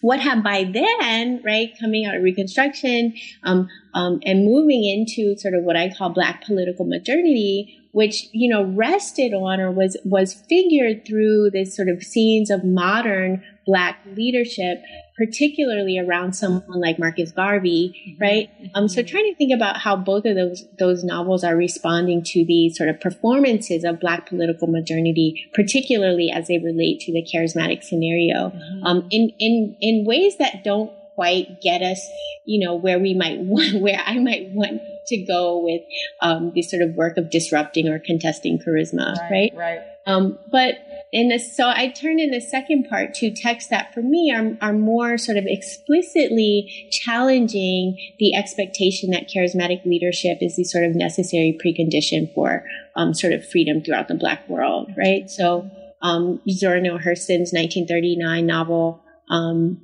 what 0.03 0.19
had 0.19 0.43
by 0.43 0.65
then, 0.65 1.41
right, 1.45 1.71
coming 1.79 2.05
out 2.05 2.13
of 2.13 2.21
Reconstruction, 2.21 3.13
um, 3.43 3.69
um, 3.93 4.19
and 4.25 4.43
moving 4.43 4.83
into 4.83 5.37
sort 5.37 5.53
of 5.53 5.63
what 5.63 5.77
I 5.77 5.93
call 5.93 6.09
Black 6.09 6.43
political 6.43 6.83
modernity, 6.83 7.79
which 7.93 8.27
you 8.33 8.49
know 8.49 8.65
rested 8.65 9.33
on 9.33 9.61
or 9.61 9.71
was 9.71 9.95
was 10.03 10.33
figured 10.33 11.07
through 11.07 11.51
this 11.51 11.73
sort 11.73 11.87
of 11.87 12.03
scenes 12.03 12.49
of 12.49 12.65
modern 12.65 13.41
black 13.65 13.97
leadership 14.13 14.83
particularly 15.17 15.99
around 15.99 16.33
someone 16.33 16.79
like 16.79 16.97
Marcus 16.97 17.31
Garvey, 17.31 17.93
mm-hmm. 18.07 18.21
right? 18.21 18.49
Um, 18.73 18.87
so 18.87 19.03
trying 19.03 19.31
to 19.31 19.35
think 19.35 19.53
about 19.53 19.77
how 19.77 19.95
both 19.95 20.25
of 20.25 20.35
those 20.35 20.65
those 20.79 21.03
novels 21.03 21.43
are 21.43 21.55
responding 21.55 22.23
to 22.25 22.45
the 22.45 22.69
sort 22.69 22.89
of 22.89 22.99
performances 22.99 23.83
of 23.83 23.99
Black 23.99 24.27
political 24.27 24.67
modernity, 24.67 25.49
particularly 25.53 26.31
as 26.33 26.47
they 26.47 26.57
relate 26.57 26.99
to 27.01 27.13
the 27.13 27.23
charismatic 27.23 27.83
scenario, 27.83 28.49
mm-hmm. 28.49 28.85
um, 28.85 29.07
in 29.11 29.29
in 29.39 29.77
in 29.81 30.05
ways 30.05 30.37
that 30.37 30.63
don't 30.63 30.91
quite 31.15 31.61
get 31.61 31.81
us, 31.81 32.09
you 32.45 32.65
know, 32.65 32.75
where 32.75 32.99
we 32.99 33.13
might 33.13 33.39
want, 33.41 33.81
where 33.81 34.01
I 34.05 34.17
might 34.19 34.49
want 34.51 34.81
to 35.07 35.17
go 35.25 35.63
with 35.63 35.81
um, 36.21 36.51
this 36.55 36.71
sort 36.71 36.81
of 36.81 36.95
work 36.95 37.17
of 37.17 37.29
disrupting 37.29 37.87
or 37.87 37.99
contesting 37.99 38.59
charisma, 38.59 39.15
right? 39.29 39.51
Right. 39.53 39.55
right. 39.55 39.79
Um, 40.05 40.37
but 40.51 40.75
in 41.13 41.29
this, 41.29 41.55
so 41.55 41.69
I 41.69 41.89
turn 41.89 42.19
in 42.19 42.31
the 42.31 42.41
second 42.41 42.87
part 42.89 43.13
to 43.15 43.31
texts 43.31 43.69
that 43.69 43.93
for 43.93 44.01
me 44.01 44.33
are, 44.35 44.57
are 44.67 44.73
more 44.73 45.19
sort 45.19 45.37
of 45.37 45.43
explicitly 45.45 46.89
challenging 46.91 47.95
the 48.17 48.33
expectation 48.33 49.11
that 49.11 49.29
charismatic 49.29 49.85
leadership 49.85 50.39
is 50.41 50.55
the 50.55 50.63
sort 50.63 50.85
of 50.85 50.95
necessary 50.95 51.55
precondition 51.63 52.33
for 52.33 52.65
um, 52.95 53.13
sort 53.13 53.31
of 53.31 53.47
freedom 53.47 53.83
throughout 53.83 54.07
the 54.07 54.15
Black 54.15 54.49
world, 54.49 54.91
right? 54.97 55.29
So 55.29 55.69
um, 56.01 56.41
Zora 56.49 56.81
Neale 56.81 56.97
Hurston's 56.97 57.53
1939 57.53 58.47
novel, 58.47 59.03
um, 59.29 59.79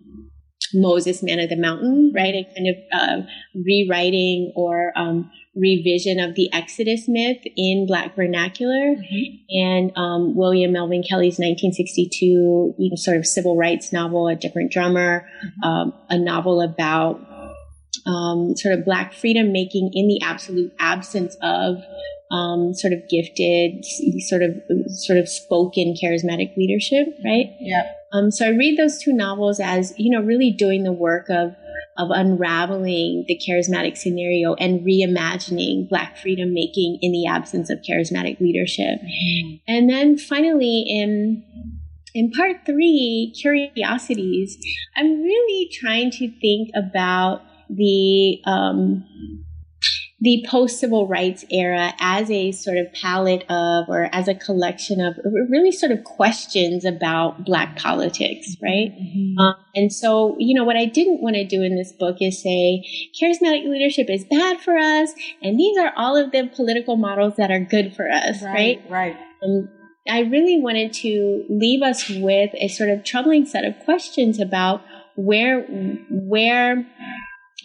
Moses, 0.73 1.21
Man 1.21 1.39
of 1.39 1.49
the 1.49 1.57
Mountain, 1.57 2.11
right? 2.15 2.33
A 2.33 2.43
kind 2.55 2.67
of 2.69 2.75
uh, 2.91 3.27
rewriting 3.53 4.51
or 4.55 4.93
um, 4.95 5.29
revision 5.59 6.19
of 6.19 6.35
the 6.35 6.51
Exodus 6.53 7.07
myth 7.07 7.41
in 7.55 7.85
Black 7.87 8.15
vernacular, 8.15 8.95
mm-hmm. 8.95 9.35
and 9.49 9.91
um, 9.97 10.35
William 10.35 10.71
Melvin 10.71 11.03
Kelley's 11.03 11.39
1962, 11.39 12.25
you 12.77 12.89
know, 12.89 12.95
sort 12.95 13.17
of 13.17 13.25
civil 13.25 13.57
rights 13.57 13.91
novel, 13.91 14.27
A 14.27 14.35
Different 14.35 14.71
Drummer, 14.71 15.27
mm-hmm. 15.43 15.63
um, 15.63 15.93
a 16.09 16.17
novel 16.17 16.61
about 16.61 17.19
um, 18.05 18.55
sort 18.55 18.77
of 18.77 18.85
Black 18.85 19.13
freedom 19.13 19.51
making 19.51 19.91
in 19.93 20.07
the 20.07 20.21
absolute 20.21 20.71
absence 20.79 21.35
of 21.41 21.77
um, 22.31 22.73
sort 22.73 22.93
of 22.93 23.07
gifted, 23.09 23.83
sort 24.27 24.43
of 24.43 24.55
sort 24.87 25.17
of 25.17 25.27
spoken 25.27 25.95
charismatic 26.01 26.55
leadership, 26.55 27.07
right? 27.25 27.47
Yeah. 27.59 27.83
Um, 28.11 28.31
so 28.31 28.45
I 28.45 28.49
read 28.49 28.77
those 28.77 28.99
two 28.99 29.13
novels 29.13 29.59
as 29.59 29.93
you 29.97 30.11
know 30.11 30.23
really 30.23 30.51
doing 30.51 30.83
the 30.83 30.91
work 30.91 31.29
of 31.29 31.55
of 31.99 32.09
unraveling 32.11 33.25
the 33.27 33.39
charismatic 33.47 33.97
scenario 33.97 34.55
and 34.55 34.85
reimagining 34.85 35.87
Black 35.87 36.17
freedom 36.17 36.53
making 36.53 36.97
in 37.01 37.11
the 37.11 37.27
absence 37.27 37.69
of 37.69 37.79
charismatic 37.87 38.39
leadership. 38.39 38.99
Mm-hmm. 39.01 39.55
And 39.67 39.89
then 39.89 40.17
finally 40.17 40.85
in 40.87 41.43
in 42.15 42.31
part 42.31 42.65
three, 42.65 43.33
curiosities, 43.39 44.57
I'm 44.95 45.21
really 45.21 45.69
trying 45.71 46.09
to 46.11 46.31
think 46.39 46.71
about 46.75 47.43
the 47.69 48.41
um, 48.45 49.05
the 50.21 50.45
post 50.49 50.79
civil 50.79 51.07
rights 51.07 51.45
era 51.49 51.93
as 51.99 52.29
a 52.29 52.51
sort 52.51 52.77
of 52.77 52.91
palette 52.93 53.43
of 53.49 53.85
or 53.87 54.09
as 54.11 54.27
a 54.27 54.35
collection 54.35 54.99
of 54.99 55.15
really 55.49 55.71
sort 55.71 55.91
of 55.91 56.03
questions 56.03 56.83
about 56.85 57.45
black 57.45 57.77
politics 57.77 58.55
right 58.61 58.91
mm-hmm. 58.91 59.39
um, 59.39 59.55
and 59.75 59.93
so 59.93 60.35
you 60.39 60.53
know 60.53 60.63
what 60.63 60.75
i 60.75 60.85
didn't 60.85 61.21
want 61.21 61.35
to 61.35 61.45
do 61.45 61.61
in 61.61 61.75
this 61.75 61.93
book 61.93 62.17
is 62.19 62.41
say 62.41 62.83
charismatic 63.21 63.67
leadership 63.69 64.09
is 64.09 64.25
bad 64.25 64.59
for 64.59 64.77
us 64.77 65.11
and 65.41 65.59
these 65.59 65.77
are 65.77 65.93
all 65.95 66.15
of 66.15 66.31
the 66.31 66.49
political 66.55 66.97
models 66.97 67.35
that 67.37 67.51
are 67.51 67.59
good 67.59 67.95
for 67.95 68.09
us 68.09 68.41
right 68.43 68.81
right, 68.89 68.89
right. 68.89 69.17
Um, 69.43 69.69
I 70.09 70.21
really 70.21 70.59
wanted 70.59 70.91
to 70.93 71.45
leave 71.49 71.83
us 71.83 72.09
with 72.09 72.51
a 72.55 72.67
sort 72.67 72.89
of 72.89 73.03
troubling 73.03 73.45
set 73.45 73.63
of 73.63 73.77
questions 73.85 74.39
about 74.39 74.81
where 75.15 75.61
where 76.09 76.85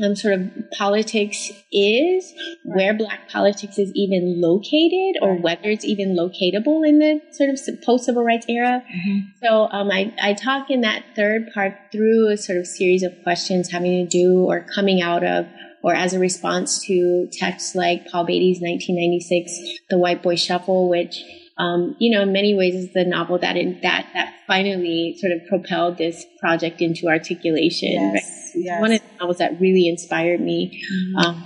um, 0.02 0.16
sort 0.16 0.34
of 0.34 0.50
politics 0.76 1.52
is, 1.72 2.32
where 2.64 2.94
black 2.94 3.28
politics 3.28 3.78
is 3.78 3.92
even 3.94 4.40
located, 4.40 5.22
or 5.22 5.36
whether 5.36 5.70
it's 5.70 5.84
even 5.84 6.16
locatable 6.16 6.86
in 6.86 6.98
the 6.98 7.20
sort 7.32 7.50
of 7.50 7.58
post 7.82 8.06
civil 8.06 8.24
rights 8.24 8.46
era. 8.48 8.82
Mm-hmm. 8.94 9.18
So 9.42 9.68
um, 9.70 9.90
I, 9.90 10.12
I 10.22 10.34
talk 10.34 10.70
in 10.70 10.80
that 10.82 11.04
third 11.14 11.52
part 11.52 11.74
through 11.92 12.30
a 12.30 12.36
sort 12.36 12.58
of 12.58 12.66
series 12.66 13.02
of 13.02 13.12
questions 13.22 13.70
having 13.70 14.06
to 14.06 14.10
do 14.10 14.44
or 14.44 14.60
coming 14.74 15.00
out 15.00 15.24
of 15.24 15.46
or 15.82 15.94
as 15.94 16.14
a 16.14 16.18
response 16.18 16.82
to 16.86 17.28
texts 17.30 17.74
like 17.74 18.06
Paul 18.06 18.24
Beatty's 18.24 18.58
1996 18.58 19.80
The 19.90 19.98
White 19.98 20.22
Boy 20.22 20.34
Shuffle, 20.34 20.88
which 20.88 21.22
um, 21.56 21.94
you 21.98 22.14
know, 22.14 22.22
in 22.22 22.32
many 22.32 22.54
ways 22.54 22.74
is 22.74 22.92
the 22.92 23.04
novel 23.04 23.38
that 23.38 23.56
in, 23.56 23.80
that 23.82 24.08
that 24.14 24.34
finally 24.46 25.16
sort 25.18 25.32
of 25.32 25.46
propelled 25.48 25.98
this 25.98 26.24
project 26.40 26.80
into 26.82 27.06
articulation. 27.06 27.92
Yes, 27.92 28.52
right? 28.54 28.64
yes. 28.64 28.80
One 28.80 28.92
of 28.92 29.00
the 29.00 29.06
novels 29.20 29.38
that 29.38 29.60
really 29.60 29.88
inspired 29.88 30.40
me. 30.40 30.82
Mm-hmm. 30.92 31.16
Um, 31.16 31.44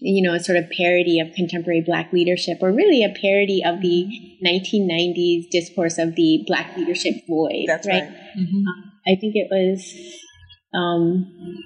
you 0.00 0.22
know, 0.22 0.34
a 0.34 0.40
sort 0.40 0.58
of 0.58 0.68
parody 0.76 1.20
of 1.20 1.32
contemporary 1.34 1.80
black 1.80 2.12
leadership, 2.12 2.58
or 2.60 2.72
really 2.72 3.04
a 3.04 3.08
parody 3.08 3.62
of 3.64 3.80
the 3.80 4.36
1990s 4.44 5.48
discourse 5.50 5.96
of 5.96 6.14
the 6.16 6.44
black 6.46 6.76
leadership 6.76 7.14
void. 7.26 7.64
That's 7.66 7.86
right. 7.86 8.02
right. 8.02 8.12
Mm-hmm. 8.38 8.66
Um, 8.66 8.92
I 9.06 9.14
think 9.18 9.34
it 9.36 9.48
was 9.50 9.94
um, 10.74 11.56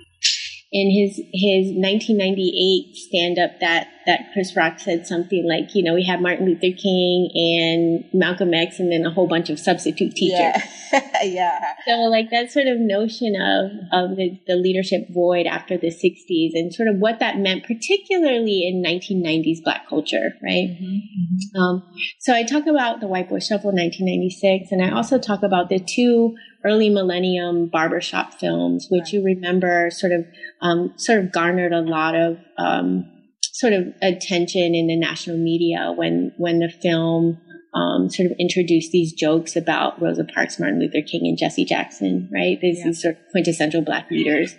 in 0.71 0.91
his 0.91 1.17
his 1.33 1.73
1998 1.73 2.95
stand 2.95 3.39
up 3.39 3.59
that 3.61 3.89
that 4.05 4.33
Chris 4.33 4.57
Rock 4.57 4.79
said 4.79 5.07
something 5.07 5.47
like, 5.47 5.75
you 5.75 5.83
know, 5.83 5.95
we 5.95 6.05
had 6.05 6.23
Martin 6.23 6.47
Luther 6.47 6.75
King 6.77 7.31
and 7.35 8.05
Malcolm 8.13 8.55
X 8.55 8.79
and 8.79 8.91
then 8.91 9.05
a 9.05 9.11
whole 9.11 9.29
bunch 9.29 9.51
of 9.51 9.59
substitute 9.59 10.15
teachers. 10.15 10.63
Yeah. 10.93 11.03
yeah. 11.23 11.59
So 11.87 11.93
like 12.05 12.31
that 12.31 12.51
sort 12.51 12.67
of 12.67 12.79
notion 12.79 13.35
of 13.37 13.71
of 13.93 14.17
the, 14.17 14.41
the 14.47 14.57
leadership 14.57 15.09
void 15.11 15.47
after 15.47 15.77
the 15.77 15.89
60s 15.89 16.51
and 16.55 16.73
sort 16.73 16.89
of 16.89 16.97
what 16.97 17.19
that 17.19 17.39
meant, 17.39 17.65
particularly 17.65 18.67
in 18.67 18.83
1990s 18.83 19.63
black 19.63 19.89
culture, 19.89 20.33
right? 20.43 20.69
Mm-hmm. 20.69 20.85
mm-hmm. 20.85 21.61
Um, 21.61 21.83
so 22.19 22.35
I 22.35 22.45
talk 22.45 22.67
about 22.67 23.01
the 23.01 23.09
White 23.09 23.29
Boy 23.29 23.41
Shuffle 23.41 23.73
1996 23.73 24.73
and 24.73 24.83
I 24.83 24.91
also 24.91 25.19
talk 25.19 25.43
about 25.43 25.69
the 25.69 25.81
two 25.81 26.35
early 26.65 26.91
millennium 26.91 27.69
barbershop 27.69 28.35
films, 28.35 28.87
which 28.91 29.05
right. 29.05 29.13
you 29.13 29.25
remember 29.25 29.91
sort 29.91 30.13
of 30.13 30.27
um, 30.61 30.93
sort 30.97 31.19
of 31.19 31.33
garnered 31.33 31.73
a 31.73 31.81
lot 31.81 32.15
of 32.15 32.39
um, 32.59 33.05
sort 33.43 33.73
of 33.73 33.87
attention 34.03 34.75
in 34.75 34.87
the 34.87 34.97
national 34.97 35.37
media 35.37 35.93
when 35.95 36.33
when 36.37 36.59
the 36.59 36.69
film 36.69 37.41
um, 37.75 38.09
sort 38.11 38.31
of 38.31 38.37
introduced 38.39 38.93
these 38.93 39.13
jokes 39.13 39.57
about 39.57 40.01
Rosa 40.01 40.25
Parks, 40.25 40.59
Martin 40.59 40.81
Luther 40.81 41.07
King, 41.07 41.27
and 41.27 41.39
Jesse 41.39 41.65
Jackson, 41.65 42.29
right? 42.33 42.59
These, 42.61 42.79
yeah. 42.79 42.85
these 42.87 43.03
sort 43.03 43.17
of 43.17 43.21
quintessential 43.31 43.83
black 43.83 44.11
leaders. 44.11 44.55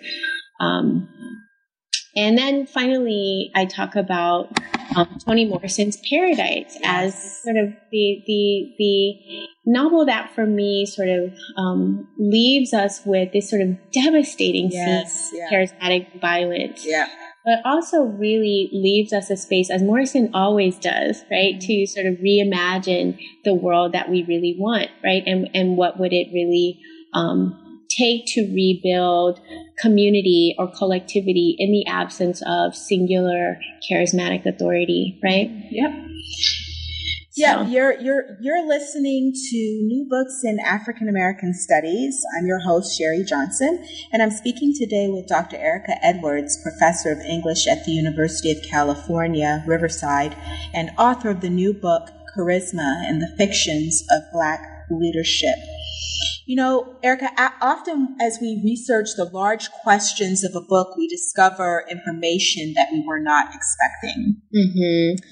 And 2.16 2.38
then 2.38 2.66
finally, 2.66 3.52
I 3.56 3.66
talk 3.66 3.96
about 3.96 4.50
um, 4.96 5.20
Toni 5.26 5.46
Morrison's 5.46 5.98
Paradise 6.10 6.78
as 6.84 7.42
sort 7.44 7.58
of 7.58 7.70
the 7.92 8.24
the 8.26 8.74
the 8.78 9.48
novel 9.66 10.06
that 10.06 10.34
for 10.34 10.46
me 10.46 10.86
sort 10.86 11.10
of 11.10 11.34
um, 11.58 12.08
leaves 12.18 12.74
us 12.74 13.02
with 13.06 13.32
this 13.32 13.50
sort 13.50 13.62
of 13.62 13.78
devastating 13.92 14.72
yes, 14.72 15.30
scene, 15.30 15.40
yeah. 15.40 15.50
charismatic 15.52 16.20
violence. 16.20 16.86
Yeah. 16.86 17.08
But 17.46 17.60
also 17.66 18.04
really 18.04 18.70
leaves 18.74 19.14
us 19.14 19.30
a 19.30 19.38
space, 19.38 19.70
as 19.70 19.82
Morrison 19.82 20.30
always 20.34 20.78
does, 20.78 21.24
right, 21.32 21.56
mm-hmm. 21.56 21.68
to 21.68 21.88
sort 21.88 22.06
of 22.06 22.16
reimagine 22.16 23.18
the 23.46 23.54
world 23.54 23.94
that 23.94 24.10
we 24.10 24.24
really 24.24 24.56
want, 24.60 24.90
right, 25.04 25.24
and 25.26 25.50
and 25.54 25.78
what 25.78 26.00
would 26.00 26.12
it 26.12 26.28
really 26.34 26.80
um, 27.14 27.69
take 27.90 28.26
to 28.28 28.42
rebuild 28.54 29.40
community 29.80 30.56
or 30.58 30.72
collectivity 30.72 31.56
in 31.58 31.72
the 31.72 31.86
absence 31.88 32.42
of 32.46 32.76
singular 32.76 33.60
charismatic 33.90 34.46
authority, 34.46 35.20
right? 35.24 35.50
Yep. 35.72 36.10
Yeah, 37.36 37.66
you're 37.68 37.98
you're 38.02 38.38
you're 38.42 38.68
listening 38.68 39.32
to 39.34 39.58
New 39.58 40.06
Books 40.10 40.42
in 40.44 40.60
African 40.60 41.08
American 41.08 41.54
Studies. 41.54 42.22
I'm 42.38 42.46
your 42.46 42.60
host 42.60 42.98
Sherry 42.98 43.24
Johnson, 43.24 43.86
and 44.12 44.22
I'm 44.22 44.32
speaking 44.32 44.74
today 44.78 45.08
with 45.08 45.28
Dr. 45.28 45.56
Erica 45.56 45.94
Edwards, 46.04 46.62
professor 46.62 47.14
of 47.14 47.20
English 47.20 47.66
at 47.66 47.86
the 47.86 47.94
University 47.94 48.52
of 48.52 48.58
California, 48.70 49.64
Riverside, 49.66 50.36
and 50.74 50.92
author 50.98 51.30
of 51.30 51.40
the 51.40 51.50
new 51.50 51.74
book 51.74 52.10
Charisma 52.36 53.08
and 53.08 53.22
the 53.22 53.34
Fictions 53.38 54.04
of 54.12 54.24
Black 54.34 54.60
Leadership. 54.90 55.56
You 56.50 56.56
know, 56.56 56.96
Erica, 57.04 57.30
often 57.62 58.16
as 58.20 58.40
we 58.42 58.60
research 58.64 59.10
the 59.16 59.26
large 59.26 59.70
questions 59.84 60.44
of 60.44 60.56
a 60.56 60.62
book, 60.62 60.98
we 60.98 61.08
discover 61.08 61.86
information 61.92 62.74
that 62.76 62.88
we 62.92 63.04
were 63.06 63.20
not 63.20 63.54
expecting. 63.54 64.42
Mm-hmm. 64.56 65.24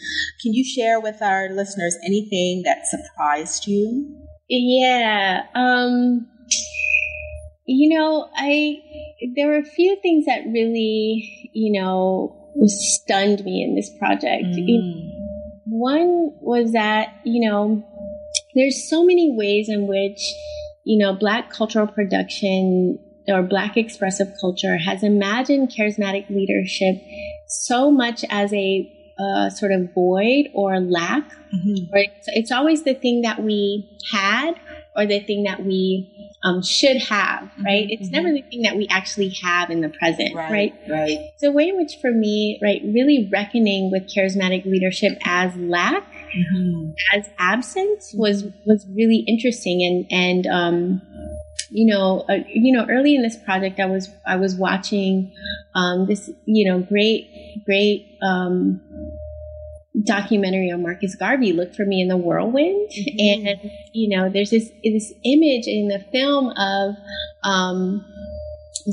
Can 0.44 0.54
you 0.54 0.64
share 0.64 1.00
with 1.02 1.24
our 1.24 1.50
listeners 1.50 1.98
anything 2.06 2.62
that 2.66 2.86
surprised 2.86 3.66
you? 3.66 4.16
Yeah. 4.48 5.42
Um, 5.56 6.28
you 7.66 7.98
know, 7.98 8.30
I, 8.38 8.76
there 9.36 9.48
were 9.48 9.58
a 9.58 9.66
few 9.66 9.98
things 10.04 10.26
that 10.28 10.42
really, 10.46 11.50
you 11.52 11.82
know, 11.82 12.54
stunned 12.68 13.44
me 13.44 13.64
in 13.64 13.74
this 13.74 13.90
project. 13.98 14.46
Mm. 14.46 15.10
One 15.66 16.30
was 16.42 16.74
that, 16.74 17.22
you 17.26 17.50
know, 17.50 17.84
there's 18.54 18.88
so 18.88 19.04
many 19.04 19.34
ways 19.36 19.68
in 19.68 19.88
which 19.88 20.20
you 20.88 20.98
know, 20.98 21.14
Black 21.14 21.52
cultural 21.52 21.86
production 21.86 22.98
or 23.28 23.44
Black 23.44 23.76
expressive 23.76 24.30
culture 24.40 24.78
has 24.78 25.04
imagined 25.04 25.70
charismatic 25.70 26.30
leadership 26.30 26.96
so 27.50 27.92
much 27.92 28.24
as 28.30 28.54
a 28.54 28.90
uh, 29.20 29.50
sort 29.50 29.74
of 29.74 29.94
void 29.94 30.48
or 30.54 30.80
lack. 30.80 31.30
Mm-hmm. 31.54 31.94
Or 31.94 31.98
it's, 32.00 32.28
it's, 32.28 32.52
always 32.52 32.84
the 32.84 32.94
thing 32.94 33.24
that 33.24 33.44
we 33.44 33.90
had 34.12 34.54
or 34.96 35.06
the 35.06 35.20
thing 35.20 35.44
that 35.44 35.66
we 35.66 36.10
um, 36.44 36.64
should 36.64 37.02
have, 37.02 37.52
right? 37.66 37.86
Mm-hmm. 37.86 38.02
It's 38.02 38.10
never 38.10 38.32
the 38.32 38.44
thing 38.44 38.62
that 38.62 38.78
we 38.78 38.88
actually 38.90 39.34
have 39.44 39.70
in 39.70 39.82
the 39.82 39.90
present, 39.90 40.36
right? 40.36 40.50
Right. 40.52 40.74
right. 40.90 41.32
So, 41.38 41.50
a 41.50 41.52
way 41.52 41.68
in 41.68 41.78
which, 41.78 41.98
for 42.00 42.12
me, 42.12 42.60
right, 42.62 42.82
really 42.84 43.28
reckoning 43.32 43.92
with 43.92 44.04
charismatic 44.04 44.66
leadership 44.66 45.18
as 45.26 45.54
lack 45.56 46.06
mm-hmm. 46.36 46.92
as 47.14 47.30
absent 47.40 48.04
was 48.14 48.46
was 48.66 48.86
really 48.96 49.24
interesting 49.28 49.84
and 49.84 50.06
and 50.12 50.48
um, 50.48 51.02
you 51.70 51.86
know 51.86 52.26
uh, 52.30 52.44
you 52.48 52.76
know 52.76 52.86
early 52.90 53.16
in 53.16 53.22
this 53.22 53.38
project 53.38 53.80
I 53.80 53.86
was 53.86 54.10
I 54.26 54.36
was 54.38 54.56
watching 54.56 55.32
um, 55.76 56.08
this 56.08 56.30
you 56.46 56.70
know 56.70 56.80
great 56.80 57.30
great 57.66 58.18
um, 58.22 58.82
documentary 60.04 60.72
on 60.72 60.84
Marcus 60.84 61.16
Garvey 61.16 61.54
look 61.54 61.74
for 61.74 61.86
me 61.86 62.02
in 62.02 62.08
the 62.08 62.18
whirlwind 62.18 62.92
mm-hmm. 62.92 63.48
and 63.48 63.72
you 63.94 64.16
know 64.16 64.30
there's 64.30 64.52
this 64.52 64.70
this 64.84 65.14
image 65.24 65.68
in 65.68 65.88
the 65.88 66.04
film 66.12 66.50
of 66.58 66.96
um, 67.44 68.06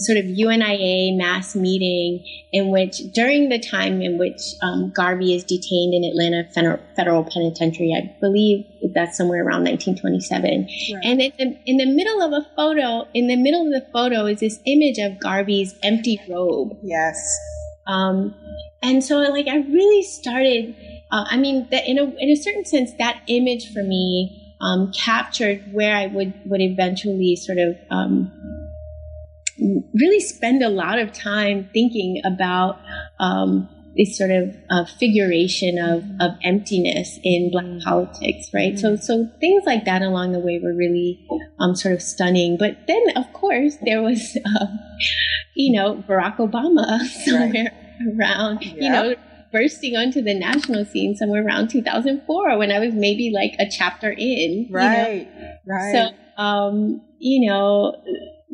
sort 0.00 0.18
of 0.18 0.24
UNIA 0.24 1.16
mass 1.16 1.54
meeting 1.54 2.24
in 2.52 2.70
which, 2.70 2.98
during 3.12 3.48
the 3.48 3.58
time 3.58 4.02
in 4.02 4.18
which 4.18 4.40
um, 4.62 4.92
Garvey 4.94 5.34
is 5.34 5.44
detained 5.44 5.94
in 5.94 6.04
Atlanta 6.04 6.48
Federal, 6.52 6.80
Federal 6.96 7.24
Penitentiary, 7.24 7.92
I 7.94 8.14
believe 8.20 8.64
that's 8.94 9.16
somewhere 9.16 9.44
around 9.44 9.64
1927. 9.64 10.62
Right. 10.62 11.04
And 11.04 11.20
in, 11.20 11.58
in 11.66 11.76
the 11.76 11.86
middle 11.86 12.22
of 12.22 12.32
a 12.32 12.46
photo, 12.56 13.08
in 13.14 13.28
the 13.28 13.36
middle 13.36 13.66
of 13.66 13.72
the 13.72 13.86
photo 13.92 14.26
is 14.26 14.40
this 14.40 14.60
image 14.66 14.98
of 14.98 15.20
Garvey's 15.20 15.74
empty 15.82 16.20
robe. 16.28 16.76
Yes. 16.82 17.18
Um, 17.86 18.34
and 18.82 19.02
so, 19.04 19.18
like, 19.18 19.48
I 19.48 19.56
really 19.56 20.02
started. 20.02 20.74
Uh, 21.10 21.24
I 21.30 21.36
mean, 21.36 21.68
that 21.70 21.86
in 21.86 21.98
a 21.98 22.04
in 22.04 22.30
a 22.30 22.36
certain 22.36 22.64
sense, 22.64 22.92
that 22.98 23.22
image 23.28 23.72
for 23.72 23.82
me 23.82 24.44
um, 24.60 24.92
captured 24.92 25.72
where 25.72 25.94
I 25.94 26.06
would 26.06 26.32
would 26.46 26.60
eventually 26.60 27.36
sort 27.36 27.58
of 27.58 27.76
um, 27.90 28.32
really 29.58 30.20
spend 30.20 30.62
a 30.62 30.68
lot 30.68 30.98
of 30.98 31.12
time 31.12 31.68
thinking 31.72 32.20
about 32.24 32.80
um, 33.20 33.68
this 33.96 34.18
sort 34.18 34.30
of 34.30 34.56
uh, 34.70 34.84
figuration 34.98 35.78
of, 35.78 36.04
of 36.20 36.36
emptiness 36.42 37.18
in 37.22 37.50
black 37.50 37.64
mm. 37.64 37.82
politics, 37.82 38.50
right? 38.52 38.74
Mm-hmm. 38.74 38.96
So, 38.96 39.24
so 39.24 39.30
things 39.40 39.62
like 39.66 39.84
that 39.84 40.02
along 40.02 40.32
the 40.32 40.40
way 40.40 40.60
were 40.62 40.74
really 40.74 41.24
um, 41.60 41.76
sort 41.76 41.94
of 41.94 42.02
stunning. 42.02 42.56
But 42.58 42.86
then, 42.86 43.02
of 43.16 43.32
course, 43.32 43.76
there 43.84 44.02
was, 44.02 44.36
um, 44.46 44.78
you 45.54 45.72
know, 45.72 46.02
Barack 46.08 46.38
Obama 46.38 47.00
somewhere 47.24 47.70
right. 47.70 48.18
around, 48.18 48.64
yeah. 48.64 48.72
you 48.74 48.90
know, 48.90 49.14
bursting 49.52 49.96
onto 49.96 50.20
the 50.20 50.34
national 50.34 50.84
scene 50.84 51.14
somewhere 51.14 51.46
around 51.46 51.68
2004 51.68 52.58
when 52.58 52.72
I 52.72 52.80
was 52.80 52.92
maybe 52.92 53.32
like 53.32 53.54
a 53.60 53.70
chapter 53.70 54.10
in. 54.10 54.68
Right, 54.70 55.18
you 55.18 55.24
know? 55.24 55.56
right. 55.66 55.92
So, 56.36 56.42
um, 56.42 57.00
you 57.18 57.48
know, 57.48 57.94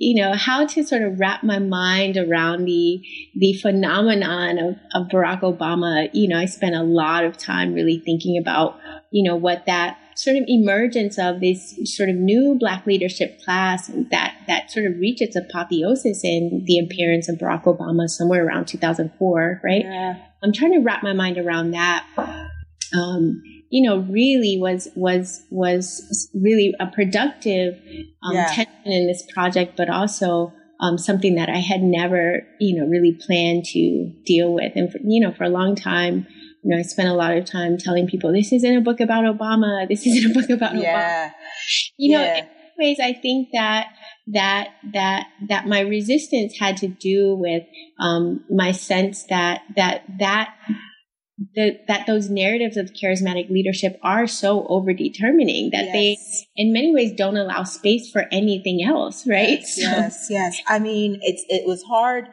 you 0.01 0.14
know 0.14 0.32
how 0.32 0.64
to 0.64 0.82
sort 0.82 1.03
of 1.03 1.20
wrap 1.20 1.44
my 1.44 1.59
mind 1.59 2.16
around 2.16 2.64
the 2.64 3.03
the 3.36 3.53
phenomenon 3.53 4.59
of, 4.59 4.76
of 4.94 5.09
Barack 5.09 5.42
Obama. 5.42 6.09
You 6.14 6.26
know, 6.26 6.38
I 6.38 6.46
spent 6.46 6.74
a 6.74 6.82
lot 6.82 7.24
of 7.24 7.36
time 7.36 7.74
really 7.74 7.98
thinking 7.98 8.38
about 8.38 8.80
you 9.11 9.22
know 9.22 9.36
what 9.36 9.66
that 9.66 9.98
sort 10.14 10.36
of 10.36 10.44
emergence 10.46 11.18
of 11.18 11.40
this 11.40 11.78
sort 11.84 12.09
of 12.09 12.16
new 12.16 12.57
black 12.59 12.86
leadership 12.86 13.42
class 13.44 13.88
that 14.11 14.36
that 14.46 14.70
sort 14.70 14.86
of 14.86 14.98
reached 14.98 15.20
its 15.20 15.36
apotheosis 15.36 16.24
in 16.24 16.64
the 16.66 16.78
appearance 16.78 17.28
of 17.28 17.36
Barack 17.36 17.64
Obama 17.64 18.09
somewhere 18.09 18.46
around 18.46 18.68
2004, 18.68 19.61
right? 19.62 19.84
Yeah. 19.84 20.16
I'm 20.42 20.55
trying 20.55 20.72
to 20.72 20.80
wrap 20.80 21.03
my 21.03 21.12
mind 21.12 21.36
around 21.36 21.72
that. 21.72 22.07
Um, 22.96 23.42
you 23.71 23.89
know, 23.89 23.99
really 24.01 24.59
was 24.61 24.89
was 24.97 25.43
was 25.51 26.29
really 26.35 26.75
a 26.81 26.87
productive 26.89 27.75
um, 28.23 28.35
yeah. 28.35 28.47
tension 28.47 28.93
in 28.93 29.07
this 29.07 29.25
project, 29.33 29.77
but 29.77 29.89
also 29.89 30.53
um, 30.81 30.99
something 30.99 31.37
that 31.37 31.49
I 31.49 31.59
had 31.59 31.81
never, 31.81 32.43
you 32.59 32.81
know, 32.81 32.87
really 32.87 33.16
planned 33.27 33.64
to 33.66 34.12
deal 34.25 34.53
with. 34.53 34.73
And 34.75 34.91
for, 34.91 34.99
you 35.05 35.21
know, 35.21 35.33
for 35.33 35.45
a 35.45 35.49
long 35.49 35.77
time, 35.77 36.27
you 36.62 36.71
know, 36.71 36.79
I 36.79 36.83
spent 36.83 37.09
a 37.09 37.14
lot 37.14 37.37
of 37.37 37.45
time 37.45 37.79
telling 37.79 38.09
people, 38.09 38.33
"This 38.33 38.53
isn't 38.53 38.77
a 38.77 38.81
book 38.81 38.99
about 38.99 39.25
Obama. 39.25 39.89
This 39.89 40.07
isn't 40.07 40.33
a 40.33 40.35
book 40.35 40.51
about 40.57 40.75
yeah. 40.77 41.29
Obama." 41.29 41.33
You 41.97 42.18
know, 42.18 42.25
in 42.25 42.47
ways, 42.77 42.99
I 43.01 43.12
think 43.12 43.51
that 43.53 43.87
that 44.27 44.71
that 44.93 45.29
that 45.49 45.66
my 45.66 45.81
resistance 45.81 46.59
had 46.59 46.77
to 46.79 46.89
do 46.89 47.37
with 47.37 47.62
um, 48.01 48.45
my 48.51 48.73
sense 48.73 49.25
that 49.29 49.62
that 49.77 50.03
that 50.18 50.55
the, 51.55 51.78
that 51.88 52.07
those 52.07 52.28
narratives 52.28 52.76
of 52.76 52.93
charismatic 52.93 53.51
leadership 53.51 53.99
are 54.03 54.26
so 54.26 54.64
overdetermining 54.64 55.70
that 55.72 55.86
yes. 55.86 55.93
they, 55.93 56.18
in 56.57 56.72
many 56.72 56.93
ways, 56.93 57.12
don't 57.16 57.36
allow 57.36 57.64
space 57.64 58.11
for 58.11 58.26
anything 58.30 58.84
else, 58.86 59.26
right? 59.26 59.61
Yes, 59.61 59.76
so. 59.76 59.82
yes, 59.82 60.26
yes. 60.30 60.61
I 60.68 60.78
mean, 60.78 61.18
it's 61.22 61.45
it 61.49 61.66
was 61.66 61.82
hard, 61.84 62.26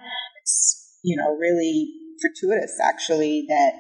you 1.03 1.15
know, 1.15 1.35
really 1.37 1.89
fortuitous 2.21 2.79
actually 2.83 3.45
that 3.47 3.71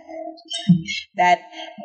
that 1.15 1.39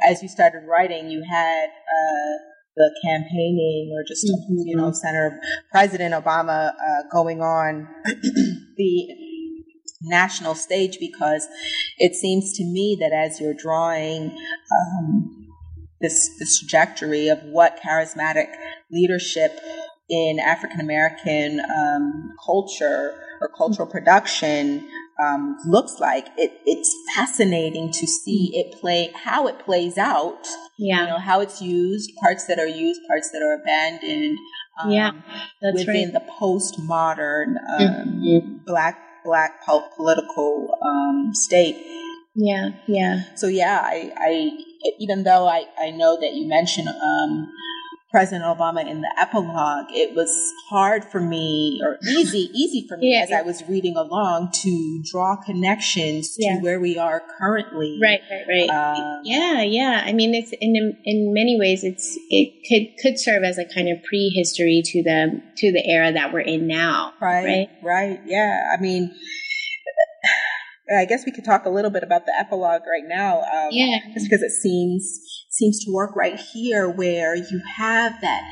as 0.06 0.22
you 0.22 0.28
started 0.28 0.62
writing, 0.68 1.10
you 1.10 1.22
had. 1.28 1.66
Uh, 1.66 2.38
the 2.74 2.90
campaigning 3.04 3.92
or 3.94 4.02
just 4.08 4.24
mm-hmm. 4.24 4.66
you 4.66 4.74
know 4.74 4.90
Senator 4.92 5.38
President 5.70 6.14
Obama 6.14 6.70
uh, 6.70 7.02
going 7.12 7.42
on 7.42 7.86
the 8.06 9.08
national 10.02 10.54
stage 10.54 10.98
because 10.98 11.46
it 11.98 12.14
seems 12.14 12.52
to 12.58 12.64
me 12.64 12.96
that 13.00 13.12
as 13.12 13.40
you're 13.40 13.54
drawing 13.54 14.36
um, 14.72 15.48
this, 16.00 16.30
this 16.38 16.58
trajectory 16.58 17.28
of 17.28 17.42
what 17.44 17.80
charismatic 17.84 18.48
leadership 18.90 19.58
in 20.10 20.38
African 20.38 20.80
American 20.80 21.60
um, 21.60 22.34
culture 22.44 23.14
or 23.40 23.48
cultural 23.56 23.88
production 23.88 24.88
um, 25.22 25.56
looks 25.66 25.98
like. 26.00 26.26
It, 26.36 26.52
it's 26.66 26.94
fascinating 27.14 27.92
to 27.92 28.06
see 28.06 28.50
it 28.54 28.80
play 28.80 29.10
how 29.14 29.46
it 29.46 29.58
plays 29.60 29.98
out. 29.98 30.46
Yeah, 30.78 31.02
you 31.02 31.06
know 31.08 31.18
how 31.18 31.40
it's 31.40 31.62
used, 31.62 32.10
parts 32.20 32.46
that 32.46 32.58
are 32.58 32.66
used, 32.66 33.00
parts 33.08 33.30
that 33.32 33.42
are 33.42 33.60
abandoned. 33.62 34.38
Um, 34.82 34.90
yeah, 34.90 35.12
within 35.60 36.12
right. 36.12 36.12
the 36.12 36.22
postmodern 36.40 37.56
um, 37.78 38.20
mm-hmm. 38.20 38.56
black 38.66 38.98
black 39.24 39.64
pulp 39.64 39.94
political 39.96 40.78
um, 40.82 41.30
state. 41.34 41.76
Yeah, 42.34 42.70
yeah. 42.86 43.22
So 43.34 43.46
yeah, 43.46 43.80
I, 43.82 44.12
I 44.16 44.64
even 44.98 45.22
though 45.24 45.46
I, 45.46 45.66
I 45.78 45.90
know 45.90 46.18
that 46.20 46.32
you 46.32 46.46
mentioned 46.48 46.88
um, 46.88 47.52
President 48.12 48.44
Obama 48.44 48.86
in 48.86 49.00
the 49.00 49.10
epilogue, 49.18 49.86
it 49.88 50.14
was 50.14 50.30
hard 50.68 51.02
for 51.02 51.18
me, 51.18 51.80
or 51.82 51.98
easy, 52.06 52.50
easy 52.54 52.86
for 52.86 52.98
me 52.98 53.14
yeah, 53.14 53.22
as 53.22 53.30
yeah. 53.30 53.38
I 53.38 53.42
was 53.42 53.66
reading 53.66 53.96
along 53.96 54.50
to 54.62 55.02
draw 55.10 55.34
connections 55.36 56.36
to 56.36 56.44
yeah. 56.44 56.60
where 56.60 56.78
we 56.78 56.98
are 56.98 57.22
currently. 57.38 57.98
Right, 58.02 58.20
right, 58.30 58.68
right. 58.68 58.68
Um, 58.68 59.22
yeah, 59.24 59.62
yeah. 59.62 60.02
I 60.04 60.12
mean, 60.12 60.34
it's 60.34 60.52
in 60.60 60.94
in 61.04 61.32
many 61.32 61.58
ways, 61.58 61.84
it's 61.84 62.18
it 62.28 62.52
could 62.68 63.02
could 63.02 63.18
serve 63.18 63.44
as 63.44 63.56
a 63.56 63.64
kind 63.64 63.88
of 63.88 64.04
prehistory 64.04 64.82
to 64.84 65.02
the 65.02 65.42
to 65.56 65.72
the 65.72 65.82
era 65.86 66.12
that 66.12 66.34
we're 66.34 66.40
in 66.40 66.66
now. 66.66 67.14
Right, 67.18 67.44
right, 67.44 67.68
right. 67.82 68.20
Yeah. 68.26 68.74
I 68.76 68.80
mean. 68.80 69.14
I 70.96 71.04
guess 71.04 71.24
we 71.24 71.32
could 71.32 71.44
talk 71.44 71.64
a 71.64 71.70
little 71.70 71.90
bit 71.90 72.02
about 72.02 72.26
the 72.26 72.32
epilogue 72.38 72.82
right 72.90 73.06
now. 73.06 73.40
Um, 73.40 73.68
yeah. 73.70 73.98
Just 74.12 74.26
because 74.28 74.42
it 74.42 74.50
seems 74.50 75.20
seems 75.50 75.84
to 75.84 75.92
work 75.92 76.16
right 76.16 76.40
here 76.52 76.88
where 76.88 77.34
you 77.34 77.60
have 77.76 78.20
that. 78.22 78.42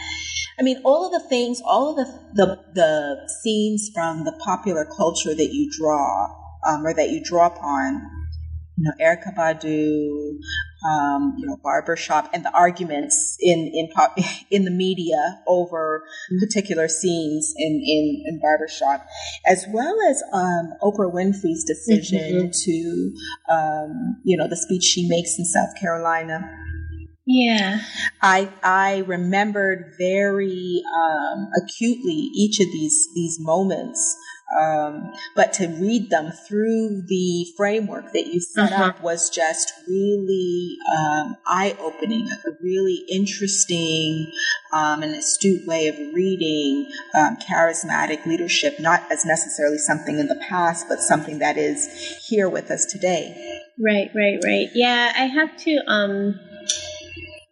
I 0.59 0.63
mean, 0.63 0.83
all 0.85 1.07
of 1.07 1.13
the 1.13 1.29
things, 1.29 1.63
all 1.65 1.91
of 1.91 1.97
the, 1.97 2.21
the, 2.35 2.65
the 2.75 3.31
scenes 3.43 3.91
from 3.95 4.25
the 4.25 4.33
popular 4.45 4.85
culture 4.85 5.35
that 5.35 5.53
you 5.53 5.71
draw, 5.75 6.27
um, 6.67 6.87
or 6.87 6.93
that 6.93 7.09
you 7.09 7.23
draw 7.25 7.47
upon, 7.47 8.03
you 8.81 8.87
know, 8.87 9.05
Erykah 9.05 9.37
Badu, 9.37 10.39
um, 10.89 11.37
you 11.39 11.47
know, 11.47 11.59
barbershop, 11.63 12.31
and 12.33 12.45
the 12.45 12.53
arguments 12.53 13.37
in 13.41 13.71
in 13.75 13.89
in 14.51 14.65
the 14.65 14.71
media 14.71 15.41
over 15.47 16.05
particular 16.41 16.89
scenes 16.89 17.53
in 17.57 17.83
in, 17.85 18.25
in 18.27 18.41
barbershop, 18.41 19.07
as 19.47 19.67
well 19.71 19.97
as 20.09 20.23
um, 20.33 20.73
Oprah 20.83 21.13
Winfrey's 21.13 21.65
decision 21.65 22.49
mm-hmm. 22.49 22.65
to, 22.65 23.55
um, 23.55 24.21
you 24.25 24.37
know, 24.37 24.49
the 24.49 24.57
speech 24.57 24.85
she 24.85 25.07
makes 25.09 25.39
in 25.39 25.45
South 25.45 25.79
Carolina 25.79 26.51
yeah. 27.27 27.81
I 28.23 28.51
I 28.63 28.99
remembered 29.07 29.95
very 29.99 30.83
um, 30.97 31.49
acutely 31.63 32.31
each 32.35 32.59
of 32.61 32.67
these 32.67 33.09
these 33.15 33.39
moments. 33.39 34.17
Um, 34.59 35.13
but 35.37 35.53
to 35.55 35.69
read 35.69 36.11
them 36.11 36.33
through 36.33 37.03
the 37.07 37.47
framework 37.57 38.13
that 38.13 38.27
you 38.27 38.41
set 38.41 38.73
uh-huh. 38.73 38.85
up 38.85 39.03
was 39.03 39.31
just 39.31 39.73
really 39.87 40.77
um, 40.91 41.37
eye 41.47 41.77
opening, 41.79 42.29
a 42.31 42.51
really 42.61 43.05
interesting 43.09 44.33
um, 44.73 45.03
and 45.03 45.15
astute 45.15 45.67
way 45.67 45.87
of 45.87 45.97
reading 46.15 46.91
um, 47.17 47.37
charismatic 47.37 48.27
leadership, 48.27 48.81
not 48.81 49.11
as 49.11 49.25
necessarily 49.25 49.79
something 49.79 50.19
in 50.19 50.27
the 50.27 50.41
past, 50.49 50.87
but 50.89 51.01
something 51.01 51.39
that 51.39 51.57
is 51.57 51.89
here 52.29 52.49
with 52.49 52.71
us 52.71 52.85
today. 52.87 53.61
Right, 53.79 54.11
right, 54.15 54.39
right. 54.45 54.69
Yeah, 54.75 55.13
I 55.17 55.27
have 55.27 55.57
to. 55.59 56.50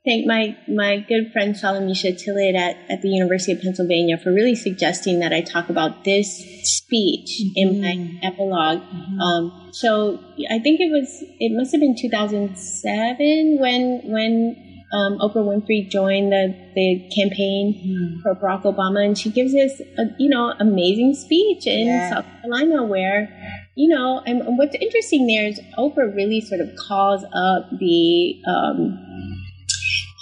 Thank 0.09 0.27
my, 0.27 0.57
my 0.67 1.05
good 1.07 1.33
friend 1.33 1.55
Salamishah 1.55 2.19
Tillet 2.19 2.55
at, 2.55 2.79
at 2.89 3.03
the 3.03 3.11
University 3.11 3.53
of 3.53 3.61
Pennsylvania 3.61 4.17
for 4.17 4.33
really 4.33 4.55
suggesting 4.55 5.19
that 5.21 5.35
I 5.35 5.43
talk 5.43 5.69
about 5.69 6.05
this 6.05 6.39
speech 6.63 7.43
mm-hmm. 7.43 7.53
in 7.57 7.81
my 7.83 8.21
epilog 8.27 8.81
mm-hmm. 8.81 9.21
um, 9.21 9.69
so 9.73 10.19
I 10.51 10.61
think 10.61 10.81
it 10.81 10.91
was, 10.91 11.23
it 11.39 11.55
must 11.55 11.73
have 11.73 11.81
been 11.83 11.95
2007 11.95 13.59
when, 13.61 14.01
when 14.05 14.57
um, 14.93 15.19
Oprah 15.19 15.45
Winfrey 15.45 15.89
joined 15.91 16.33
the, 16.33 16.55
the 16.75 17.11
campaign 17.15 17.75
mm. 17.77 18.23
for 18.23 18.35
Barack 18.35 18.63
Obama, 18.63 19.05
and 19.05 19.19
she 19.19 19.31
gives 19.31 19.53
this, 19.53 19.81
a, 19.99 20.05
you 20.19 20.31
know, 20.31 20.55
amazing 20.59 21.15
speech 21.15 21.67
in 21.67 21.87
yeah. 21.87 22.11
South 22.11 22.25
Carolina 22.41 22.85
where, 22.85 23.29
you 23.77 23.95
know, 23.95 24.23
and, 24.27 24.41
and, 24.41 24.57
what's 24.57 24.75
interesting 24.75 25.27
there 25.27 25.47
is 25.47 25.61
Oprah 25.77 26.15
really 26.17 26.41
sort 26.41 26.63
of 26.63 26.75
calls 26.77 27.23
up 27.25 27.69
the 27.79 28.41
um, 28.47 29.08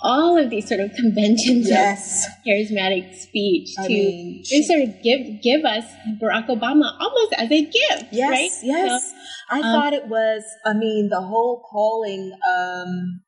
all 0.07 0.39
of 0.39 0.51
these 0.51 0.69
sort 0.69 0.81
of 0.81 0.93
conventions 0.95 1.69
yes. 1.69 2.27
of 2.27 2.33
charismatic 2.47 3.13
speech 3.17 3.75
I 3.79 3.83
to 3.83 3.89
mean, 3.89 4.45
she, 4.45 4.63
sort 4.63 4.83
of 4.83 5.03
give 5.03 5.43
give 5.43 5.65
us 5.65 5.85
Barack 6.23 6.47
Obama 6.47 6.97
almost 7.01 7.35
as 7.37 7.51
a 7.51 7.65
gift. 7.65 8.07
Yes, 8.13 8.31
right? 8.31 8.51
yes. 8.63 9.11
So, 9.11 9.17
I 9.51 9.57
um, 9.59 9.63
thought 9.63 9.93
it 9.93 10.07
was. 10.07 10.45
I 10.65 10.73
mean, 10.75 11.09
the 11.11 11.21
whole 11.21 11.63
calling. 11.69 12.33
Um, 12.33 13.21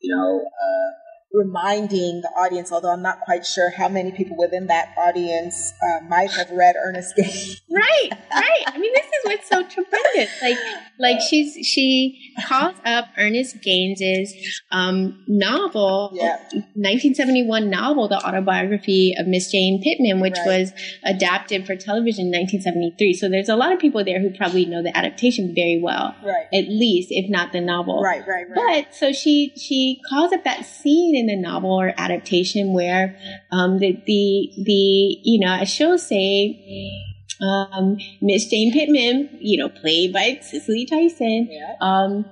you 0.00 0.14
know, 0.14 0.40
uh, 0.44 1.03
reminding 1.34 2.20
the 2.20 2.28
audience, 2.36 2.70
although 2.72 2.92
I'm 2.92 3.02
not 3.02 3.20
quite 3.20 3.44
sure 3.44 3.70
how 3.76 3.88
many 3.88 4.12
people 4.12 4.36
within 4.38 4.68
that 4.68 4.94
audience 4.96 5.72
uh, 5.82 6.04
might 6.08 6.30
have 6.30 6.50
read 6.50 6.76
Ernest 6.76 7.16
Gaines. 7.16 7.60
right, 7.70 8.10
right. 8.32 8.62
I 8.66 8.78
mean, 8.78 8.92
this 8.94 9.04
is 9.06 9.24
what's 9.24 9.48
so 9.48 9.62
tremendous. 9.66 10.30
Like, 10.40 10.56
like 11.00 11.20
she's 11.20 11.66
she 11.66 12.32
calls 12.46 12.76
up 12.86 13.06
Ernest 13.18 13.60
Gaines's 13.62 14.62
um, 14.70 15.24
novel, 15.26 16.10
Yeah. 16.14 16.36
1971 16.52 17.68
novel, 17.68 18.08
the 18.08 18.24
autobiography 18.24 19.14
of 19.18 19.26
Miss 19.26 19.50
Jane 19.50 19.82
Pittman, 19.82 20.20
which 20.20 20.36
Right. 20.46 20.60
was 20.60 20.72
adapted 21.04 21.66
for 21.66 21.74
television 21.74 22.26
in 22.26 22.32
1973. 22.32 23.12
So 23.14 23.28
there's 23.28 23.48
a 23.48 23.56
lot 23.56 23.72
of 23.72 23.78
people 23.80 24.04
there 24.04 24.20
who 24.20 24.30
probably 24.30 24.66
know 24.66 24.82
the 24.82 24.96
adaptation 24.96 25.52
very 25.54 25.80
well, 25.82 26.14
Right. 26.22 26.46
at 26.52 26.68
least 26.68 27.08
if 27.10 27.28
not 27.28 27.52
the 27.52 27.60
novel. 27.60 28.00
Right, 28.02 28.26
right, 28.26 28.46
right. 28.48 28.84
But 28.86 28.94
so 28.94 29.12
she 29.12 29.52
she 29.56 30.00
calls 30.08 30.32
up 30.32 30.44
that 30.44 30.64
scene 30.64 31.16
in 31.16 31.23
the 31.26 31.36
novel 31.36 31.70
or 31.72 31.92
adaptation 31.96 32.72
where 32.72 33.16
um, 33.52 33.78
the 33.78 33.92
the 34.06 34.50
the 34.64 35.18
you 35.22 35.40
know 35.40 35.54
as 35.54 35.68
she'll 35.68 35.98
say 35.98 37.00
um, 37.40 37.98
Miss 38.20 38.46
Jane 38.46 38.72
Pittman, 38.72 39.28
you 39.40 39.58
know, 39.58 39.68
played 39.68 40.12
by 40.12 40.38
Cicely 40.40 40.86
Tyson, 40.86 41.48
yeah. 41.50 41.74
um, 41.80 42.24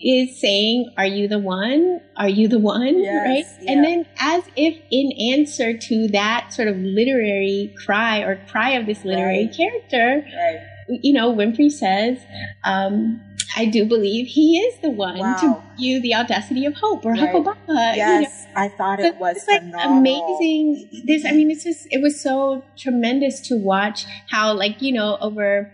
is 0.00 0.40
saying, 0.40 0.92
"Are 0.96 1.04
you 1.06 1.26
the 1.28 1.38
one? 1.40 2.00
Are 2.16 2.28
you 2.28 2.48
the 2.48 2.58
one?" 2.58 3.02
Yes, 3.02 3.26
right? 3.26 3.62
yeah. 3.62 3.72
And 3.72 3.84
then, 3.84 4.06
as 4.20 4.44
if 4.56 4.76
in 4.90 5.12
answer 5.34 5.76
to 5.76 6.08
that 6.08 6.52
sort 6.52 6.68
of 6.68 6.76
literary 6.76 7.74
cry 7.84 8.20
or 8.20 8.36
cry 8.48 8.70
of 8.70 8.86
this 8.86 9.04
literary 9.04 9.46
Right. 9.46 9.56
character, 9.56 10.24
Right. 10.24 10.60
You 10.88 11.12
know, 11.12 11.34
Winfrey 11.34 11.70
says, 11.70 12.18
um, 12.64 13.20
I 13.56 13.64
do 13.64 13.84
believe 13.86 14.26
he 14.26 14.58
is 14.58 14.78
the 14.82 14.90
one 14.90 15.18
Wow. 15.18 15.36
to 15.40 15.62
you 15.82 16.00
the 16.00 16.14
audacity 16.14 16.66
of 16.66 16.74
hope 16.74 17.04
or 17.04 17.12
Right. 17.12 17.20
Huckleberry. 17.20 17.56
You 17.68 17.74
know, 17.74 17.92
Yes, 17.94 18.46
I 18.54 18.68
thought 18.68 19.00
it 19.00 19.16
was 19.16 19.36
like 19.48 19.62
phenomenal. 19.62 19.98
amazing. 19.98 21.04
This, 21.06 21.24
I 21.24 21.32
mean, 21.32 21.50
it's 21.50 21.64
just, 21.64 21.86
it 21.90 22.02
was 22.02 22.20
so 22.20 22.62
tremendous 22.76 23.40
to 23.48 23.56
watch 23.56 24.04
how, 24.30 24.52
like, 24.54 24.82
you 24.82 24.92
know, 24.92 25.16
over, 25.20 25.72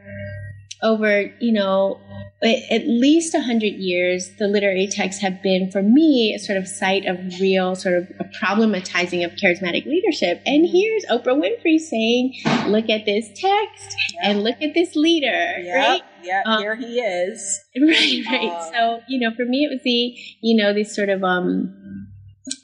over, 0.82 1.22
you 1.40 1.52
know, 1.52 2.00
at 2.42 2.86
least 2.86 3.34
a 3.34 3.40
hundred 3.40 3.74
years, 3.74 4.30
the 4.38 4.46
literary 4.46 4.86
texts 4.86 5.22
have 5.22 5.42
been, 5.42 5.70
for 5.70 5.82
me, 5.82 6.34
a 6.34 6.38
sort 6.38 6.58
of 6.58 6.68
site 6.68 7.06
of 7.06 7.16
real 7.40 7.74
sort 7.74 7.96
of 7.96 8.08
a 8.20 8.24
problematizing 8.24 9.24
of 9.24 9.32
charismatic 9.32 9.86
leadership. 9.86 10.42
And 10.44 10.66
here's 10.68 11.04
Oprah 11.06 11.40
Winfrey 11.40 11.78
saying, 11.78 12.34
look 12.66 12.90
at 12.90 13.06
this 13.06 13.28
text 13.28 13.96
and 14.22 14.42
look 14.42 14.60
at 14.60 14.74
this 14.74 14.94
leader, 14.94 15.58
Yeah, 15.60 15.74
right? 15.88 16.02
yeah, 16.22 16.42
Um, 16.44 16.60
here 16.60 16.74
he 16.76 17.00
is. 17.00 17.60
Right, 17.76 18.22
right. 18.30 18.50
Um, 18.50 18.72
so, 18.72 19.00
you 19.08 19.18
know, 19.20 19.34
for 19.34 19.44
me, 19.44 19.64
it 19.64 19.68
was 19.72 19.80
the, 19.82 20.14
you 20.40 20.56
know, 20.62 20.72
this 20.72 20.94
sort 20.94 21.08
of, 21.08 21.24
um, 21.24 21.74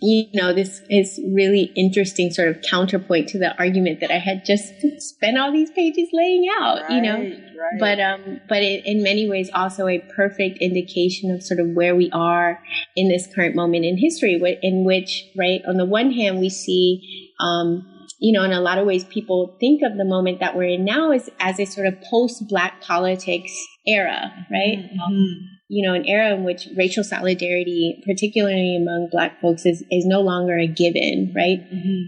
you 0.03 0.27
know, 0.35 0.53
this 0.53 0.83
is 0.91 1.19
really 1.33 1.73
interesting 1.75 2.31
sort 2.31 2.49
of 2.49 2.63
counterpoint 2.63 3.29
to 3.31 3.39
the 3.39 3.57
argument 3.59 4.01
that 4.01 4.11
I 4.11 4.19
had 4.19 4.45
just 4.45 4.75
spent 4.99 5.39
all 5.39 5.53
these 5.53 5.71
pages 5.71 6.09
laying 6.13 6.49
out, 6.61 6.91
you 6.91 7.01
know. 7.01 7.15
Right, 7.15 7.33
right. 7.33 7.81
But 7.81 8.01
um, 8.01 8.41
but 8.49 8.63
it, 8.63 8.85
in 8.85 9.03
many 9.03 9.29
ways, 9.29 9.51
also 9.55 9.89
a 9.89 9.99
perfect 10.15 10.59
indication 10.59 11.31
of 11.31 11.43
sort 11.43 11.61
of 11.61 11.69
where 11.69 11.97
we 11.97 12.11
are 12.13 12.63
in 12.95 13.09
this 13.09 13.27
current 13.35 13.55
moment 13.55 13.87
in 13.87 13.97
history, 13.97 14.41
in 14.63 14.85
which, 14.85 15.25
right, 15.37 15.63
on 15.67 15.77
the 15.77 15.87
one 15.87 16.13
hand, 16.13 16.41
we 16.41 16.51
see, 16.51 17.33
um, 17.41 17.87
you 18.19 18.33
know, 18.33 18.45
in 18.45 18.53
a 18.53 18.61
lot 18.61 18.77
of 18.77 18.87
ways, 18.87 19.05
people 19.05 19.57
think 19.61 19.81
of 19.83 19.97
the 19.97 20.05
moment 20.05 20.41
that 20.41 20.57
we're 20.57 20.75
in 20.75 20.85
now 20.85 21.11
as 21.11 21.31
as 21.41 21.59
a 21.59 21.65
sort 21.65 21.87
of 21.87 21.95
post-black 22.03 22.83
politics 22.83 23.53
era, 23.87 24.31
right? 24.51 24.91
Mhm. 24.93 25.60
You 25.73 25.87
know, 25.87 25.95
an 25.95 26.05
era 26.05 26.35
in 26.35 26.43
which 26.43 26.67
racial 26.77 27.05
solidarity, 27.05 28.03
particularly 28.05 28.77
among 28.77 29.09
Black 29.13 29.41
folks, 29.41 29.65
is, 29.65 29.85
is 29.89 30.05
no 30.05 30.21
longer 30.21 30.59
a 30.59 30.67
given, 30.67 31.33
right? 31.35 31.61
Mhm. 31.73 32.07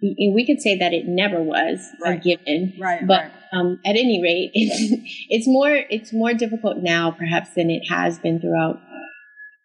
We, 0.00 0.32
we 0.32 0.46
could 0.46 0.62
say 0.62 0.78
that 0.78 0.92
it 0.94 1.06
never 1.06 1.42
was 1.42 1.80
a 2.06 2.16
given, 2.16 2.72
Right, 2.78 3.04
but 3.06 3.22
right. 3.24 3.32
um, 3.52 3.80
at 3.84 3.96
any 3.96 4.22
rate, 4.22 4.50
it's, 4.54 5.10
it's 5.28 5.48
more 5.48 5.74
it's 5.90 6.12
more 6.12 6.32
difficult 6.32 6.78
now, 6.78 7.10
perhaps, 7.10 7.50
than 7.54 7.68
it 7.68 7.82
has 7.90 8.18
been 8.20 8.40
throughout 8.40 8.78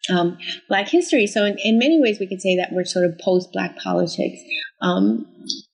um, 0.09 0.37
Black 0.67 0.87
history. 0.89 1.27
So, 1.27 1.45
in, 1.45 1.57
in 1.59 1.77
many 1.77 2.01
ways, 2.01 2.19
we 2.19 2.27
could 2.27 2.41
say 2.41 2.57
that 2.57 2.69
we're 2.73 2.83
sort 2.83 3.05
of 3.05 3.17
post 3.19 3.49
Black 3.53 3.77
politics. 3.77 4.39
Um, 4.81 5.27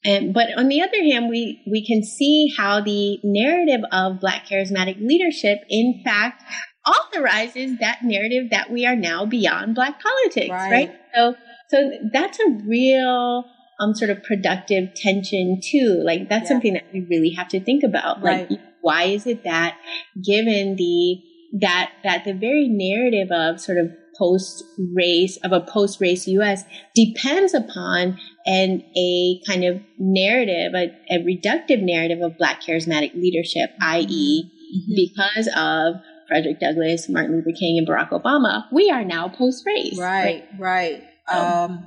and 0.06 0.34
but 0.34 0.48
on 0.58 0.68
the 0.68 0.82
other 0.82 1.02
hand, 1.04 1.30
we 1.30 1.64
we 1.72 1.86
can 1.86 2.04
see 2.04 2.54
how 2.56 2.82
the 2.82 3.18
narrative 3.24 3.82
of 3.92 4.20
Black 4.20 4.46
charismatic 4.46 5.00
leadership, 5.02 5.60
in 5.70 6.02
fact, 6.04 6.44
authorizes 6.86 7.78
that 7.80 8.00
narrative 8.04 8.50
that 8.52 8.72
we 8.72 8.86
are 8.86 8.96
now 8.96 9.26
beyond 9.26 9.76
Black 9.76 10.02
politics, 10.02 10.50
Right. 10.50 10.72
right? 10.72 10.96
So, 11.16 11.36
so 11.70 11.92
that's 12.12 12.40
a 12.40 12.50
real 12.66 13.46
um, 13.80 13.96
sort 13.96 14.12
of 14.12 14.22
productive 14.24 14.94
tension 14.96 15.60
too. 15.64 16.02
Like 16.06 16.30
that's 16.30 16.44
Yeah. 16.44 16.48
something 16.56 16.74
that 16.74 16.86
we 16.94 17.02
really 17.10 17.32
have 17.32 17.48
to 17.50 17.60
think 17.60 17.84
about. 17.84 18.24
Like, 18.24 18.50
Right. 18.50 18.60
why 18.82 19.04
is 19.06 19.26
it 19.28 19.44
that 19.44 19.78
given 20.24 20.76
the 20.76 21.22
that 21.60 21.92
that 22.04 22.24
the 22.24 22.34
very 22.34 22.68
narrative 22.70 23.30
of 23.32 23.60
sort 23.60 23.78
of 23.78 23.92
post 24.18 24.64
race 24.96 25.38
of 25.44 25.52
a 25.52 25.60
post 25.62 26.00
race 26.00 26.28
US 26.28 26.64
depends 26.96 27.54
upon 27.54 28.18
and 28.46 28.84
a 28.96 29.40
kind 29.48 29.64
of 29.64 29.82
narrative, 29.98 30.74
a, 30.76 30.92
a 31.10 31.18
reductive 31.24 31.82
narrative 31.82 32.22
of 32.22 32.38
black 32.38 32.62
charismatic 32.62 33.14
leadership, 33.16 33.72
i.e., 33.82 34.44
Mhm. 34.72 34.96
because 34.96 35.50
of 35.58 35.96
Frederick 36.32 36.62
Douglass, 36.62 37.10
Martin 37.10 37.36
Luther 37.36 37.52
King, 37.52 37.78
and 37.78 37.86
Barack 37.86 38.12
Obama, 38.12 38.64
we 38.72 38.90
are 38.90 39.04
now 39.04 39.28
post 39.28 39.66
race. 39.66 40.00
Right, 40.00 40.46
right. 40.58 41.04
Um, 41.28 41.86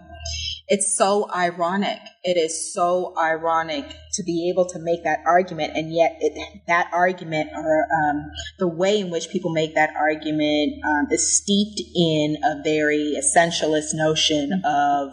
it's 0.68 0.97
so 0.97 1.30
ironic. 1.34 1.99
It 2.22 2.36
is 2.36 2.72
so 2.74 3.14
ironic 3.18 3.84
to 4.12 4.22
be 4.22 4.51
able 4.51 4.66
to 4.66 4.78
make 4.78 5.03
that 5.05 5.20
argument, 5.24 5.72
and 5.76 5.95
yet 5.95 6.18
it, 6.20 6.61
that 6.66 6.90
argument, 6.92 7.51
or 7.55 7.86
um, 7.90 8.30
the 8.59 8.68
way 8.68 9.01
in 9.01 9.11
which 9.11 9.30
people 9.30 9.51
make 9.51 9.74
that 9.76 9.90
argument, 9.99 10.74
um, 10.84 11.07
is 11.11 11.36
steeped 11.42 11.80
in 11.95 12.36
a 12.45 12.62
very 12.62 13.16
essentialist 13.18 13.95
notion 13.95 14.61
of 14.64 15.09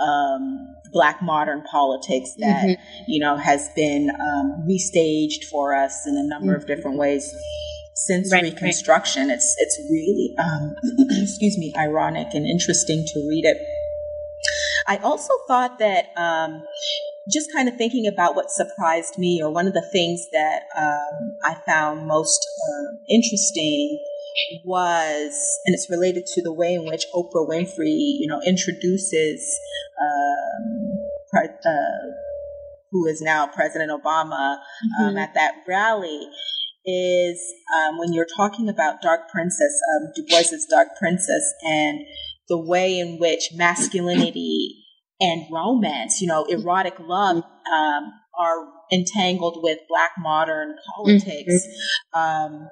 um, 0.00 0.74
black 0.92 1.22
modern 1.22 1.62
politics 1.62 2.34
that 2.38 2.64
Mhm. 2.64 2.76
you 3.06 3.20
know 3.20 3.36
has 3.36 3.68
been 3.74 4.10
um, 4.10 4.66
restaged 4.68 5.44
for 5.50 5.74
us 5.74 6.04
in 6.06 6.16
a 6.16 6.22
number 6.22 6.54
of 6.54 6.66
different 6.66 6.98
ways 6.98 7.32
since 8.06 8.32
Right, 8.32 8.42
right. 8.42 8.52
Reconstruction. 8.52 9.30
It's 9.30 9.54
it's 9.58 9.78
really 9.90 10.34
um, 10.38 10.74
excuse 11.22 11.56
me 11.58 11.72
ironic 11.76 12.28
and 12.34 12.46
interesting 12.46 13.04
to 13.06 13.26
read 13.28 13.44
it. 13.44 13.56
I 14.86 14.96
also 14.96 15.32
thought 15.46 15.78
that 15.78 16.06
um, 16.16 16.62
just 17.32 17.52
kind 17.52 17.68
of 17.68 17.76
thinking 17.76 18.06
about 18.06 18.34
what 18.34 18.50
surprised 18.50 19.16
me, 19.18 19.40
or 19.42 19.50
one 19.52 19.68
of 19.68 19.74
the 19.74 19.86
things 19.92 20.26
that 20.32 20.62
um, 20.76 21.36
I 21.44 21.54
found 21.64 22.06
most 22.06 22.44
uh, 22.68 22.96
interesting 23.08 23.98
was, 24.64 25.32
and 25.66 25.74
it's 25.74 25.88
related 25.88 26.26
to 26.34 26.42
the 26.42 26.52
way 26.52 26.74
in 26.74 26.84
which 26.86 27.04
Oprah 27.14 27.48
Winfrey, 27.48 27.94
you 28.18 28.26
know, 28.26 28.40
introduces 28.44 29.58
um, 30.00 30.98
pre- 31.30 31.48
uh, 31.48 32.10
who 32.90 33.06
is 33.06 33.20
now 33.22 33.46
President 33.46 33.90
Obama 33.90 34.58
um, 35.00 35.14
Mhm. 35.14 35.22
at 35.22 35.34
that 35.34 35.54
rally. 35.68 36.28
Is 36.84 37.40
um, 37.76 37.98
when 37.98 38.12
you're 38.12 38.26
talking 38.36 38.68
about 38.68 39.02
Dark 39.02 39.28
Princess, 39.30 39.80
um, 39.94 40.10
Du 40.16 40.24
Bois's 40.28 40.66
Dark 40.66 40.88
Princess, 40.98 41.54
and 41.62 42.00
the 42.48 42.58
way 42.58 42.98
in 42.98 43.18
which 43.18 43.50
masculinity 43.54 44.84
and 45.20 45.44
romance, 45.50 46.20
you 46.20 46.26
know, 46.26 46.44
erotic 46.44 46.94
love, 46.98 47.36
um, 47.72 48.12
are 48.38 48.66
entangled 48.92 49.60
with 49.62 49.78
Black 49.88 50.10
modern 50.18 50.74
politics. 50.96 51.66
Um, 52.12 52.68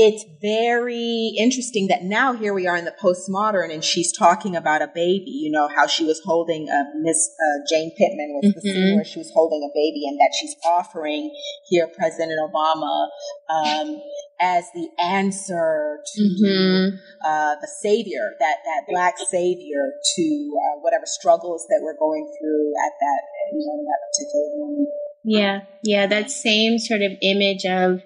it's 0.00 0.24
very 0.40 1.34
interesting 1.36 1.88
that 1.88 2.04
now 2.04 2.32
here 2.32 2.54
we 2.54 2.68
are 2.68 2.76
in 2.76 2.84
the 2.84 2.94
postmodern 3.02 3.74
and 3.74 3.82
she's 3.82 4.16
talking 4.16 4.54
about 4.54 4.80
a 4.80 4.86
baby, 4.86 5.26
you 5.26 5.50
know, 5.50 5.66
how 5.74 5.88
she 5.88 6.04
was 6.04 6.20
holding 6.24 6.68
a 6.68 6.84
Miss 7.02 7.18
uh, 7.34 7.58
Jane 7.68 7.90
Pittman 7.98 8.38
was 8.40 8.54
the 8.54 8.60
scene 8.60 8.94
where 8.94 9.04
she 9.04 9.18
was 9.18 9.32
holding 9.34 9.58
a 9.68 9.72
baby 9.74 10.06
and 10.06 10.16
that 10.20 10.30
she's 10.40 10.54
offering 10.64 11.34
here 11.66 11.88
President 11.98 12.38
Obama 12.38 13.08
um, 13.50 14.00
as 14.40 14.66
the 14.72 14.88
answer 15.02 15.98
to 16.14 16.22
Mhm. 16.22 16.98
uh, 17.24 17.56
the 17.60 17.66
savior, 17.82 18.36
that, 18.38 18.58
that 18.64 18.84
black 18.88 19.18
savior 19.18 19.94
to 20.14 20.22
uh, 20.62 20.78
whatever 20.80 21.06
struggles 21.06 21.66
that 21.70 21.80
we're 21.82 21.98
going 21.98 22.32
through 22.38 22.70
at 22.86 22.92
that, 23.00 23.20
you 23.52 23.66
know, 23.66 23.82
that 23.82 24.00
particular 24.14 24.58
moment. 24.58 24.88
Yeah, 25.24 25.60
yeah, 25.82 26.06
that 26.06 26.30
same 26.30 26.78
sort 26.78 27.02
of 27.02 27.12
image 27.20 27.66
of 27.66 28.00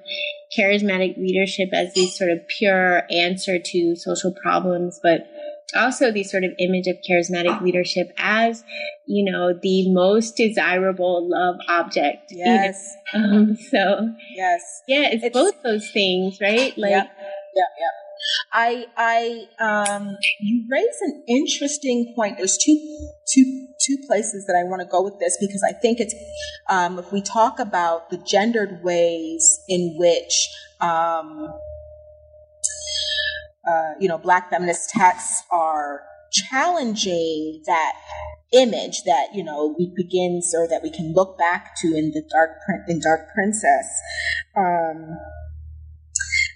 charismatic 0.59 1.17
leadership 1.17 1.71
as 1.73 1.93
the 1.95 2.07
sort 2.07 2.31
of 2.31 2.47
pure 2.49 3.03
answer 3.11 3.59
to 3.59 3.97
social 3.97 4.33
problems, 4.43 5.01
but 5.03 5.27
also 5.75 6.11
the 6.13 6.23
sort 6.23 6.45
of 6.45 6.51
image 6.59 6.87
of 6.87 6.97
charismatic 7.09 7.61
leadership 7.63 8.09
as, 8.19 8.63
you 9.07 9.25
know, 9.31 9.59
the 9.63 9.91
most 9.93 10.37
desirable 10.37 11.27
love 11.31 11.57
object. 11.69 12.31
you 12.31 12.45
know? 12.45 12.53
Yes, 12.53 12.95
Um, 13.15 13.57
so 13.71 14.09
yes. 14.35 14.83
yeah, 14.89 15.05
it's, 15.13 15.25
It's- 15.25 15.33
both 15.33 15.63
those 15.63 15.91
things, 15.91 16.39
right? 16.41 16.77
Like, 16.77 16.91
Yep. 16.91 17.11
yeah, 17.57 17.63
yeah. 17.81 17.87
I, 18.53 18.87
I, 18.97 19.47
um, 19.95 20.17
you 20.41 20.65
raise 20.71 20.97
an 21.01 21.25
interesting 21.27 22.13
point. 22.15 22.37
There's 22.39 22.57
two, 22.57 22.77
two, 23.29 23.67
two 23.87 23.99
places 24.07 24.47
that 24.47 24.55
I 24.55 24.69
want 24.69 24.81
to 24.81 24.87
go 24.87 25.03
with 25.03 25.19
this 25.19 25.37
because 25.41 25.63
I 25.69 25.73
think 25.73 26.01
it's, 26.01 26.15
um, 26.69 26.99
if 26.99 27.13
we 27.13 27.23
talk 27.23 27.59
about 27.59 28.11
the 28.11 28.19
gendered 28.19 28.83
ways 28.83 29.61
in 29.69 29.97
which, 29.99 30.49
um, 30.81 31.53
uh, 33.67 33.93
you 34.01 34.09
know, 34.09 34.19
black 34.19 34.51
feminist 34.51 34.91
texts 34.91 35.43
are 35.51 36.03
challenging 36.33 37.63
that 37.67 37.93
image 38.53 39.03
that 39.05 39.29
you 39.35 39.43
know 39.43 39.75
we 39.79 39.93
begins 39.97 40.55
or 40.55 40.69
that 40.69 40.83
we 40.83 40.91
can 40.91 41.13
look 41.15 41.39
back 41.39 41.75
to 41.77 41.89
in 41.89 42.11
the 42.13 42.23
dark 42.31 42.51
in 42.87 43.01
dark 43.01 43.21
princess 43.35 43.87
um, 44.57 45.17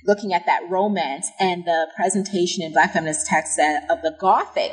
looking 0.05 0.33
at 0.33 0.45
that 0.47 0.61
romance 0.69 1.31
and 1.41 1.65
the 1.65 1.87
presentation 1.97 2.63
in 2.63 2.73
black 2.73 2.93
feminist 2.93 3.27
texts 3.27 3.59
of 3.91 4.03
the 4.03 4.15
gothic 4.21 4.73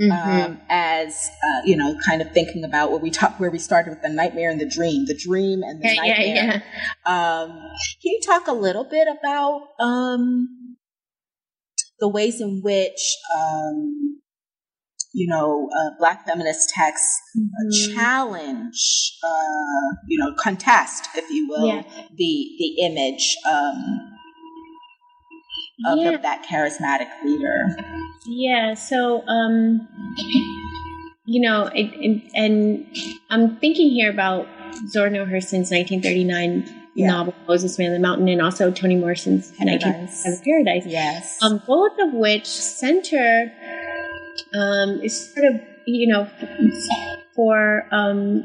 mm-hmm. 0.00 0.12
um, 0.12 0.60
as 0.68 1.30
uh, 1.42 1.60
you 1.64 1.76
know 1.76 1.96
kind 2.06 2.22
of 2.22 2.30
thinking 2.32 2.64
about 2.64 2.90
where 2.90 3.00
we 3.00 3.10
talk 3.10 3.38
where 3.40 3.50
we 3.50 3.58
started 3.58 3.90
with 3.90 4.02
the 4.02 4.08
nightmare 4.08 4.50
and 4.50 4.60
the 4.60 4.68
dream 4.68 5.06
the 5.06 5.16
dream 5.16 5.62
and 5.62 5.82
the 5.82 5.88
yeah, 5.88 5.94
nightmare 5.94 6.26
yeah, 6.26 6.60
yeah. 7.06 7.40
Um, 7.40 7.50
can 8.02 8.12
you 8.12 8.20
talk 8.24 8.46
a 8.46 8.52
little 8.52 8.84
bit 8.84 9.08
about 9.08 9.68
um, 9.78 10.76
the 12.00 12.08
ways 12.08 12.40
in 12.40 12.60
which 12.62 13.16
um, 13.36 14.08
you 15.14 15.26
know, 15.26 15.68
uh, 15.74 15.90
black 15.98 16.26
feminist 16.26 16.70
texts 16.74 17.20
mm-hmm. 17.36 17.94
challenge, 17.94 19.18
uh, 19.24 19.96
you 20.06 20.18
know, 20.18 20.34
contest, 20.38 21.08
if 21.16 21.28
you 21.30 21.48
will, 21.48 21.82
the 22.14 22.56
the 22.58 22.84
image 22.84 23.36
um, 23.50 24.17
of 25.86 25.98
yeah. 25.98 26.16
that 26.16 26.44
charismatic 26.44 27.08
leader. 27.24 27.54
Yeah. 28.26 28.74
So, 28.74 29.26
um, 29.26 29.88
you 31.24 31.40
know, 31.40 31.66
it, 31.74 31.90
it, 31.94 32.30
and 32.34 32.86
I'm 33.30 33.56
thinking 33.56 33.90
here 33.90 34.10
about 34.10 34.46
Zora 34.88 35.10
Neale 35.10 35.26
Hurston's 35.26 35.70
1939 35.70 36.88
yeah. 36.94 37.06
novel 37.08 37.34
Moses 37.46 37.78
Man 37.78 37.88
of 37.88 37.92
the 37.94 38.00
Mountain 38.00 38.28
and 38.28 38.42
also 38.42 38.70
Toni 38.70 38.96
Morrison's 38.96 39.52
Paradise. 39.52 40.40
Paradise. 40.44 40.84
Yes. 40.86 41.40
Um, 41.42 41.62
both 41.66 41.92
of 42.00 42.12
which 42.12 42.46
center 42.46 43.52
um, 44.54 45.00
is 45.02 45.32
sort 45.32 45.46
of 45.46 45.60
you 45.86 46.06
know 46.06 46.28
for 47.38 47.86
um, 47.92 48.42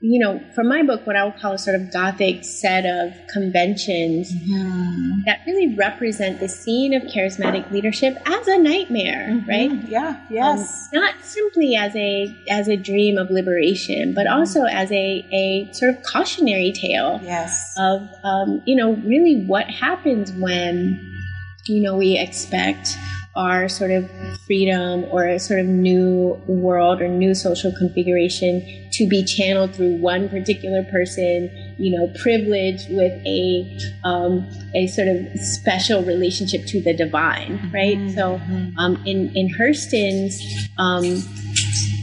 you 0.00 0.18
know 0.18 0.42
for 0.52 0.64
my 0.64 0.82
book 0.82 1.06
what 1.06 1.14
I 1.14 1.22
would 1.22 1.36
call 1.36 1.52
a 1.52 1.58
sort 1.58 1.80
of 1.80 1.92
gothic 1.92 2.44
set 2.44 2.84
of 2.84 3.14
conventions 3.28 4.34
mm-hmm. 4.34 5.20
that 5.26 5.42
really 5.46 5.76
represent 5.76 6.40
the 6.40 6.48
scene 6.48 6.92
of 6.92 7.04
charismatic 7.04 7.70
leadership 7.70 8.16
as 8.26 8.48
a 8.48 8.58
nightmare, 8.58 9.28
mm-hmm. 9.30 9.48
right? 9.48 9.88
Yeah, 9.88 10.20
yes. 10.28 10.88
Um, 10.92 11.02
not 11.02 11.14
simply 11.22 11.76
as 11.76 11.94
a 11.94 12.36
as 12.50 12.66
a 12.66 12.76
dream 12.76 13.16
of 13.16 13.30
liberation, 13.30 14.12
but 14.12 14.26
mm-hmm. 14.26 14.40
also 14.40 14.64
as 14.64 14.90
a 14.90 15.24
a 15.32 15.72
sort 15.72 15.94
of 15.94 16.02
cautionary 16.02 16.72
tale. 16.72 17.20
Yes. 17.22 17.74
Of 17.78 18.08
um, 18.24 18.60
you 18.66 18.74
know 18.74 18.94
really 19.04 19.44
what 19.46 19.70
happens 19.70 20.32
when 20.32 20.98
you 21.66 21.80
know 21.80 21.96
we 21.96 22.18
expect 22.18 22.98
our 23.36 23.68
sort 23.68 23.90
of 23.90 24.10
freedom 24.46 25.04
or 25.10 25.26
a 25.26 25.38
sort 25.38 25.60
of 25.60 25.66
new 25.66 26.40
world 26.46 27.00
or 27.00 27.08
new 27.08 27.34
social 27.34 27.72
configuration 27.78 28.88
to 28.92 29.06
be 29.06 29.22
channeled 29.22 29.74
through 29.74 29.96
one 29.96 30.28
particular 30.28 30.82
person, 30.84 31.50
you 31.78 31.96
know, 31.96 32.10
privileged 32.20 32.88
with 32.90 33.12
a 33.26 33.78
um, 34.04 34.46
a 34.74 34.86
sort 34.86 35.08
of 35.08 35.38
special 35.38 36.02
relationship 36.02 36.66
to 36.66 36.80
the 36.80 36.94
divine, 36.94 37.70
right? 37.72 37.98
Mm-hmm. 37.98 38.14
So, 38.14 38.40
um, 38.78 39.02
in 39.04 39.34
in 39.36 39.48
Hurston's 39.50 40.42
um, 40.78 41.22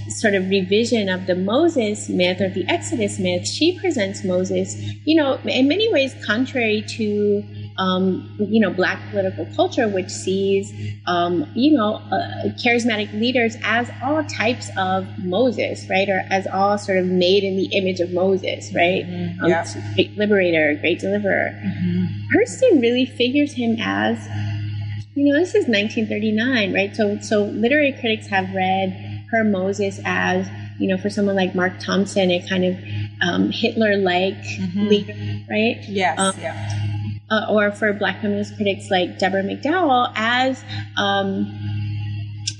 sort 0.10 0.36
of 0.36 0.48
revision 0.50 1.10
of 1.10 1.26
the 1.26 1.36
Moses 1.36 2.08
myth 2.10 2.40
or 2.40 2.50
the 2.50 2.66
Exodus 2.70 3.20
myth, 3.20 3.48
she 3.48 3.78
presents 3.80 4.24
Moses, 4.24 4.76
you 5.04 5.16
know, 5.16 5.40
in 5.44 5.68
many 5.68 5.92
ways 5.92 6.16
contrary 6.26 6.82
to 6.96 7.44
um, 7.78 8.30
you 8.40 8.60
know, 8.60 8.72
black 8.72 9.00
political 9.10 9.48
culture, 9.56 9.88
which 9.88 10.10
sees, 10.10 10.72
um, 11.08 11.50
you 11.56 11.76
know, 11.76 11.96
uh, 11.96 12.50
charismatic 12.64 13.12
leaders 13.14 13.56
as 13.64 13.90
all 14.04 14.24
types 14.26 14.70
of 14.78 15.08
Moses, 15.20 15.88
right? 15.90 16.08
Or 16.08 16.24
as 16.30 16.46
all 16.48 16.78
sort 16.78 17.00
of 17.00 17.06
made 17.06 17.44
in 17.44 17.58
the 17.58 17.66
image 17.76 18.00
of 18.00 18.12
Moses, 18.12 18.74
right? 18.76 19.06
Mm-hmm. 19.06 19.44
Um, 19.44 19.50
yeah. 19.50 19.94
Great 19.96 20.16
liberator, 20.18 20.78
great 20.80 21.00
deliverer. 21.00 21.60
Mm-hmm. 21.64 22.38
Hurston 22.38 22.82
really 22.82 23.06
figures 23.06 23.54
him 23.54 23.78
as, 23.80 24.20
you 25.16 25.26
know, 25.26 25.40
this 25.40 25.56
is 25.56 25.68
1939, 25.68 26.74
right? 26.74 26.96
So, 26.96 27.18
so 27.20 27.46
literary 27.46 27.94
critics 27.94 28.28
have 28.28 28.54
read 28.54 29.26
her 29.32 29.44
Moses 29.44 30.00
as, 30.06 30.48
you 30.80 30.88
know, 30.88 30.98
for 30.98 31.10
someone 31.10 31.36
like 31.36 31.56
Mark 31.56 31.80
Thompson, 31.80 32.30
a 32.30 32.48
kind 32.48 32.66
of 32.66 32.78
um, 33.22 33.50
Hitler-like 33.50 34.36
mm-hmm. 34.36 34.88
leader, 34.88 35.14
right? 35.50 35.82
Yes. 35.88 36.20
Um, 36.20 36.36
yeah 36.40 36.93
uh, 37.34 37.46
or 37.50 37.72
for 37.72 37.92
Black 37.94 38.22
feminist 38.22 38.56
critics 38.56 38.92
like 38.92 39.18
Deborah 39.18 39.44
McDowell 39.44 40.12
as 40.16 40.64
um, 40.98 41.52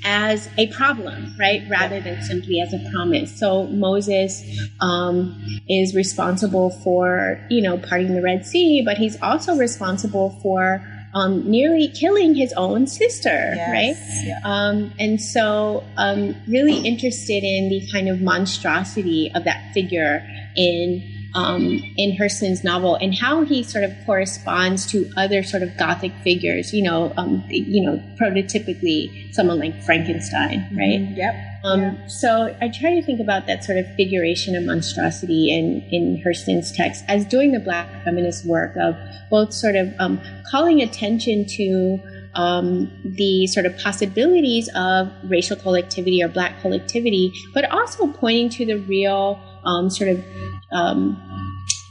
as 0.06 0.50
a 0.58 0.68
problem, 0.74 1.34
right, 1.40 1.64
rather 1.70 2.00
than 2.02 2.22
simply 2.24 2.60
as 2.60 2.74
a 2.74 2.90
promise. 2.92 3.38
So 3.40 3.68
Moses 3.68 4.44
um, 4.82 5.42
is 5.70 5.96
responsible 5.96 6.72
for, 6.84 7.40
you 7.50 7.62
know, 7.62 7.78
parting 7.78 8.14
the 8.14 8.22
Red 8.22 8.46
Sea, 8.46 8.82
but 8.84 8.98
he's 8.98 9.22
also 9.22 9.56
responsible 9.56 10.32
for 10.42 10.86
um, 11.14 11.50
nearly 11.50 11.88
killing 11.90 12.34
his 12.34 12.52
own 12.54 12.88
sister, 12.88 13.30
yes, 13.30 13.70
right? 13.72 14.26
Yeah. 14.26 14.40
Um, 14.44 14.92
and 15.00 15.22
so, 15.22 15.84
um, 15.96 16.36
really 16.48 16.80
interested 16.80 17.44
in 17.44 17.70
the 17.70 17.88
kind 17.92 18.10
of 18.10 18.20
monstrosity 18.20 19.32
of 19.36 19.44
that 19.44 19.74
figure 19.74 20.28
in 20.56 21.13
um, 21.36 21.82
in 21.98 22.16
Hurston's 22.16 22.64
novel 22.64 22.96
and 22.96 23.14
how 23.16 23.44
he 23.44 23.64
sort 23.64 23.84
of 23.84 23.92
corresponds 24.06 24.86
to 24.88 25.10
other 25.18 25.44
sort 25.44 25.64
of 25.64 25.76
Gothic 25.78 26.14
figures. 26.24 26.74
You 26.74 26.84
know, 26.84 27.14
um, 27.18 27.44
you 27.48 27.84
know, 27.84 28.02
prototypically 28.20 29.34
someone 29.34 29.60
like 29.60 29.82
Frankenstein, 29.84 30.60
mm-hmm. 30.60 30.78
right? 30.78 31.00
Mm-hmm. 31.00 31.16
Yep. 31.16 31.36
Um, 31.64 31.82
yeah. 31.82 32.08
So 32.08 32.56
I 32.62 32.70
try 32.70 32.94
to 32.96 33.02
think 33.02 33.20
about 33.20 33.48
that 33.48 33.64
sort 33.64 33.78
of 33.78 33.86
figuration 33.96 34.56
of 34.56 34.64
monstrosity 34.64 35.52
in 35.52 35.82
in 35.92 36.22
Hurston's 36.24 36.72
text 36.72 37.04
as 37.08 37.26
doing 37.26 37.52
the 37.52 37.60
Black 37.60 37.88
feminist 38.04 38.46
work 38.46 38.76
of 38.78 38.96
both 39.30 39.54
sort 39.54 39.76
of 39.76 39.94
um, 40.00 40.22
calling 40.50 40.82
attention 40.82 41.46
to 41.58 42.00
um, 42.36 42.92
the 43.04 43.48
sort 43.48 43.66
of 43.66 43.78
possibilities 43.78 44.70
of 44.76 45.12
racial 45.24 45.56
collectivity 45.56 46.24
or 46.24 46.28
black 46.28 46.60
collectivity, 46.62 47.32
but 47.54 47.70
also 47.72 48.08
pointing 48.08 48.50
to 48.50 48.66
the 48.66 48.76
real 48.76 49.40
um, 49.66 49.90
sort 49.90 50.10
of 50.10 50.24
um, 50.72 51.18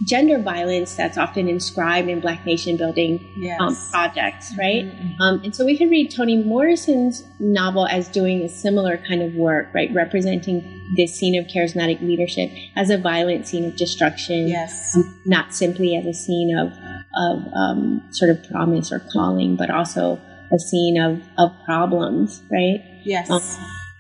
gender 0.05 0.39
violence 0.39 0.95
that's 0.95 1.17
often 1.17 1.49
inscribed 1.49 2.09
in 2.09 2.21
Black 2.21 2.45
nation 2.45 2.77
building 2.77 3.19
um, 3.19 3.43
yes. 3.43 3.61
um, 3.61 3.77
projects, 3.91 4.53
right? 4.59 4.85
Mm-hmm. 4.85 5.23
Um, 5.23 5.41
and 5.45 5.55
so 5.55 5.65
we 5.65 5.77
can 5.77 5.89
read 5.89 6.15
Toni 6.15 6.43
Morrison's 6.43 7.25
novel 7.39 7.87
as 7.87 8.09
doing 8.09 8.43
a 8.43 8.49
similar 8.49 8.99
kind 9.09 9.23
of 9.23 9.35
work, 9.35 9.69
right? 9.75 9.93
Representing 9.95 10.81
this 10.97 11.15
scene 11.15 11.39
of 11.39 11.47
charismatic 11.47 12.01
leadership 12.01 12.51
as 12.77 12.91
a 12.91 12.99
violent 12.99 13.47
scene 13.47 13.65
of 13.65 13.77
destruction, 13.77 14.49
yes, 14.49 14.97
um, 14.97 15.21
not 15.25 15.55
simply 15.55 15.97
as 15.97 16.07
a 16.07 16.15
scene 16.15 16.57
of 16.57 16.73
of 17.15 17.47
um, 17.55 18.03
sort 18.11 18.31
of 18.31 18.43
promise 18.51 18.91
or 18.91 19.01
calling, 19.13 19.57
but 19.57 19.71
also 19.71 20.21
a 20.53 20.59
scene 20.59 21.01
of 21.01 21.23
of 21.39 21.53
problems, 21.65 22.43
right? 22.51 22.83
Yes. 23.05 23.29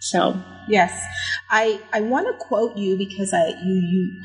so 0.01 0.43
Yes, 0.69 1.05
I 1.51 1.81
I 1.93 2.01
want 2.01 2.27
to 2.27 2.45
quote 2.45 2.77
you 2.77 2.97
because 2.97 3.33
I 3.33 3.49
you 3.63 3.75
you 3.75 4.23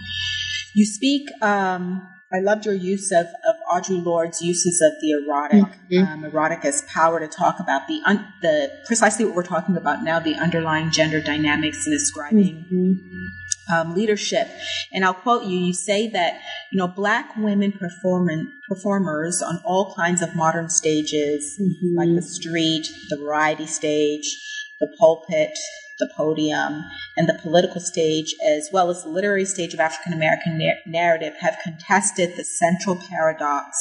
you 0.76 0.86
speak. 0.86 1.30
Um, 1.42 2.08
I 2.32 2.40
loved 2.40 2.66
your 2.66 2.76
use 2.76 3.12
of, 3.12 3.26
of 3.26 3.56
Audre 3.72 4.04
Lorde's 4.04 4.42
uses 4.42 4.82
of 4.82 4.92
the 5.00 5.12
erotic, 5.12 5.64
mm-hmm. 5.64 6.04
um, 6.04 6.26
erotic 6.26 6.66
as 6.66 6.82
power 6.82 7.22
to 7.22 7.28
talk 7.28 7.60
about 7.60 7.88
the 7.88 8.02
un, 8.06 8.26
the 8.42 8.70
precisely 8.86 9.24
what 9.24 9.34
we're 9.34 9.44
talking 9.44 9.78
about 9.78 10.04
now, 10.04 10.20
the 10.20 10.36
underlying 10.36 10.92
gender 10.92 11.22
dynamics 11.22 11.88
in 11.88 11.94
ascribing 11.94 12.66
mm-hmm. 12.70 13.74
um, 13.74 13.96
leadership. 13.96 14.50
And 14.92 15.06
I'll 15.06 15.14
quote 15.14 15.46
you. 15.46 15.58
You 15.58 15.74
say 15.74 16.10
that 16.10 16.42
you 16.72 16.78
know 16.78 16.88
black 16.88 17.34
women 17.38 17.72
performing 17.72 18.52
performers 18.68 19.42
on 19.42 19.62
all 19.64 19.96
kinds 19.96 20.22
of 20.22 20.36
modern 20.36 20.70
stages, 20.70 21.58
mm-hmm. 21.60 21.98
like 21.98 22.14
the 22.14 22.22
street, 22.22 22.90
the 23.10 23.18
variety 23.18 23.68
stage, 23.68 24.38
the 24.82 24.94
pulpit, 25.00 25.58
the 26.00 26.10
podium, 26.16 26.84
and 27.16 27.28
the 27.28 27.40
political 27.42 27.82
stage, 27.82 28.34
as 28.46 28.70
well 28.72 28.90
as 28.90 29.04
the 29.04 29.10
literary 29.10 29.46
stage 29.46 29.74
of 29.74 29.80
African 29.80 30.14
American 30.14 30.58
na- 30.58 30.74
narrative, 30.86 31.34
have 31.40 31.58
contested 31.64 32.36
the 32.36 32.44
central 32.44 32.96
paradox 33.10 33.78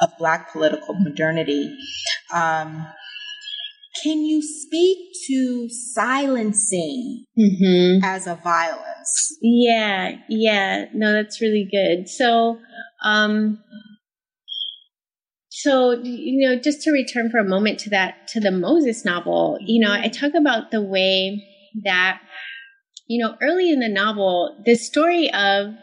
of 0.00 0.10
Black 0.18 0.52
political 0.52 0.94
modernity. 0.94 1.76
Um, 2.32 2.86
can 4.02 4.24
you 4.24 4.40
speak 4.42 4.98
to 5.26 5.68
silencing 5.68 7.24
mm-hmm. 7.38 8.04
as 8.04 8.26
a 8.26 8.36
violence? 8.36 9.36
Yeah, 9.42 10.16
yeah. 10.28 10.86
No, 10.94 11.12
that's 11.12 11.40
really 11.40 11.68
good. 11.70 12.08
So, 12.08 12.58
um, 13.04 13.58
so 15.50 15.92
you 16.02 16.48
know 16.48 16.56
just 16.58 16.80
to 16.82 16.90
return 16.90 17.28
for 17.28 17.38
a 17.38 17.44
moment 17.44 17.78
to 17.78 17.90
that 17.90 18.26
to 18.28 18.40
the 18.40 18.50
moses 18.50 19.04
novel 19.04 19.58
you 19.60 19.80
know 19.80 19.92
i 19.92 20.08
talk 20.08 20.32
about 20.34 20.70
the 20.70 20.80
way 20.80 21.44
that 21.84 22.20
you 23.06 23.22
know 23.22 23.36
early 23.42 23.70
in 23.70 23.80
the 23.80 23.88
novel 23.88 24.62
the 24.64 24.74
story 24.74 25.30
of 25.32 25.74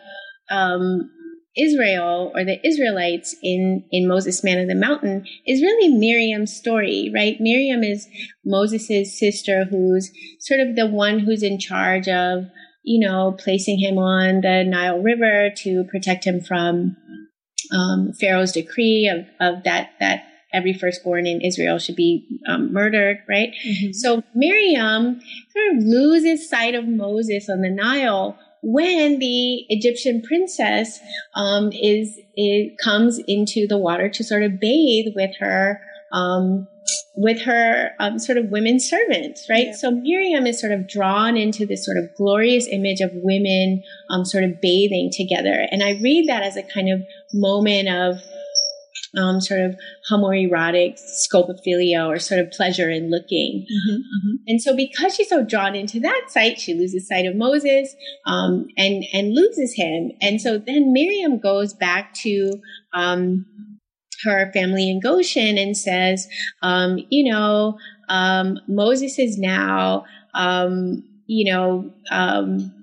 um, 0.50 1.10
Israel 1.58 2.32
or 2.36 2.46
the 2.46 2.66
Israelites 2.66 3.36
in, 3.42 3.84
in 3.92 4.08
Moses 4.08 4.44
Man 4.44 4.60
of 4.60 4.68
the 4.68 4.76
Mountain 4.76 5.26
is 5.46 5.62
really 5.62 5.90
Miriam's 5.90 6.56
story, 6.56 7.12
right? 7.14 7.36
Miriam 7.40 7.84
is 7.84 8.08
Moses' 8.46 9.20
sister 9.20 9.66
who's 9.66 10.12
sort 10.40 10.60
of 10.60 10.76
the 10.76 10.86
one 10.86 11.20
who's 11.20 11.44
in 11.44 11.60
charge 11.60 12.08
of, 12.08 12.46
you 12.84 13.06
know, 13.06 13.36
placing 13.38 13.80
him 13.80 13.98
on 13.98 14.42
the 14.42 14.64
Nile 14.64 15.00
River 15.00 15.50
to 15.58 15.84
protect 15.92 16.26
him 16.26 16.42
from 16.42 16.96
um, 17.76 18.14
Pharaoh's 18.20 18.52
decree 18.52 19.10
of, 19.10 19.26
of 19.42 19.64
that, 19.64 19.90
that 20.00 20.24
every 20.54 20.74
firstborn 20.74 21.28
in 21.28 21.42
Israel 21.42 21.78
should 21.78 21.96
be 21.96 22.26
um, 22.48 22.72
murdered, 22.74 23.20
right? 23.28 23.50
Mm-hmm. 23.66 23.92
So 23.94 24.24
Miriam 24.34 25.20
sort 25.50 25.78
of 25.78 25.84
loses 25.84 26.50
sight 26.50 26.76
of 26.76 26.88
Moses 26.88 27.50
on 27.50 27.62
the 27.62 27.70
Nile 27.70 28.38
when 28.64 29.20
the 29.20 29.66
Egyptian 29.70 30.22
princess 30.22 31.00
um, 31.36 31.72
is 31.72 32.20
it 32.36 32.78
comes 32.84 33.20
into 33.28 33.68
the 33.68 33.78
water 33.78 34.10
to 34.10 34.24
sort 34.24 34.44
of 34.44 34.60
bathe 34.60 35.14
with 35.16 35.32
her 35.40 35.82
um, 36.12 36.68
with 37.16 37.42
her 37.42 37.92
um, 38.00 38.20
sort 38.20 38.38
of 38.38 38.46
women 38.50 38.80
servants, 38.80 39.48
right? 39.50 39.68
Yeah. 39.68 39.74
So 39.74 39.92
Miriam 39.92 40.46
is 40.46 40.60
sort 40.60 40.72
of 40.72 40.88
drawn 40.88 41.36
into 41.36 41.66
this 41.66 41.84
sort 41.84 41.98
of 41.98 42.06
glorious 42.16 42.68
image 42.68 43.02
of 43.02 43.12
women 43.14 43.84
um, 44.10 44.24
sort 44.24 44.44
of 44.44 44.62
bathing 44.62 45.12
together, 45.12 45.68
and 45.72 45.84
I 45.84 46.00
read 46.02 46.28
that 46.28 46.44
as 46.44 46.56
a 46.56 46.64
kind 46.64 46.90
of 46.90 47.02
moment 47.34 47.90
of 47.90 48.22
um, 49.16 49.40
sort 49.40 49.62
of 49.62 49.76
homoerotic 50.12 51.00
scopophilia 51.00 52.08
or 52.08 52.20
sort 52.20 52.40
of 52.40 52.52
pleasure 52.52 52.90
in 52.90 53.10
looking. 53.10 53.66
Mm-hmm, 53.66 53.96
mm-hmm. 53.96 54.36
And 54.48 54.62
so 54.62 54.76
because 54.76 55.16
she's 55.16 55.30
so 55.30 55.44
drawn 55.44 55.76
into 55.76 56.00
that 56.02 56.26
sight, 56.30 56.60
she 56.60 56.74
loses 56.74 57.08
sight 57.08 57.26
of 57.26 57.36
Moses 57.36 57.96
um, 58.26 58.68
and, 58.78 59.06
and 59.14 59.34
loses 59.34 59.74
him. 59.76 60.12
And 60.22 60.42
so 60.42 60.58
then 60.58 60.94
Miriam 60.94 61.40
goes 61.40 61.74
back 61.74 62.14
to 62.16 62.60
um, 62.94 63.46
her 64.24 64.52
family 64.52 64.90
in 64.90 65.00
Goshen 65.00 65.58
and 65.58 65.78
says, 65.78 66.28
um, 66.62 67.00
you 67.10 67.32
know, 67.32 67.78
um, 68.10 68.60
Moses 68.68 69.20
is 69.20 69.38
now, 69.38 70.06
um, 70.34 71.04
you 71.28 71.52
know, 71.52 71.94
um, 72.12 72.74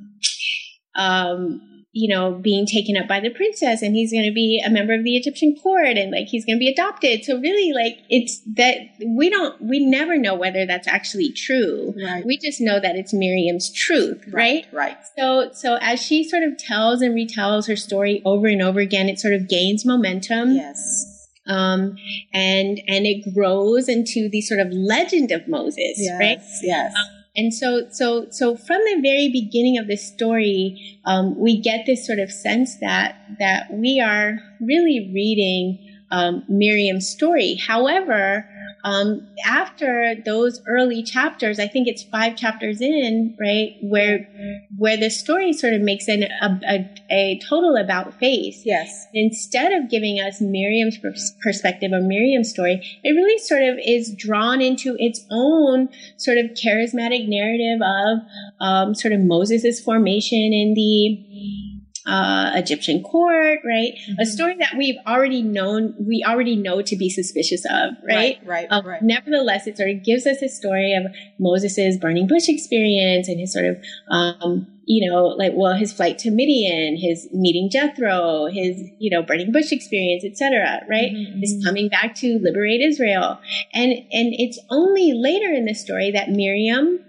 you 1.94 2.08
know, 2.08 2.32
being 2.32 2.66
taken 2.66 2.96
up 2.96 3.06
by 3.06 3.20
the 3.20 3.30
princess 3.30 3.80
and 3.80 3.94
he's 3.94 4.10
going 4.10 4.24
to 4.24 4.32
be 4.32 4.60
a 4.66 4.68
member 4.68 4.92
of 4.92 5.04
the 5.04 5.16
Egyptian 5.16 5.54
court 5.62 5.96
and 5.96 6.10
like 6.10 6.26
he's 6.26 6.44
going 6.44 6.56
to 6.56 6.60
be 6.60 6.68
adopted. 6.68 7.24
So 7.24 7.38
really 7.38 7.72
like 7.72 7.98
it's 8.10 8.40
that 8.56 8.78
we 9.06 9.30
don't, 9.30 9.62
we 9.62 9.78
never 9.78 10.18
know 10.18 10.34
whether 10.34 10.66
that's 10.66 10.88
actually 10.88 11.32
true. 11.32 11.94
Right. 11.96 12.26
We 12.26 12.36
just 12.36 12.60
know 12.60 12.80
that 12.80 12.96
it's 12.96 13.14
Miriam's 13.14 13.72
truth, 13.72 14.24
right? 14.32 14.66
Right. 14.72 14.96
right. 14.96 14.98
So, 15.16 15.50
so 15.52 15.78
as 15.80 16.02
she 16.02 16.28
sort 16.28 16.42
of 16.42 16.58
tells 16.58 17.00
and 17.00 17.14
retells 17.14 17.68
her 17.68 17.76
story 17.76 18.20
over 18.24 18.48
and 18.48 18.60
over 18.60 18.80
again, 18.80 19.08
it 19.08 19.20
sort 19.20 19.34
of 19.34 19.48
gains 19.48 19.86
momentum. 19.86 20.56
Yes. 20.56 21.28
Um, 21.46 21.96
and, 22.32 22.80
and 22.88 23.06
it 23.06 23.32
grows 23.34 23.88
into 23.88 24.28
the 24.28 24.40
sort 24.40 24.58
of 24.58 24.72
legend 24.72 25.30
of 25.30 25.46
Moses, 25.46 25.94
yes, 25.96 26.18
right? 26.18 26.40
Yes. 26.62 26.92
Um, 26.96 27.23
and 27.36 27.52
so, 27.52 27.88
so, 27.90 28.26
so 28.30 28.56
from 28.56 28.80
the 28.84 29.00
very 29.02 29.28
beginning 29.28 29.76
of 29.78 29.88
the 29.88 29.96
story, 29.96 31.00
um, 31.04 31.36
we 31.38 31.60
get 31.60 31.84
this 31.84 32.06
sort 32.06 32.20
of 32.20 32.30
sense 32.30 32.78
that 32.78 33.16
that 33.40 33.72
we 33.72 34.00
are 34.00 34.38
really 34.60 35.10
reading 35.12 35.93
um, 36.14 36.44
Miriam's 36.48 37.08
story. 37.08 37.56
However, 37.66 38.48
um, 38.84 39.26
after 39.46 40.14
those 40.26 40.60
early 40.68 41.02
chapters, 41.02 41.58
I 41.58 41.66
think 41.66 41.88
it's 41.88 42.04
five 42.04 42.36
chapters 42.36 42.80
in, 42.80 43.34
right, 43.40 43.76
where 43.82 44.28
where 44.76 44.96
the 44.96 45.10
story 45.10 45.52
sort 45.54 45.72
of 45.72 45.80
makes 45.80 46.06
an, 46.06 46.24
a, 46.24 46.60
a, 46.68 46.94
a 47.10 47.40
total 47.48 47.76
about 47.76 48.18
face. 48.20 48.62
Yes. 48.64 49.06
Instead 49.14 49.72
of 49.72 49.90
giving 49.90 50.20
us 50.20 50.40
Miriam's 50.40 50.98
perspective 51.42 51.92
or 51.92 52.02
Miriam's 52.02 52.50
story, 52.50 52.74
it 53.02 53.10
really 53.10 53.38
sort 53.38 53.62
of 53.62 53.78
is 53.84 54.14
drawn 54.14 54.60
into 54.60 54.96
its 54.98 55.24
own 55.30 55.88
sort 56.18 56.36
of 56.38 56.50
charismatic 56.50 57.26
narrative 57.26 57.80
of 57.82 58.18
um, 58.60 58.94
sort 58.94 59.14
of 59.14 59.20
Moses' 59.20 59.80
formation 59.80 60.52
in 60.52 60.74
the 60.74 61.73
uh, 62.06 62.52
Egyptian 62.54 63.02
court, 63.02 63.60
right? 63.64 63.94
Mm-hmm. 63.94 64.20
A 64.20 64.26
story 64.26 64.56
that 64.58 64.74
we've 64.76 64.98
already 65.06 65.42
known, 65.42 65.94
we 65.98 66.24
already 66.26 66.56
know 66.56 66.82
to 66.82 66.96
be 66.96 67.08
suspicious 67.08 67.64
of, 67.64 67.94
right? 68.06 68.38
Right, 68.44 68.46
right, 68.46 68.66
um, 68.70 68.86
right. 68.86 69.02
Nevertheless, 69.02 69.66
it 69.66 69.76
sort 69.76 69.90
of 69.90 70.04
gives 70.04 70.26
us 70.26 70.42
a 70.42 70.48
story 70.48 70.94
of 70.94 71.12
Moses's 71.38 71.96
burning 71.98 72.26
bush 72.26 72.48
experience 72.48 73.28
and 73.28 73.40
his 73.40 73.52
sort 73.52 73.64
of, 73.64 73.76
um, 74.10 74.66
you 74.86 75.10
know, 75.10 75.28
like, 75.28 75.52
well, 75.54 75.74
his 75.74 75.94
flight 75.94 76.18
to 76.18 76.30
Midian, 76.30 76.98
his 76.98 77.26
meeting 77.32 77.70
Jethro, 77.70 78.48
his, 78.52 78.82
you 78.98 79.08
know, 79.08 79.22
burning 79.22 79.50
bush 79.50 79.72
experience, 79.72 80.24
etc., 80.24 80.82
right? 80.90 81.10
Mm-hmm. 81.10 81.40
His 81.40 81.54
mm-hmm. 81.54 81.64
coming 81.64 81.88
back 81.88 82.14
to 82.16 82.38
liberate 82.42 82.82
Israel. 82.82 83.38
And, 83.72 83.92
and 83.92 84.34
it's 84.38 84.58
only 84.68 85.14
later 85.14 85.50
in 85.52 85.64
the 85.64 85.74
story 85.74 86.10
that 86.10 86.28
Miriam 86.28 87.00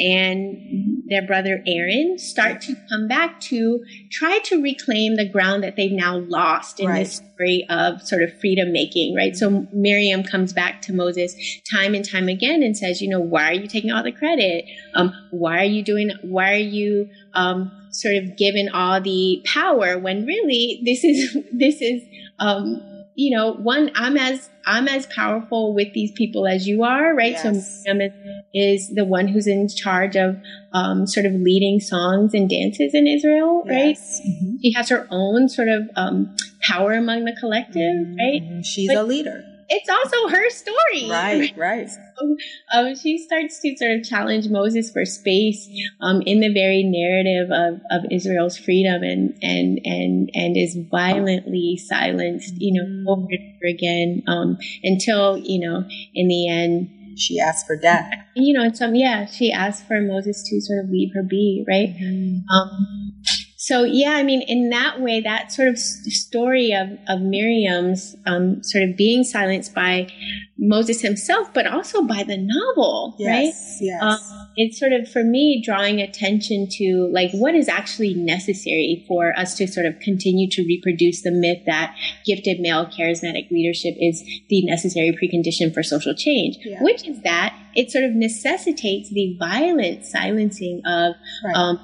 and 0.00 1.02
their 1.06 1.26
brother 1.26 1.62
Aaron 1.66 2.18
start 2.18 2.62
to 2.62 2.74
come 2.88 3.08
back 3.08 3.40
to 3.40 3.84
try 4.10 4.38
to 4.44 4.62
reclaim 4.62 5.16
the 5.16 5.28
ground 5.28 5.62
that 5.64 5.76
they've 5.76 5.92
now 5.92 6.18
lost 6.18 6.80
in 6.80 6.86
right. 6.86 7.00
this 7.00 7.16
story 7.16 7.66
of 7.68 8.00
sort 8.00 8.22
of 8.22 8.30
freedom 8.40 8.72
making, 8.72 9.14
right? 9.14 9.36
So 9.36 9.66
Miriam 9.72 10.22
comes 10.22 10.52
back 10.52 10.82
to 10.82 10.92
Moses 10.92 11.34
time 11.70 11.94
and 11.94 12.08
time 12.08 12.28
again 12.28 12.62
and 12.62 12.76
says, 12.76 13.02
you 13.02 13.08
know, 13.08 13.20
why 13.20 13.50
are 13.50 13.54
you 13.54 13.66
taking 13.66 13.90
all 13.90 14.02
the 14.02 14.12
credit? 14.12 14.64
Um, 14.94 15.12
why 15.30 15.58
are 15.58 15.68
you 15.68 15.82
doing, 15.82 16.12
why 16.22 16.52
are 16.52 16.56
you, 16.56 17.08
um, 17.34 17.70
sort 17.90 18.14
of 18.14 18.36
given 18.36 18.68
all 18.68 19.00
the 19.00 19.42
power 19.44 19.98
when 19.98 20.24
really 20.24 20.80
this 20.84 21.02
is, 21.02 21.36
this 21.52 21.82
is, 21.82 22.02
um, 22.38 22.99
you 23.20 23.36
know, 23.36 23.52
one, 23.52 23.90
I'm 23.94 24.16
as, 24.16 24.48
I'm 24.64 24.88
as 24.88 25.04
powerful 25.06 25.74
with 25.74 25.92
these 25.92 26.10
people 26.12 26.46
as 26.46 26.66
you 26.66 26.82
are, 26.84 27.14
right? 27.14 27.32
Yes. 27.32 27.84
So 27.84 27.92
Miriam 27.92 28.14
is, 28.54 28.88
is, 28.88 28.94
the 28.94 29.04
one 29.04 29.28
who's 29.28 29.46
in 29.46 29.68
charge 29.68 30.16
of, 30.16 30.36
um, 30.72 31.06
sort 31.06 31.26
of 31.26 31.34
leading 31.34 31.80
songs 31.80 32.32
and 32.32 32.48
dances 32.48 32.94
in 32.94 33.06
Israel, 33.06 33.62
right? 33.66 33.96
Yes. 33.96 34.20
Mm-hmm. 34.26 34.56
She 34.62 34.72
has 34.72 34.88
her 34.88 35.06
own 35.10 35.50
sort 35.50 35.68
of, 35.68 35.82
um, 35.96 36.34
power 36.62 36.92
among 36.94 37.26
the 37.26 37.36
collective, 37.38 37.76
mm-hmm. 37.76 38.16
right? 38.16 38.64
She's 38.64 38.88
but, 38.88 38.96
a 38.96 39.02
leader 39.02 39.44
it's 39.70 39.88
also 39.88 40.28
her 40.28 40.50
story. 40.50 41.08
Right, 41.08 41.52
right. 41.56 41.88
So, 41.88 42.36
um, 42.74 42.96
she 42.96 43.18
starts 43.18 43.60
to 43.60 43.76
sort 43.76 43.92
of 43.92 44.04
challenge 44.04 44.48
Moses 44.48 44.90
for 44.90 45.04
space 45.04 45.68
um, 46.00 46.22
in 46.22 46.40
the 46.40 46.52
very 46.52 46.82
narrative 46.82 47.50
of, 47.52 47.80
of 47.90 48.10
Israel's 48.10 48.58
freedom 48.58 49.02
and, 49.02 49.38
and, 49.42 49.80
and, 49.84 50.30
and 50.34 50.56
is 50.56 50.76
violently 50.90 51.76
silenced, 51.76 52.54
you 52.58 52.74
know, 52.74 52.86
mm-hmm. 52.86 53.08
over 53.08 53.28
and 53.30 53.54
over 53.56 53.68
again 53.68 54.22
um, 54.26 54.58
until, 54.82 55.38
you 55.38 55.60
know, 55.60 55.84
in 56.14 56.26
the 56.26 56.48
end, 56.48 56.90
she 57.16 57.38
asked 57.38 57.66
for 57.66 57.76
death. 57.76 58.12
You 58.34 58.58
know, 58.58 58.64
it's 58.64 58.78
some 58.78 58.94
yeah, 58.94 59.26
she 59.26 59.52
asked 59.52 59.86
for 59.86 60.00
Moses 60.00 60.42
to 60.48 60.60
sort 60.60 60.84
of 60.84 60.90
leave 60.90 61.10
her 61.14 61.22
be, 61.22 61.64
right? 61.68 61.94
Mm-hmm. 61.94 62.48
Um, 62.50 63.22
so 63.62 63.84
yeah, 63.84 64.12
I 64.12 64.22
mean, 64.22 64.40
in 64.40 64.70
that 64.70 65.02
way, 65.02 65.20
that 65.20 65.52
sort 65.52 65.68
of 65.68 65.78
story 65.78 66.72
of, 66.72 66.88
of 67.08 67.20
Miriam's 67.20 68.16
um, 68.24 68.64
sort 68.64 68.84
of 68.84 68.96
being 68.96 69.22
silenced 69.22 69.74
by 69.74 70.08
Moses 70.56 71.02
himself, 71.02 71.52
but 71.52 71.66
also 71.66 72.02
by 72.02 72.22
the 72.22 72.38
novel, 72.38 73.16
yes, 73.18 73.28
right? 73.28 73.52
Yes. 73.82 74.02
Um, 74.02 74.48
it's 74.56 74.80
sort 74.80 74.94
of 74.94 75.06
for 75.10 75.22
me 75.22 75.62
drawing 75.62 76.00
attention 76.00 76.68
to 76.70 77.10
like 77.12 77.32
what 77.32 77.54
is 77.54 77.68
actually 77.68 78.14
necessary 78.14 79.04
for 79.06 79.38
us 79.38 79.54
to 79.58 79.68
sort 79.68 79.84
of 79.84 80.00
continue 80.00 80.48
to 80.52 80.62
reproduce 80.62 81.20
the 81.20 81.30
myth 81.30 81.62
that 81.66 81.94
gifted 82.24 82.60
male 82.60 82.86
charismatic 82.86 83.50
leadership 83.50 83.94
is 84.00 84.24
the 84.48 84.64
necessary 84.64 85.12
precondition 85.22 85.72
for 85.72 85.82
social 85.82 86.14
change, 86.14 86.56
yeah. 86.64 86.82
which 86.82 87.06
is 87.06 87.20
that 87.24 87.54
it 87.74 87.90
sort 87.90 88.04
of 88.04 88.12
necessitates 88.12 89.10
the 89.10 89.36
violent 89.38 90.06
silencing 90.06 90.80
of 90.86 91.12
right. 91.44 91.54
um, 91.54 91.78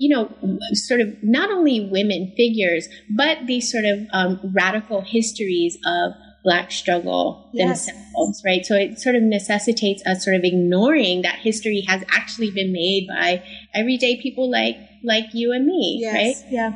you 0.00 0.08
know, 0.08 0.32
sort 0.72 1.02
of 1.02 1.08
not 1.22 1.50
only 1.50 1.88
women 1.92 2.32
figures, 2.34 2.88
but 3.14 3.46
these 3.46 3.70
sort 3.70 3.84
of 3.84 4.00
um, 4.14 4.40
radical 4.54 5.02
histories 5.02 5.76
of 5.84 6.12
black 6.42 6.72
struggle 6.72 7.50
yes. 7.52 7.84
themselves, 7.84 8.42
right? 8.42 8.64
So 8.64 8.76
it 8.76 8.98
sort 8.98 9.14
of 9.14 9.22
necessitates 9.22 10.02
us 10.06 10.24
sort 10.24 10.36
of 10.36 10.42
ignoring 10.42 11.20
that 11.20 11.34
history 11.40 11.84
has 11.86 12.02
actually 12.14 12.50
been 12.50 12.72
made 12.72 13.08
by 13.08 13.44
everyday 13.74 14.20
people 14.22 14.50
like 14.50 14.76
like 15.02 15.26
you 15.34 15.52
and 15.52 15.66
me, 15.66 15.98
yes, 16.00 16.14
right? 16.14 16.50
Yeah. 16.50 16.72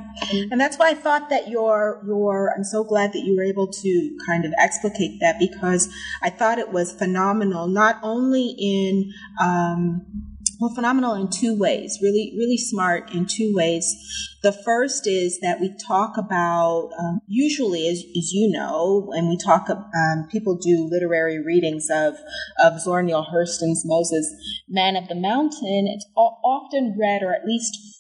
And 0.51 0.61
that's 0.61 0.79
why 0.79 0.91
I 0.91 0.95
thought 0.95 1.31
that 1.31 1.49
your 1.49 2.03
your 2.07 2.53
I'm 2.55 2.64
so 2.64 2.85
glad 2.85 3.14
that 3.14 3.20
you 3.20 3.35
were 3.37 3.43
able 3.43 3.68
to 3.68 4.18
kind 4.27 4.45
of 4.45 4.53
explicate 4.59 5.20
that 5.20 5.39
because 5.39 5.89
I 6.22 6.29
thought 6.29 6.59
it 6.59 6.72
was 6.72 6.93
phenomenal, 6.93 7.68
not 7.68 7.99
only 8.03 8.55
in 8.59 9.12
um, 9.41 10.34
well, 10.61 10.74
phenomenal 10.74 11.14
in 11.14 11.28
two 11.30 11.59
ways. 11.59 11.98
Really, 12.02 12.34
really 12.36 12.57
smart 12.57 13.12
in 13.12 13.26
two 13.26 13.52
ways. 13.55 13.94
The 14.42 14.52
first 14.52 15.07
is 15.07 15.40
that 15.40 15.61
we 15.61 15.74
talk 15.86 16.16
about, 16.16 16.90
um, 16.98 17.20
usually, 17.26 17.88
as, 17.88 17.98
as 18.16 18.32
you 18.32 18.50
know, 18.50 19.11
and 19.14 19.28
we 19.28 19.36
talk, 19.36 19.68
um, 19.70 20.28
people 20.30 20.57
do 20.57 20.88
literary 20.90 21.42
readings 21.42 21.88
of, 21.90 22.16
of 22.62 22.80
Zora 22.80 23.02
Neale 23.02 23.26
Hurston's 23.32 23.82
Moses, 23.84 24.34
Man 24.68 24.96
of 24.96 25.09
the 25.09 25.14
Mountain. 25.14 25.88
It's 25.88 26.07
often 26.16 26.96
read, 26.98 27.22
or 27.22 27.34
at 27.34 27.46
least 27.46 27.93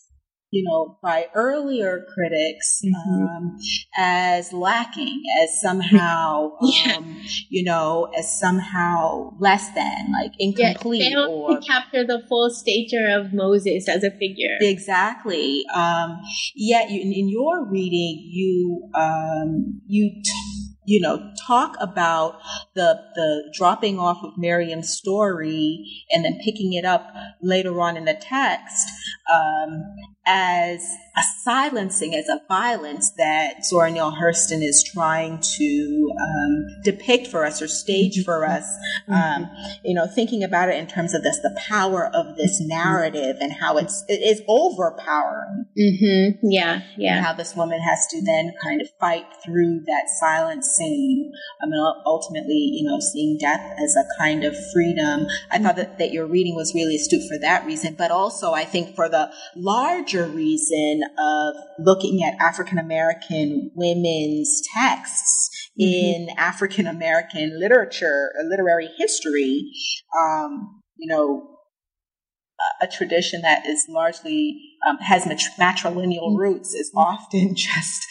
you 0.54 0.62
know, 0.62 0.96
by 1.02 1.26
earlier 1.34 2.06
critics 2.14 2.80
mm-hmm. 2.84 3.24
um, 3.24 3.58
as 3.96 4.52
lacking, 4.52 5.20
as 5.42 5.60
somehow, 5.60 6.52
yeah. 6.62 6.94
um, 6.96 7.20
you 7.48 7.64
know, 7.64 8.08
as 8.16 8.38
somehow 8.38 9.34
less 9.40 9.68
than, 9.74 10.12
like 10.22 10.30
incomplete. 10.38 11.02
Yeah, 11.02 11.08
they 11.08 11.14
don't 11.14 11.28
or, 11.28 11.60
capture 11.60 12.06
the 12.06 12.22
full 12.28 12.50
stature 12.50 13.08
of 13.18 13.32
Moses 13.32 13.88
as 13.88 14.04
a 14.04 14.12
figure. 14.12 14.56
Exactly. 14.60 15.64
Um, 15.74 16.20
yet, 16.54 16.88
you, 16.88 17.00
in, 17.00 17.12
in, 17.12 17.28
your 17.28 17.68
reading, 17.68 18.22
you 18.30 18.88
um, 18.94 19.80
you. 19.86 20.22
T- 20.22 20.60
you 20.86 21.00
know, 21.00 21.32
talk 21.46 21.76
about 21.80 22.42
the 22.74 23.00
the 23.14 23.50
dropping 23.56 23.98
off 23.98 24.18
of 24.22 24.36
Miriam's 24.36 24.90
story 24.90 25.82
and 26.10 26.26
then 26.26 26.38
picking 26.44 26.74
it 26.74 26.84
up 26.84 27.10
later 27.40 27.80
on 27.80 27.96
in 27.96 28.04
the 28.04 28.12
text 28.12 28.86
um, 29.32 29.82
as 30.26 30.84
a 31.16 31.22
silencing, 31.42 32.14
as 32.14 32.28
a 32.28 32.40
violence 32.48 33.12
that 33.16 33.64
Zora 33.64 33.90
Neale 33.90 34.12
Hurston 34.12 34.64
is 34.64 34.82
trying 34.82 35.38
to 35.40 36.12
um, 36.20 36.66
depict 36.82 37.28
for 37.28 37.44
us 37.44 37.62
or 37.62 37.68
stage 37.68 38.24
for 38.24 38.40
mm-hmm. 38.40 38.52
us. 38.52 38.78
Um, 39.08 39.48
you 39.84 39.94
know, 39.94 40.06
thinking 40.06 40.42
about 40.42 40.70
it 40.70 40.76
in 40.76 40.86
terms 40.86 41.14
of 41.14 41.22
this, 41.22 41.38
the 41.38 41.56
power 41.68 42.06
of 42.14 42.36
this 42.36 42.60
mm-hmm. 42.60 42.68
narrative 42.68 43.36
and 43.40 43.52
how 43.52 43.76
it's 43.76 44.04
it 44.08 44.22
is 44.22 44.42
overpowering. 44.48 45.66
Mm-hmm. 45.78 46.50
Yeah, 46.50 46.82
yeah. 46.96 47.22
how 47.22 47.32
this 47.32 47.54
woman 47.54 47.80
has 47.80 48.06
to 48.08 48.22
then 48.24 48.52
kind 48.62 48.80
of 48.80 48.88
fight 48.98 49.26
through 49.44 49.82
that 49.86 50.08
silencing. 50.18 51.32
I 51.62 51.66
mean, 51.66 51.80
ultimately, 52.06 52.70
you 52.72 52.88
know, 52.88 52.98
seeing 52.98 53.38
death 53.38 53.76
as 53.82 53.94
a 53.94 54.04
kind 54.18 54.42
of 54.44 54.56
freedom. 54.72 55.26
I 55.50 55.58
thought 55.58 55.76
that, 55.76 55.98
that 55.98 56.12
your 56.12 56.26
reading 56.26 56.56
was 56.56 56.74
really 56.74 56.96
astute 56.96 57.28
for 57.28 57.38
that 57.38 57.64
reason, 57.66 57.94
but 57.96 58.10
also 58.10 58.52
I 58.52 58.64
think 58.64 58.96
for 58.96 59.08
the 59.08 59.30
larger 59.54 60.13
reason 60.22 61.02
of 61.18 61.54
looking 61.78 62.22
at 62.24 62.34
African 62.40 62.78
American 62.78 63.70
women's 63.74 64.62
texts 64.74 65.70
mm-hmm. 65.80 65.82
in 65.82 66.28
African 66.38 66.86
American 66.86 67.58
literature, 67.58 68.30
literary 68.48 68.88
history, 68.96 69.70
um, 70.18 70.80
you 70.96 71.08
know, 71.08 71.48
a, 72.80 72.84
a 72.84 72.88
tradition 72.88 73.42
that 73.42 73.66
is 73.66 73.84
largely 73.88 74.60
um, 74.88 74.98
has 74.98 75.24
matrilineal 75.58 76.28
mm-hmm. 76.28 76.36
roots 76.36 76.74
is 76.74 76.90
often 76.94 77.54
just, 77.56 78.06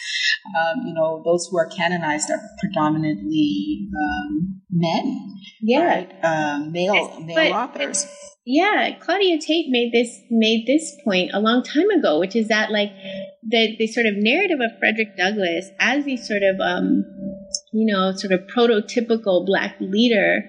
um, 0.56 0.86
you 0.86 0.94
know, 0.94 1.22
those 1.24 1.48
who 1.50 1.58
are 1.58 1.66
canonized 1.66 2.30
are 2.30 2.40
predominantly 2.60 3.88
um, 3.96 4.60
men, 4.70 5.36
yeah, 5.60 5.84
right? 5.84 6.12
Um, 6.22 6.72
male 6.72 7.20
male 7.20 7.34
but, 7.34 7.52
authors. 7.52 8.06
Yeah, 8.46 8.94
Claudia 9.00 9.40
Tate 9.40 9.70
made 9.70 9.92
this 9.92 10.20
made 10.30 10.66
this 10.66 10.94
point 11.02 11.30
a 11.32 11.40
long 11.40 11.62
time 11.62 11.88
ago, 11.90 12.20
which 12.20 12.36
is 12.36 12.48
that 12.48 12.70
like 12.70 12.90
the 13.42 13.74
the 13.78 13.86
sort 13.86 14.04
of 14.04 14.16
narrative 14.16 14.58
of 14.60 14.78
Frederick 14.78 15.16
Douglass 15.16 15.70
as 15.80 16.04
the 16.04 16.18
sort 16.18 16.42
of 16.42 16.60
um, 16.60 17.04
you 17.72 17.90
know 17.90 18.12
sort 18.14 18.34
of 18.34 18.40
prototypical 18.54 19.46
black 19.46 19.76
leader 19.80 20.44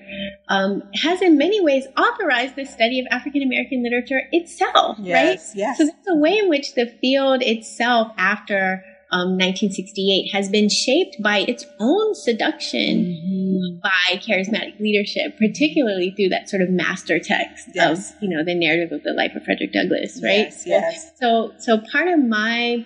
um, 0.50 0.84
has 0.96 1.22
in 1.22 1.38
many 1.38 1.62
ways 1.62 1.86
authorized 1.98 2.58
the 2.58 2.66
study 2.66 3.00
of 3.00 3.06
African 3.12 3.42
American 3.42 3.82
literature 3.82 4.22
itself, 4.34 4.98
yes, 5.00 5.14
right? 5.16 5.58
Yes. 5.58 5.78
So 5.78 5.86
that's 5.86 6.08
a 6.10 6.18
way 6.18 6.38
in 6.38 6.50
which 6.50 6.74
the 6.74 6.88
field 7.00 7.42
itself 7.44 8.12
after 8.18 8.84
um, 9.12 9.38
1968 9.38 10.32
has 10.34 10.50
been 10.50 10.68
shaped 10.70 11.22
by 11.22 11.40
its 11.40 11.66
own 11.80 12.16
seduction 12.16 13.06
mm-hmm. 13.06 13.80
by 13.82 14.18
charismatic 14.18 14.80
leadership, 14.80 15.38
particularly 15.38 16.12
through 16.16 16.30
that 16.30 16.50
sort 16.50 16.62
of 16.62 16.70
master 16.70 17.20
text 17.20 17.70
yes. 17.74 18.12
of, 18.12 18.24
you 18.24 18.30
know, 18.30 18.44
the 18.44 18.56
narrative 18.56 18.92
of 18.92 19.04
the 19.04 19.14
life 19.14 19.32
of 19.36 19.44
Frederick 19.44 19.74
Douglass, 19.74 20.22
right? 20.24 20.48
Yes, 20.48 20.64
yes. 20.66 21.12
So, 21.20 21.54
so 21.60 21.80
part 21.92 22.08
of 22.08 22.20
my 22.20 22.86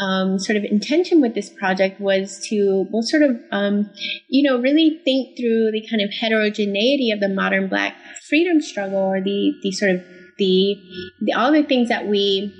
um, 0.00 0.38
sort 0.38 0.56
of 0.56 0.64
intention 0.64 1.20
with 1.20 1.34
this 1.34 1.48
project 1.48 2.00
was 2.00 2.40
to, 2.48 2.86
well, 2.90 3.02
sort 3.02 3.22
of, 3.22 3.40
um, 3.52 3.90
you 4.28 4.42
know, 4.42 4.58
really 4.58 5.00
think 5.04 5.36
through 5.36 5.70
the 5.72 5.86
kind 5.88 6.02
of 6.02 6.10
heterogeneity 6.12 7.10
of 7.12 7.20
the 7.20 7.28
modern 7.28 7.68
Black 7.68 7.94
freedom 8.28 8.60
struggle, 8.60 8.98
or 8.98 9.20
the 9.20 9.52
the 9.62 9.72
sort 9.72 9.92
of 9.92 10.00
the, 10.38 10.76
the 11.20 11.32
all 11.34 11.52
the 11.52 11.62
things 11.62 11.88
that 11.88 12.06
we 12.06 12.52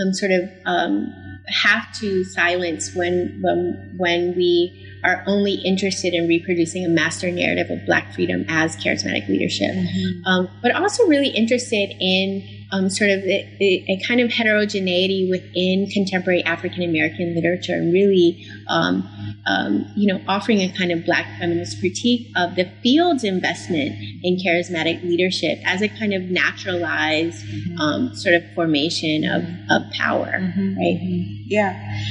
um, 0.00 0.12
sort 0.12 0.32
of 0.32 0.48
um, 0.66 1.12
have 1.50 1.92
to 2.00 2.24
silence 2.24 2.94
when 2.94 3.38
when 3.42 3.94
when 3.96 4.34
we 4.36 4.86
are 5.04 5.22
only 5.26 5.54
interested 5.54 6.12
in 6.12 6.26
reproducing 6.26 6.84
a 6.84 6.88
master 6.88 7.30
narrative 7.30 7.70
of 7.70 7.84
Black 7.86 8.12
freedom 8.12 8.44
as 8.48 8.76
charismatic 8.76 9.28
leadership, 9.28 9.70
mm-hmm. 9.70 10.26
um, 10.26 10.48
but 10.60 10.74
also 10.74 11.06
really 11.06 11.28
interested 11.28 11.94
in 12.00 12.57
um, 12.70 12.90
sort 12.90 13.10
of 13.10 13.20
a, 13.24 13.84
a, 13.88 14.00
kind 14.06 14.20
of 14.20 14.30
heterogeneity 14.30 15.28
within 15.30 15.86
contemporary 15.88 16.42
African 16.44 16.82
American 16.82 17.34
literature, 17.34 17.74
and 17.74 17.92
really, 17.92 18.46
um, 18.68 19.08
um, 19.46 19.90
you 19.96 20.06
know, 20.06 20.22
offering 20.28 20.60
a 20.60 20.70
kind 20.76 20.92
of 20.92 21.04
Black 21.04 21.26
feminist 21.38 21.80
critique 21.80 22.28
of 22.36 22.56
the 22.56 22.70
field's 22.82 23.24
investment 23.24 23.96
in 24.22 24.36
charismatic 24.36 25.02
leadership 25.02 25.58
as 25.64 25.80
a 25.80 25.88
kind 25.88 26.12
of 26.12 26.22
naturalized 26.24 27.44
mm-hmm. 27.44 27.78
Um, 27.78 28.14
sort 28.14 28.34
of 28.34 28.42
formation 28.54 29.24
of, 29.24 29.44
of 29.70 29.90
power, 29.92 30.26
mm-hmm. 30.26 30.76
right? 30.76 31.00
Mm-hmm. 31.00 31.42
Yeah. 31.46 32.02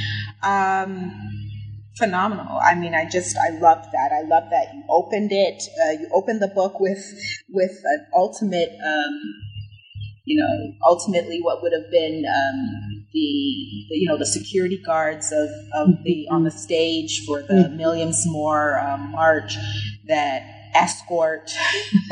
Um, 0.41 1.37
phenomenal. 1.97 2.57
I 2.57 2.75
mean, 2.75 2.93
I 2.93 3.09
just 3.09 3.37
I 3.37 3.57
love 3.59 3.85
that. 3.91 4.11
I 4.11 4.27
love 4.27 4.49
that 4.49 4.73
you 4.73 4.83
opened 4.89 5.31
it. 5.31 5.63
Uh, 5.85 5.91
you 5.91 6.09
opened 6.13 6.41
the 6.41 6.47
book 6.47 6.79
with 6.79 7.03
with 7.49 7.71
an 7.83 8.07
ultimate 8.13 8.69
um, 8.69 9.33
you 10.27 10.35
know, 10.35 10.73
ultimately 10.85 11.39
what 11.41 11.63
would 11.63 11.71
have 11.71 11.89
been 11.89 12.25
um, 12.25 13.05
the, 13.13 13.19
you 13.19 14.05
know, 14.05 14.17
the 14.17 14.25
security 14.25 14.77
guards 14.85 15.31
of, 15.31 15.49
of 15.73 16.03
the 16.03 16.27
on 16.29 16.43
the 16.43 16.51
stage 16.51 17.25
for 17.25 17.41
the 17.41 17.53
mm-hmm. 17.53 18.31
More 18.31 18.77
um, 18.77 19.11
march 19.11 19.55
that 20.07 20.43
escort 20.75 21.53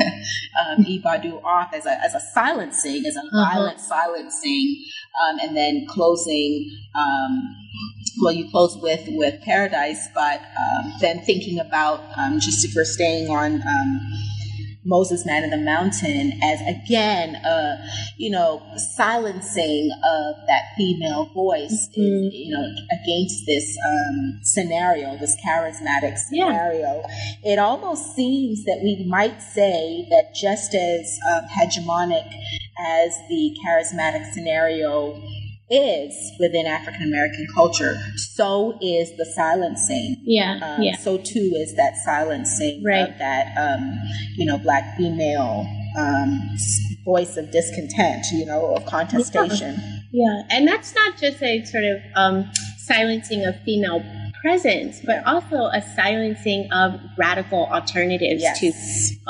um, 0.00 0.84
Ibadu 0.84 1.44
off 1.44 1.74
as 1.74 1.84
a, 1.84 1.90
as 2.02 2.14
a 2.14 2.20
silencing, 2.32 3.04
as 3.04 3.16
a 3.16 3.20
uh-huh. 3.20 3.54
violent 3.54 3.80
silencing, 3.80 4.82
um, 5.22 5.38
and 5.42 5.54
then 5.54 5.86
closing. 5.86 6.70
Um, 6.94 7.54
well, 8.22 8.32
you 8.32 8.50
close 8.50 8.78
with 8.78 9.02
with 9.08 9.42
Paradise, 9.42 10.08
but 10.14 10.40
um, 10.40 10.94
then 11.02 11.20
thinking 11.20 11.58
about 11.58 12.00
um, 12.16 12.40
just 12.40 12.64
if 12.64 12.74
we're 12.74 12.86
staying 12.86 13.28
on 13.28 13.56
um, 13.56 14.00
Moses 14.86 15.26
Man 15.26 15.42
in 15.42 15.50
the 15.50 15.56
Mountain 15.56 16.38
as 16.42 16.60
again 16.62 17.34
a 17.36 17.76
you 18.16 18.30
know 18.30 18.62
silencing 18.76 19.90
of 19.92 20.36
that 20.46 20.62
female 20.76 21.26
voice 21.34 21.88
mm-hmm. 21.98 22.28
you 22.30 22.54
know 22.54 22.64
against 23.02 23.44
this 23.46 23.76
um, 23.86 24.40
scenario 24.42 25.18
this 25.18 25.36
charismatic 25.46 26.16
scenario 26.16 27.02
yeah. 27.42 27.52
it 27.52 27.58
almost 27.58 28.14
seems 28.14 28.64
that 28.64 28.80
we 28.82 29.04
might 29.08 29.42
say 29.42 30.06
that 30.10 30.34
just 30.34 30.74
as 30.74 31.18
um, 31.32 31.44
hegemonic 31.48 32.26
as 32.78 33.18
the 33.28 33.56
charismatic 33.66 34.32
scenario 34.32 35.20
is 35.68 36.14
within 36.38 36.66
African 36.66 37.02
American 37.02 37.46
culture, 37.54 37.96
so 38.16 38.78
is 38.80 39.16
the 39.16 39.26
silencing. 39.26 40.16
Yeah, 40.22 40.60
um, 40.62 40.82
yeah. 40.82 40.96
So 40.96 41.18
too 41.18 41.52
is 41.56 41.74
that 41.76 41.96
silencing 41.96 42.82
right. 42.84 43.08
of 43.08 43.18
that, 43.18 43.56
um, 43.58 43.98
you 44.36 44.46
know, 44.46 44.58
black 44.58 44.96
female 44.96 45.66
um, 45.98 46.56
voice 47.04 47.36
of 47.36 47.50
discontent, 47.50 48.26
you 48.32 48.46
know, 48.46 48.76
of 48.76 48.86
contestation. 48.86 49.74
Yeah. 49.74 50.00
yeah, 50.12 50.42
and 50.50 50.68
that's 50.68 50.94
not 50.94 51.16
just 51.18 51.42
a 51.42 51.64
sort 51.64 51.84
of 51.84 51.98
um, 52.14 52.50
silencing 52.78 53.44
of 53.44 53.60
female 53.62 54.02
presence, 54.40 55.00
but 55.04 55.26
also 55.26 55.56
a 55.56 55.82
silencing 55.96 56.68
of 56.72 57.00
radical 57.18 57.66
alternatives 57.66 58.42
yes. 58.42 58.60
to 58.60 58.72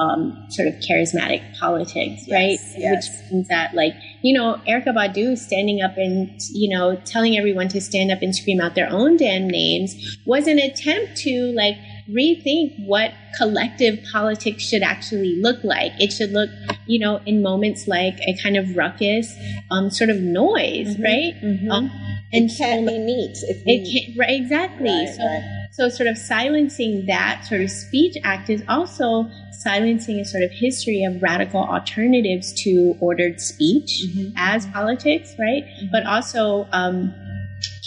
um, 0.00 0.46
sort 0.50 0.68
of 0.68 0.74
charismatic 0.74 1.42
politics, 1.58 2.24
yes, 2.26 2.30
right? 2.30 2.58
Yes. 2.78 3.08
Which 3.08 3.32
means 3.32 3.48
that, 3.48 3.74
like, 3.74 3.94
you 4.22 4.36
know, 4.36 4.60
Erykah 4.68 4.94
Badu 4.94 5.36
standing 5.36 5.82
up 5.82 5.96
and, 5.96 6.40
you 6.52 6.68
know, 6.74 6.96
telling 7.04 7.36
everyone 7.36 7.68
to 7.68 7.80
stand 7.80 8.10
up 8.10 8.22
and 8.22 8.34
scream 8.34 8.60
out 8.60 8.74
their 8.74 8.90
own 8.90 9.16
damn 9.16 9.48
names 9.48 10.18
was 10.24 10.46
an 10.46 10.58
attempt 10.58 11.16
to, 11.18 11.52
like, 11.54 11.76
rethink 12.08 12.74
what 12.86 13.12
collective 13.36 13.98
politics 14.12 14.62
should 14.62 14.82
actually 14.82 15.36
look 15.40 15.62
like. 15.64 15.92
It 16.00 16.12
should 16.12 16.32
look, 16.32 16.50
you 16.86 16.98
know, 16.98 17.20
in 17.26 17.42
moments 17.42 17.88
like 17.88 18.18
a 18.26 18.36
kind 18.42 18.56
of 18.56 18.76
ruckus, 18.76 19.34
um, 19.70 19.90
sort 19.90 20.10
of 20.10 20.20
noise, 20.20 20.94
mm-hmm. 20.94 21.02
right? 21.02 21.34
Mm-hmm. 21.42 21.70
Um, 21.70 21.90
and 22.32 22.50
it 22.50 22.56
can't 22.56 22.86
so, 22.86 22.92
be 22.92 22.98
neat. 22.98 23.36
it 23.42 24.06
can't, 24.06 24.18
right, 24.18 24.40
exactly. 24.40 24.88
Right, 24.88 25.14
so, 25.14 25.22
right. 25.22 25.55
So, 25.76 25.90
sort 25.90 26.06
of 26.06 26.16
silencing 26.16 27.04
that 27.04 27.44
sort 27.44 27.60
of 27.60 27.70
speech 27.70 28.16
act 28.24 28.48
is 28.48 28.62
also 28.66 29.28
silencing 29.52 30.18
a 30.18 30.24
sort 30.24 30.42
of 30.42 30.50
history 30.50 31.04
of 31.04 31.20
radical 31.20 31.60
alternatives 31.60 32.54
to 32.62 32.96
ordered 32.98 33.42
speech 33.42 34.04
mm-hmm. 34.06 34.32
as 34.38 34.64
politics, 34.68 35.34
right? 35.38 35.64
Mm-hmm. 35.64 35.86
But 35.92 36.06
also 36.06 36.66
um, 36.72 37.14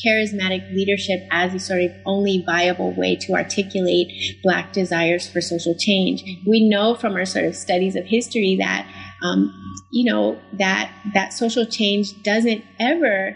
charismatic 0.06 0.72
leadership 0.72 1.22
as 1.32 1.56
a 1.56 1.60
sort 1.60 1.82
of 1.82 1.92
only 2.06 2.44
viable 2.46 2.94
way 2.94 3.16
to 3.16 3.34
articulate 3.34 4.38
Black 4.44 4.72
desires 4.72 5.28
for 5.28 5.42
social 5.42 5.74
change. 5.74 6.24
We 6.46 6.70
know 6.70 6.94
from 6.94 7.16
our 7.16 7.26
sort 7.26 7.46
of 7.46 7.56
studies 7.56 7.96
of 7.96 8.06
history 8.06 8.58
that, 8.60 8.88
um, 9.24 9.52
you 9.92 10.12
know, 10.12 10.40
that 10.54 10.92
that 11.16 11.34
social 11.34 11.66
change 11.66 12.22
doesn't 12.22 12.64
ever 12.80 13.36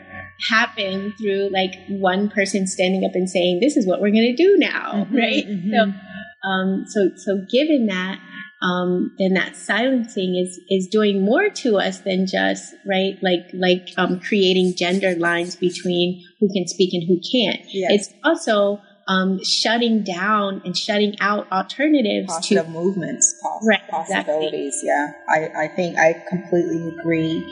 happen 0.49 1.13
through 1.17 1.49
like 1.51 1.73
one 1.87 2.29
person 2.29 2.67
standing 2.67 3.05
up 3.05 3.15
and 3.15 3.29
saying, 3.29 3.59
"This 3.59 3.77
is 3.77 3.85
what 3.85 4.01
we're 4.01 4.11
going 4.11 4.35
to 4.35 4.43
do 4.43 4.57
now," 4.57 5.05
mm-hmm, 5.05 5.15
right? 5.17 5.45
Mm-hmm. 5.45 5.71
So, 5.71 6.47
um, 6.47 6.85
so, 6.87 7.11
so 7.15 7.45
given 7.49 7.87
that, 7.87 8.19
um, 8.61 9.13
then 9.17 9.33
that 9.33 9.55
silencing 9.55 10.35
is 10.35 10.59
is 10.69 10.87
doing 10.87 11.23
more 11.23 11.49
to 11.49 11.77
us 11.77 11.99
than 12.01 12.27
just 12.27 12.73
right, 12.85 13.17
like 13.21 13.49
like 13.53 13.89
um, 13.97 14.19
creating 14.19 14.75
gender 14.75 15.15
lines 15.15 15.55
between 15.55 16.23
who 16.39 16.49
can 16.51 16.67
speak 16.67 16.93
and 16.93 17.03
who 17.07 17.19
can't. 17.31 17.61
Yes. 17.73 17.91
It's 17.91 18.13
also 18.23 18.81
um, 19.07 19.43
shutting 19.43 20.03
down 20.03 20.61
and 20.65 20.77
shutting 20.77 21.15
out 21.19 21.51
alternatives 21.51 22.27
Positive 22.33 22.65
to 22.65 22.71
movements, 22.71 23.35
poss- 23.41 23.65
right, 23.67 23.87
possibilities. 23.89 24.81
Exactly. 24.83 24.87
Yeah, 24.87 25.11
I, 25.29 25.65
I 25.65 25.67
think 25.67 25.97
I 25.97 26.23
completely 26.29 26.87
agree. 26.89 27.43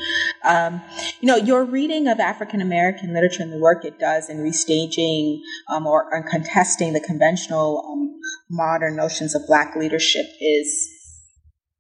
Um, 0.44 0.82
you 1.20 1.28
know, 1.28 1.36
your 1.36 1.64
reading 1.64 2.08
of 2.08 2.20
African 2.20 2.62
American 2.62 3.14
literature 3.14 3.44
and 3.44 3.52
the 3.52 3.60
work 3.60 3.86
it 3.86 4.00
does 4.00 4.30
in 4.30 4.38
restaging 4.38 5.42
um, 5.70 5.88
or, 5.88 6.14
or 6.14 6.24
contesting 6.30 6.94
the 6.94 7.02
conventional 7.02 7.84
um, 7.88 8.20
modern 8.50 8.96
notions 8.96 9.36
of 9.36 9.46
Black 9.48 9.76
leadership 9.76 10.26
is 10.40 10.91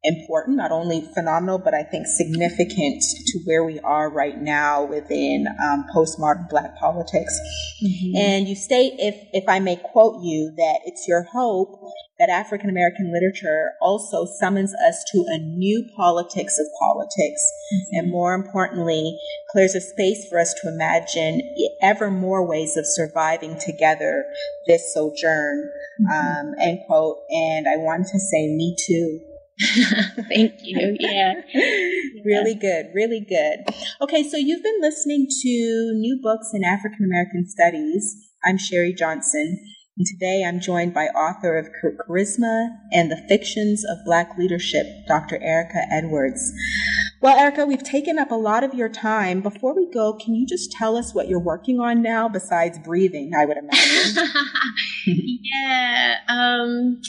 important, 0.03 0.57
not 0.57 0.71
only 0.71 1.07
phenomenal, 1.13 1.59
but 1.59 1.73
I 1.73 1.83
think 1.83 2.07
significant 2.07 3.03
to 3.27 3.39
where 3.45 3.63
we 3.63 3.79
are 3.81 4.09
right 4.09 4.39
now 4.39 4.83
within 4.83 5.45
um, 5.63 5.85
postmodern 5.95 6.49
Black 6.49 6.75
politics. 6.77 7.39
Mm-hmm. 7.83 8.15
And 8.15 8.47
you 8.47 8.55
state, 8.55 8.93
if 8.97 9.15
if 9.33 9.47
I 9.47 9.59
may 9.59 9.75
quote 9.75 10.23
you, 10.23 10.53
that 10.57 10.79
it's 10.85 11.07
your 11.07 11.23
hope 11.23 11.79
that 12.17 12.29
African 12.29 12.69
American 12.69 13.11
literature 13.13 13.71
also 13.81 14.25
summons 14.39 14.73
us 14.87 15.03
to 15.11 15.25
a 15.27 15.37
new 15.37 15.87
politics 15.95 16.59
of 16.59 16.65
politics, 16.79 17.43
mm-hmm. 17.73 17.99
and 17.99 18.11
more 18.11 18.33
importantly, 18.33 19.17
clears 19.51 19.75
a 19.75 19.81
space 19.81 20.27
for 20.29 20.39
us 20.39 20.53
to 20.61 20.67
imagine 20.67 21.41
ever 21.81 22.09
more 22.09 22.47
ways 22.47 22.75
of 22.75 22.85
surviving 22.87 23.57
together 23.59 24.25
this 24.67 24.93
sojourn. 24.93 25.69
Mm-hmm. 26.01 26.47
Um, 26.47 26.53
end 26.59 26.79
quote. 26.87 27.17
And 27.29 27.67
I 27.67 27.77
want 27.77 28.07
to 28.07 28.19
say, 28.19 28.47
me 28.47 28.75
too. 28.79 29.19
Thank 30.29 30.53
you. 30.63 30.97
Yeah. 30.99 31.33
really 32.25 32.55
good. 32.55 32.87
Really 32.93 33.25
good. 33.27 33.59
Okay, 34.01 34.23
so 34.23 34.37
you've 34.37 34.63
been 34.63 34.81
listening 34.81 35.27
to 35.29 35.49
new 35.95 36.19
books 36.21 36.49
in 36.53 36.63
African 36.63 37.05
American 37.05 37.47
studies. 37.47 38.15
I'm 38.43 38.57
Sherry 38.57 38.93
Johnson, 38.93 39.59
and 39.97 40.07
today 40.07 40.43
I'm 40.43 40.59
joined 40.59 40.93
by 40.93 41.07
author 41.07 41.57
of 41.57 41.67
Charisma 41.83 42.69
and 42.91 43.11
the 43.11 43.23
Fictions 43.27 43.83
of 43.85 43.97
Black 44.05 44.37
Leadership, 44.37 44.87
Dr. 45.07 45.37
Erica 45.41 45.81
Edwards. 45.91 46.51
Well, 47.21 47.37
Erica, 47.37 47.67
we've 47.67 47.83
taken 47.83 48.17
up 48.17 48.31
a 48.31 48.35
lot 48.35 48.63
of 48.63 48.73
your 48.73 48.89
time. 48.89 49.41
Before 49.41 49.75
we 49.75 49.87
go, 49.91 50.13
can 50.13 50.33
you 50.33 50.47
just 50.47 50.71
tell 50.71 50.97
us 50.97 51.13
what 51.13 51.27
you're 51.27 51.39
working 51.39 51.79
on 51.79 52.01
now 52.01 52.27
besides 52.27 52.79
breathing, 52.79 53.33
I 53.37 53.45
would 53.45 53.57
imagine? 53.57 54.27
yeah. 55.05 56.15
Um, 56.27 56.99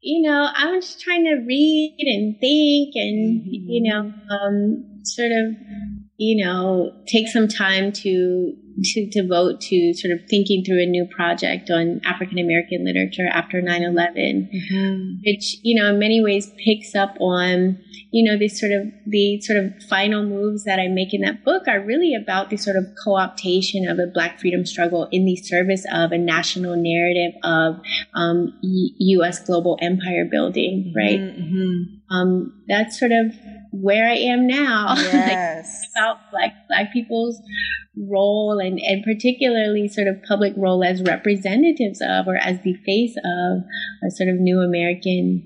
you 0.00 0.22
know, 0.26 0.48
I'm 0.54 0.80
just 0.80 0.98
trying 1.02 1.24
to 1.24 1.44
read 1.46 1.94
and 1.98 2.40
think 2.40 2.94
and, 2.94 3.42
mm-hmm. 3.42 3.70
you 3.70 3.92
know, 3.92 4.12
um, 4.34 5.00
sort 5.04 5.30
of, 5.30 5.54
you 6.16 6.42
know, 6.42 6.92
take 7.06 7.28
some 7.28 7.46
time 7.46 7.92
to 7.92 8.54
to 8.82 9.06
devote 9.06 9.60
to 9.60 9.94
sort 9.94 10.12
of 10.12 10.20
thinking 10.28 10.64
through 10.64 10.82
a 10.82 10.86
new 10.86 11.06
project 11.06 11.70
on 11.70 12.00
African 12.04 12.38
American 12.38 12.84
literature 12.84 13.28
after 13.30 13.62
9-11, 13.62 14.50
mm-hmm. 14.52 15.14
which, 15.24 15.56
you 15.62 15.80
know, 15.80 15.90
in 15.90 15.98
many 15.98 16.22
ways 16.22 16.50
picks 16.64 16.94
up 16.94 17.14
on, 17.20 17.78
you 18.10 18.24
know, 18.24 18.38
these 18.38 18.58
sort 18.58 18.72
of, 18.72 18.86
the 19.06 19.40
sort 19.40 19.58
of 19.58 19.72
final 19.88 20.22
moves 20.22 20.64
that 20.64 20.78
I 20.78 20.88
make 20.88 21.14
in 21.14 21.20
that 21.22 21.44
book 21.44 21.68
are 21.68 21.80
really 21.80 22.14
about 22.14 22.50
the 22.50 22.56
sort 22.56 22.76
of 22.76 22.84
co-optation 23.04 23.90
of 23.90 23.98
a 23.98 24.06
Black 24.12 24.40
freedom 24.40 24.66
struggle 24.66 25.08
in 25.12 25.24
the 25.24 25.36
service 25.36 25.84
of 25.92 26.12
a 26.12 26.18
national 26.18 26.76
narrative 26.76 27.38
of 27.42 27.76
um, 28.14 28.58
U.S. 28.62 29.44
global 29.44 29.78
empire 29.80 30.26
building, 30.30 30.92
right? 30.96 31.20
Mm-hmm. 31.20 32.14
Um, 32.14 32.62
that's 32.68 32.98
sort 32.98 33.12
of 33.12 33.32
where 33.80 34.08
I 34.08 34.16
am 34.16 34.46
now. 34.46 34.94
Yes. 35.14 35.80
like, 35.80 35.90
about 35.94 36.30
Black, 36.30 36.54
Black 36.68 36.92
people's 36.92 37.40
role 37.96 38.58
and, 38.58 38.78
and 38.80 39.04
particularly 39.04 39.88
sort 39.88 40.08
of 40.08 40.16
public 40.28 40.52
role 40.56 40.82
as 40.82 41.02
representatives 41.02 42.00
of 42.02 42.26
or 42.26 42.36
as 42.36 42.60
the 42.62 42.74
face 42.84 43.16
of 43.16 43.62
a 44.06 44.10
sort 44.10 44.28
of 44.28 44.36
new 44.36 44.60
American 44.60 45.42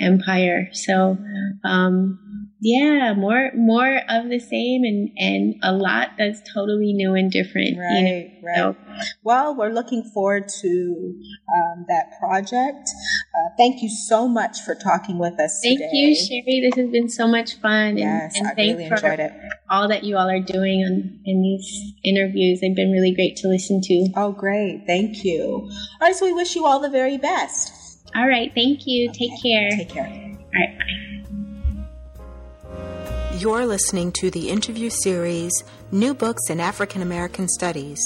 empire. 0.00 0.68
So, 0.72 1.18
um, 1.64 2.18
yeah, 2.64 3.12
more 3.14 3.50
more 3.56 4.02
of 4.08 4.28
the 4.28 4.38
same 4.38 4.84
and 4.84 5.10
and 5.16 5.56
a 5.64 5.72
lot 5.72 6.10
that's 6.16 6.40
totally 6.54 6.92
new 6.92 7.12
and 7.14 7.28
different. 7.28 7.76
Right, 7.76 7.98
you 7.98 8.04
know? 8.04 8.46
right. 8.46 8.56
So, 8.56 8.76
well, 9.24 9.56
we're 9.56 9.72
looking 9.72 10.08
forward 10.14 10.48
to 10.60 11.20
um, 11.56 11.86
that 11.88 12.12
project. 12.20 12.88
Uh, 13.34 13.48
thank 13.58 13.82
you 13.82 13.88
so 13.90 14.28
much 14.28 14.60
for 14.60 14.76
talking 14.76 15.18
with 15.18 15.40
us. 15.40 15.60
Today. 15.60 15.76
Thank 15.76 15.90
today. 15.90 15.96
you, 15.96 16.14
Sherry. 16.14 16.60
This 16.70 16.76
has 16.76 16.90
been 16.90 17.08
so 17.08 17.26
much 17.26 17.60
fun. 17.60 17.98
Yes, 17.98 18.36
and, 18.36 18.46
and 18.46 18.60
I 18.60 18.62
really 18.62 18.84
enjoyed 18.84 19.18
it. 19.18 19.32
All 19.68 19.88
that 19.88 20.04
you 20.04 20.16
all 20.16 20.30
are 20.30 20.38
doing 20.38 20.84
on, 20.84 21.20
in 21.24 21.42
these 21.42 21.92
interviews, 22.04 22.60
they've 22.60 22.76
been 22.76 22.92
really 22.92 23.12
great 23.12 23.34
to 23.38 23.48
listen 23.48 23.80
to. 23.82 24.08
Oh, 24.14 24.30
great! 24.30 24.84
Thank 24.86 25.24
you. 25.24 25.68
All 25.68 25.98
right, 26.00 26.14
so 26.14 26.26
we 26.26 26.32
wish 26.32 26.54
you 26.54 26.64
all 26.64 26.78
the 26.78 26.90
very 26.90 27.18
best. 27.18 28.08
All 28.14 28.28
right, 28.28 28.52
thank 28.54 28.86
you. 28.86 29.10
Okay. 29.10 29.30
Take 29.30 29.42
care. 29.42 29.70
Take 29.70 29.88
care. 29.88 30.06
All 30.06 30.60
right, 30.60 30.78
bye. 30.78 31.12
You're 33.42 33.66
listening 33.66 34.12
to 34.20 34.30
the 34.30 34.50
interview 34.50 34.88
series 34.88 35.64
New 35.90 36.14
Books 36.14 36.48
in 36.48 36.60
African 36.60 37.02
American 37.02 37.48
Studies. 37.48 37.98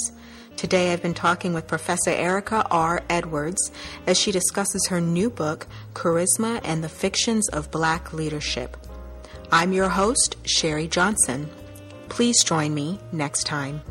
Today 0.55 0.91
I've 0.91 1.03
been 1.03 1.13
talking 1.13 1.53
with 1.53 1.67
Professor 1.67 2.09
Erica 2.09 2.65
R. 2.71 3.03
Edwards 3.07 3.71
as 4.07 4.19
she 4.19 4.31
discusses 4.31 4.87
her 4.87 4.99
new 4.99 5.29
book, 5.29 5.67
Charisma 5.93 6.59
and 6.63 6.83
the 6.83 6.89
Fictions 6.89 7.47
of 7.49 7.69
Black 7.69 8.13
Leadership. 8.13 8.77
I'm 9.51 9.73
your 9.73 9.89
host, 9.89 10.37
Sherry 10.43 10.87
Johnson. 10.87 11.47
Please 12.09 12.43
join 12.43 12.73
me 12.73 12.99
next 13.11 13.43
time. 13.43 13.83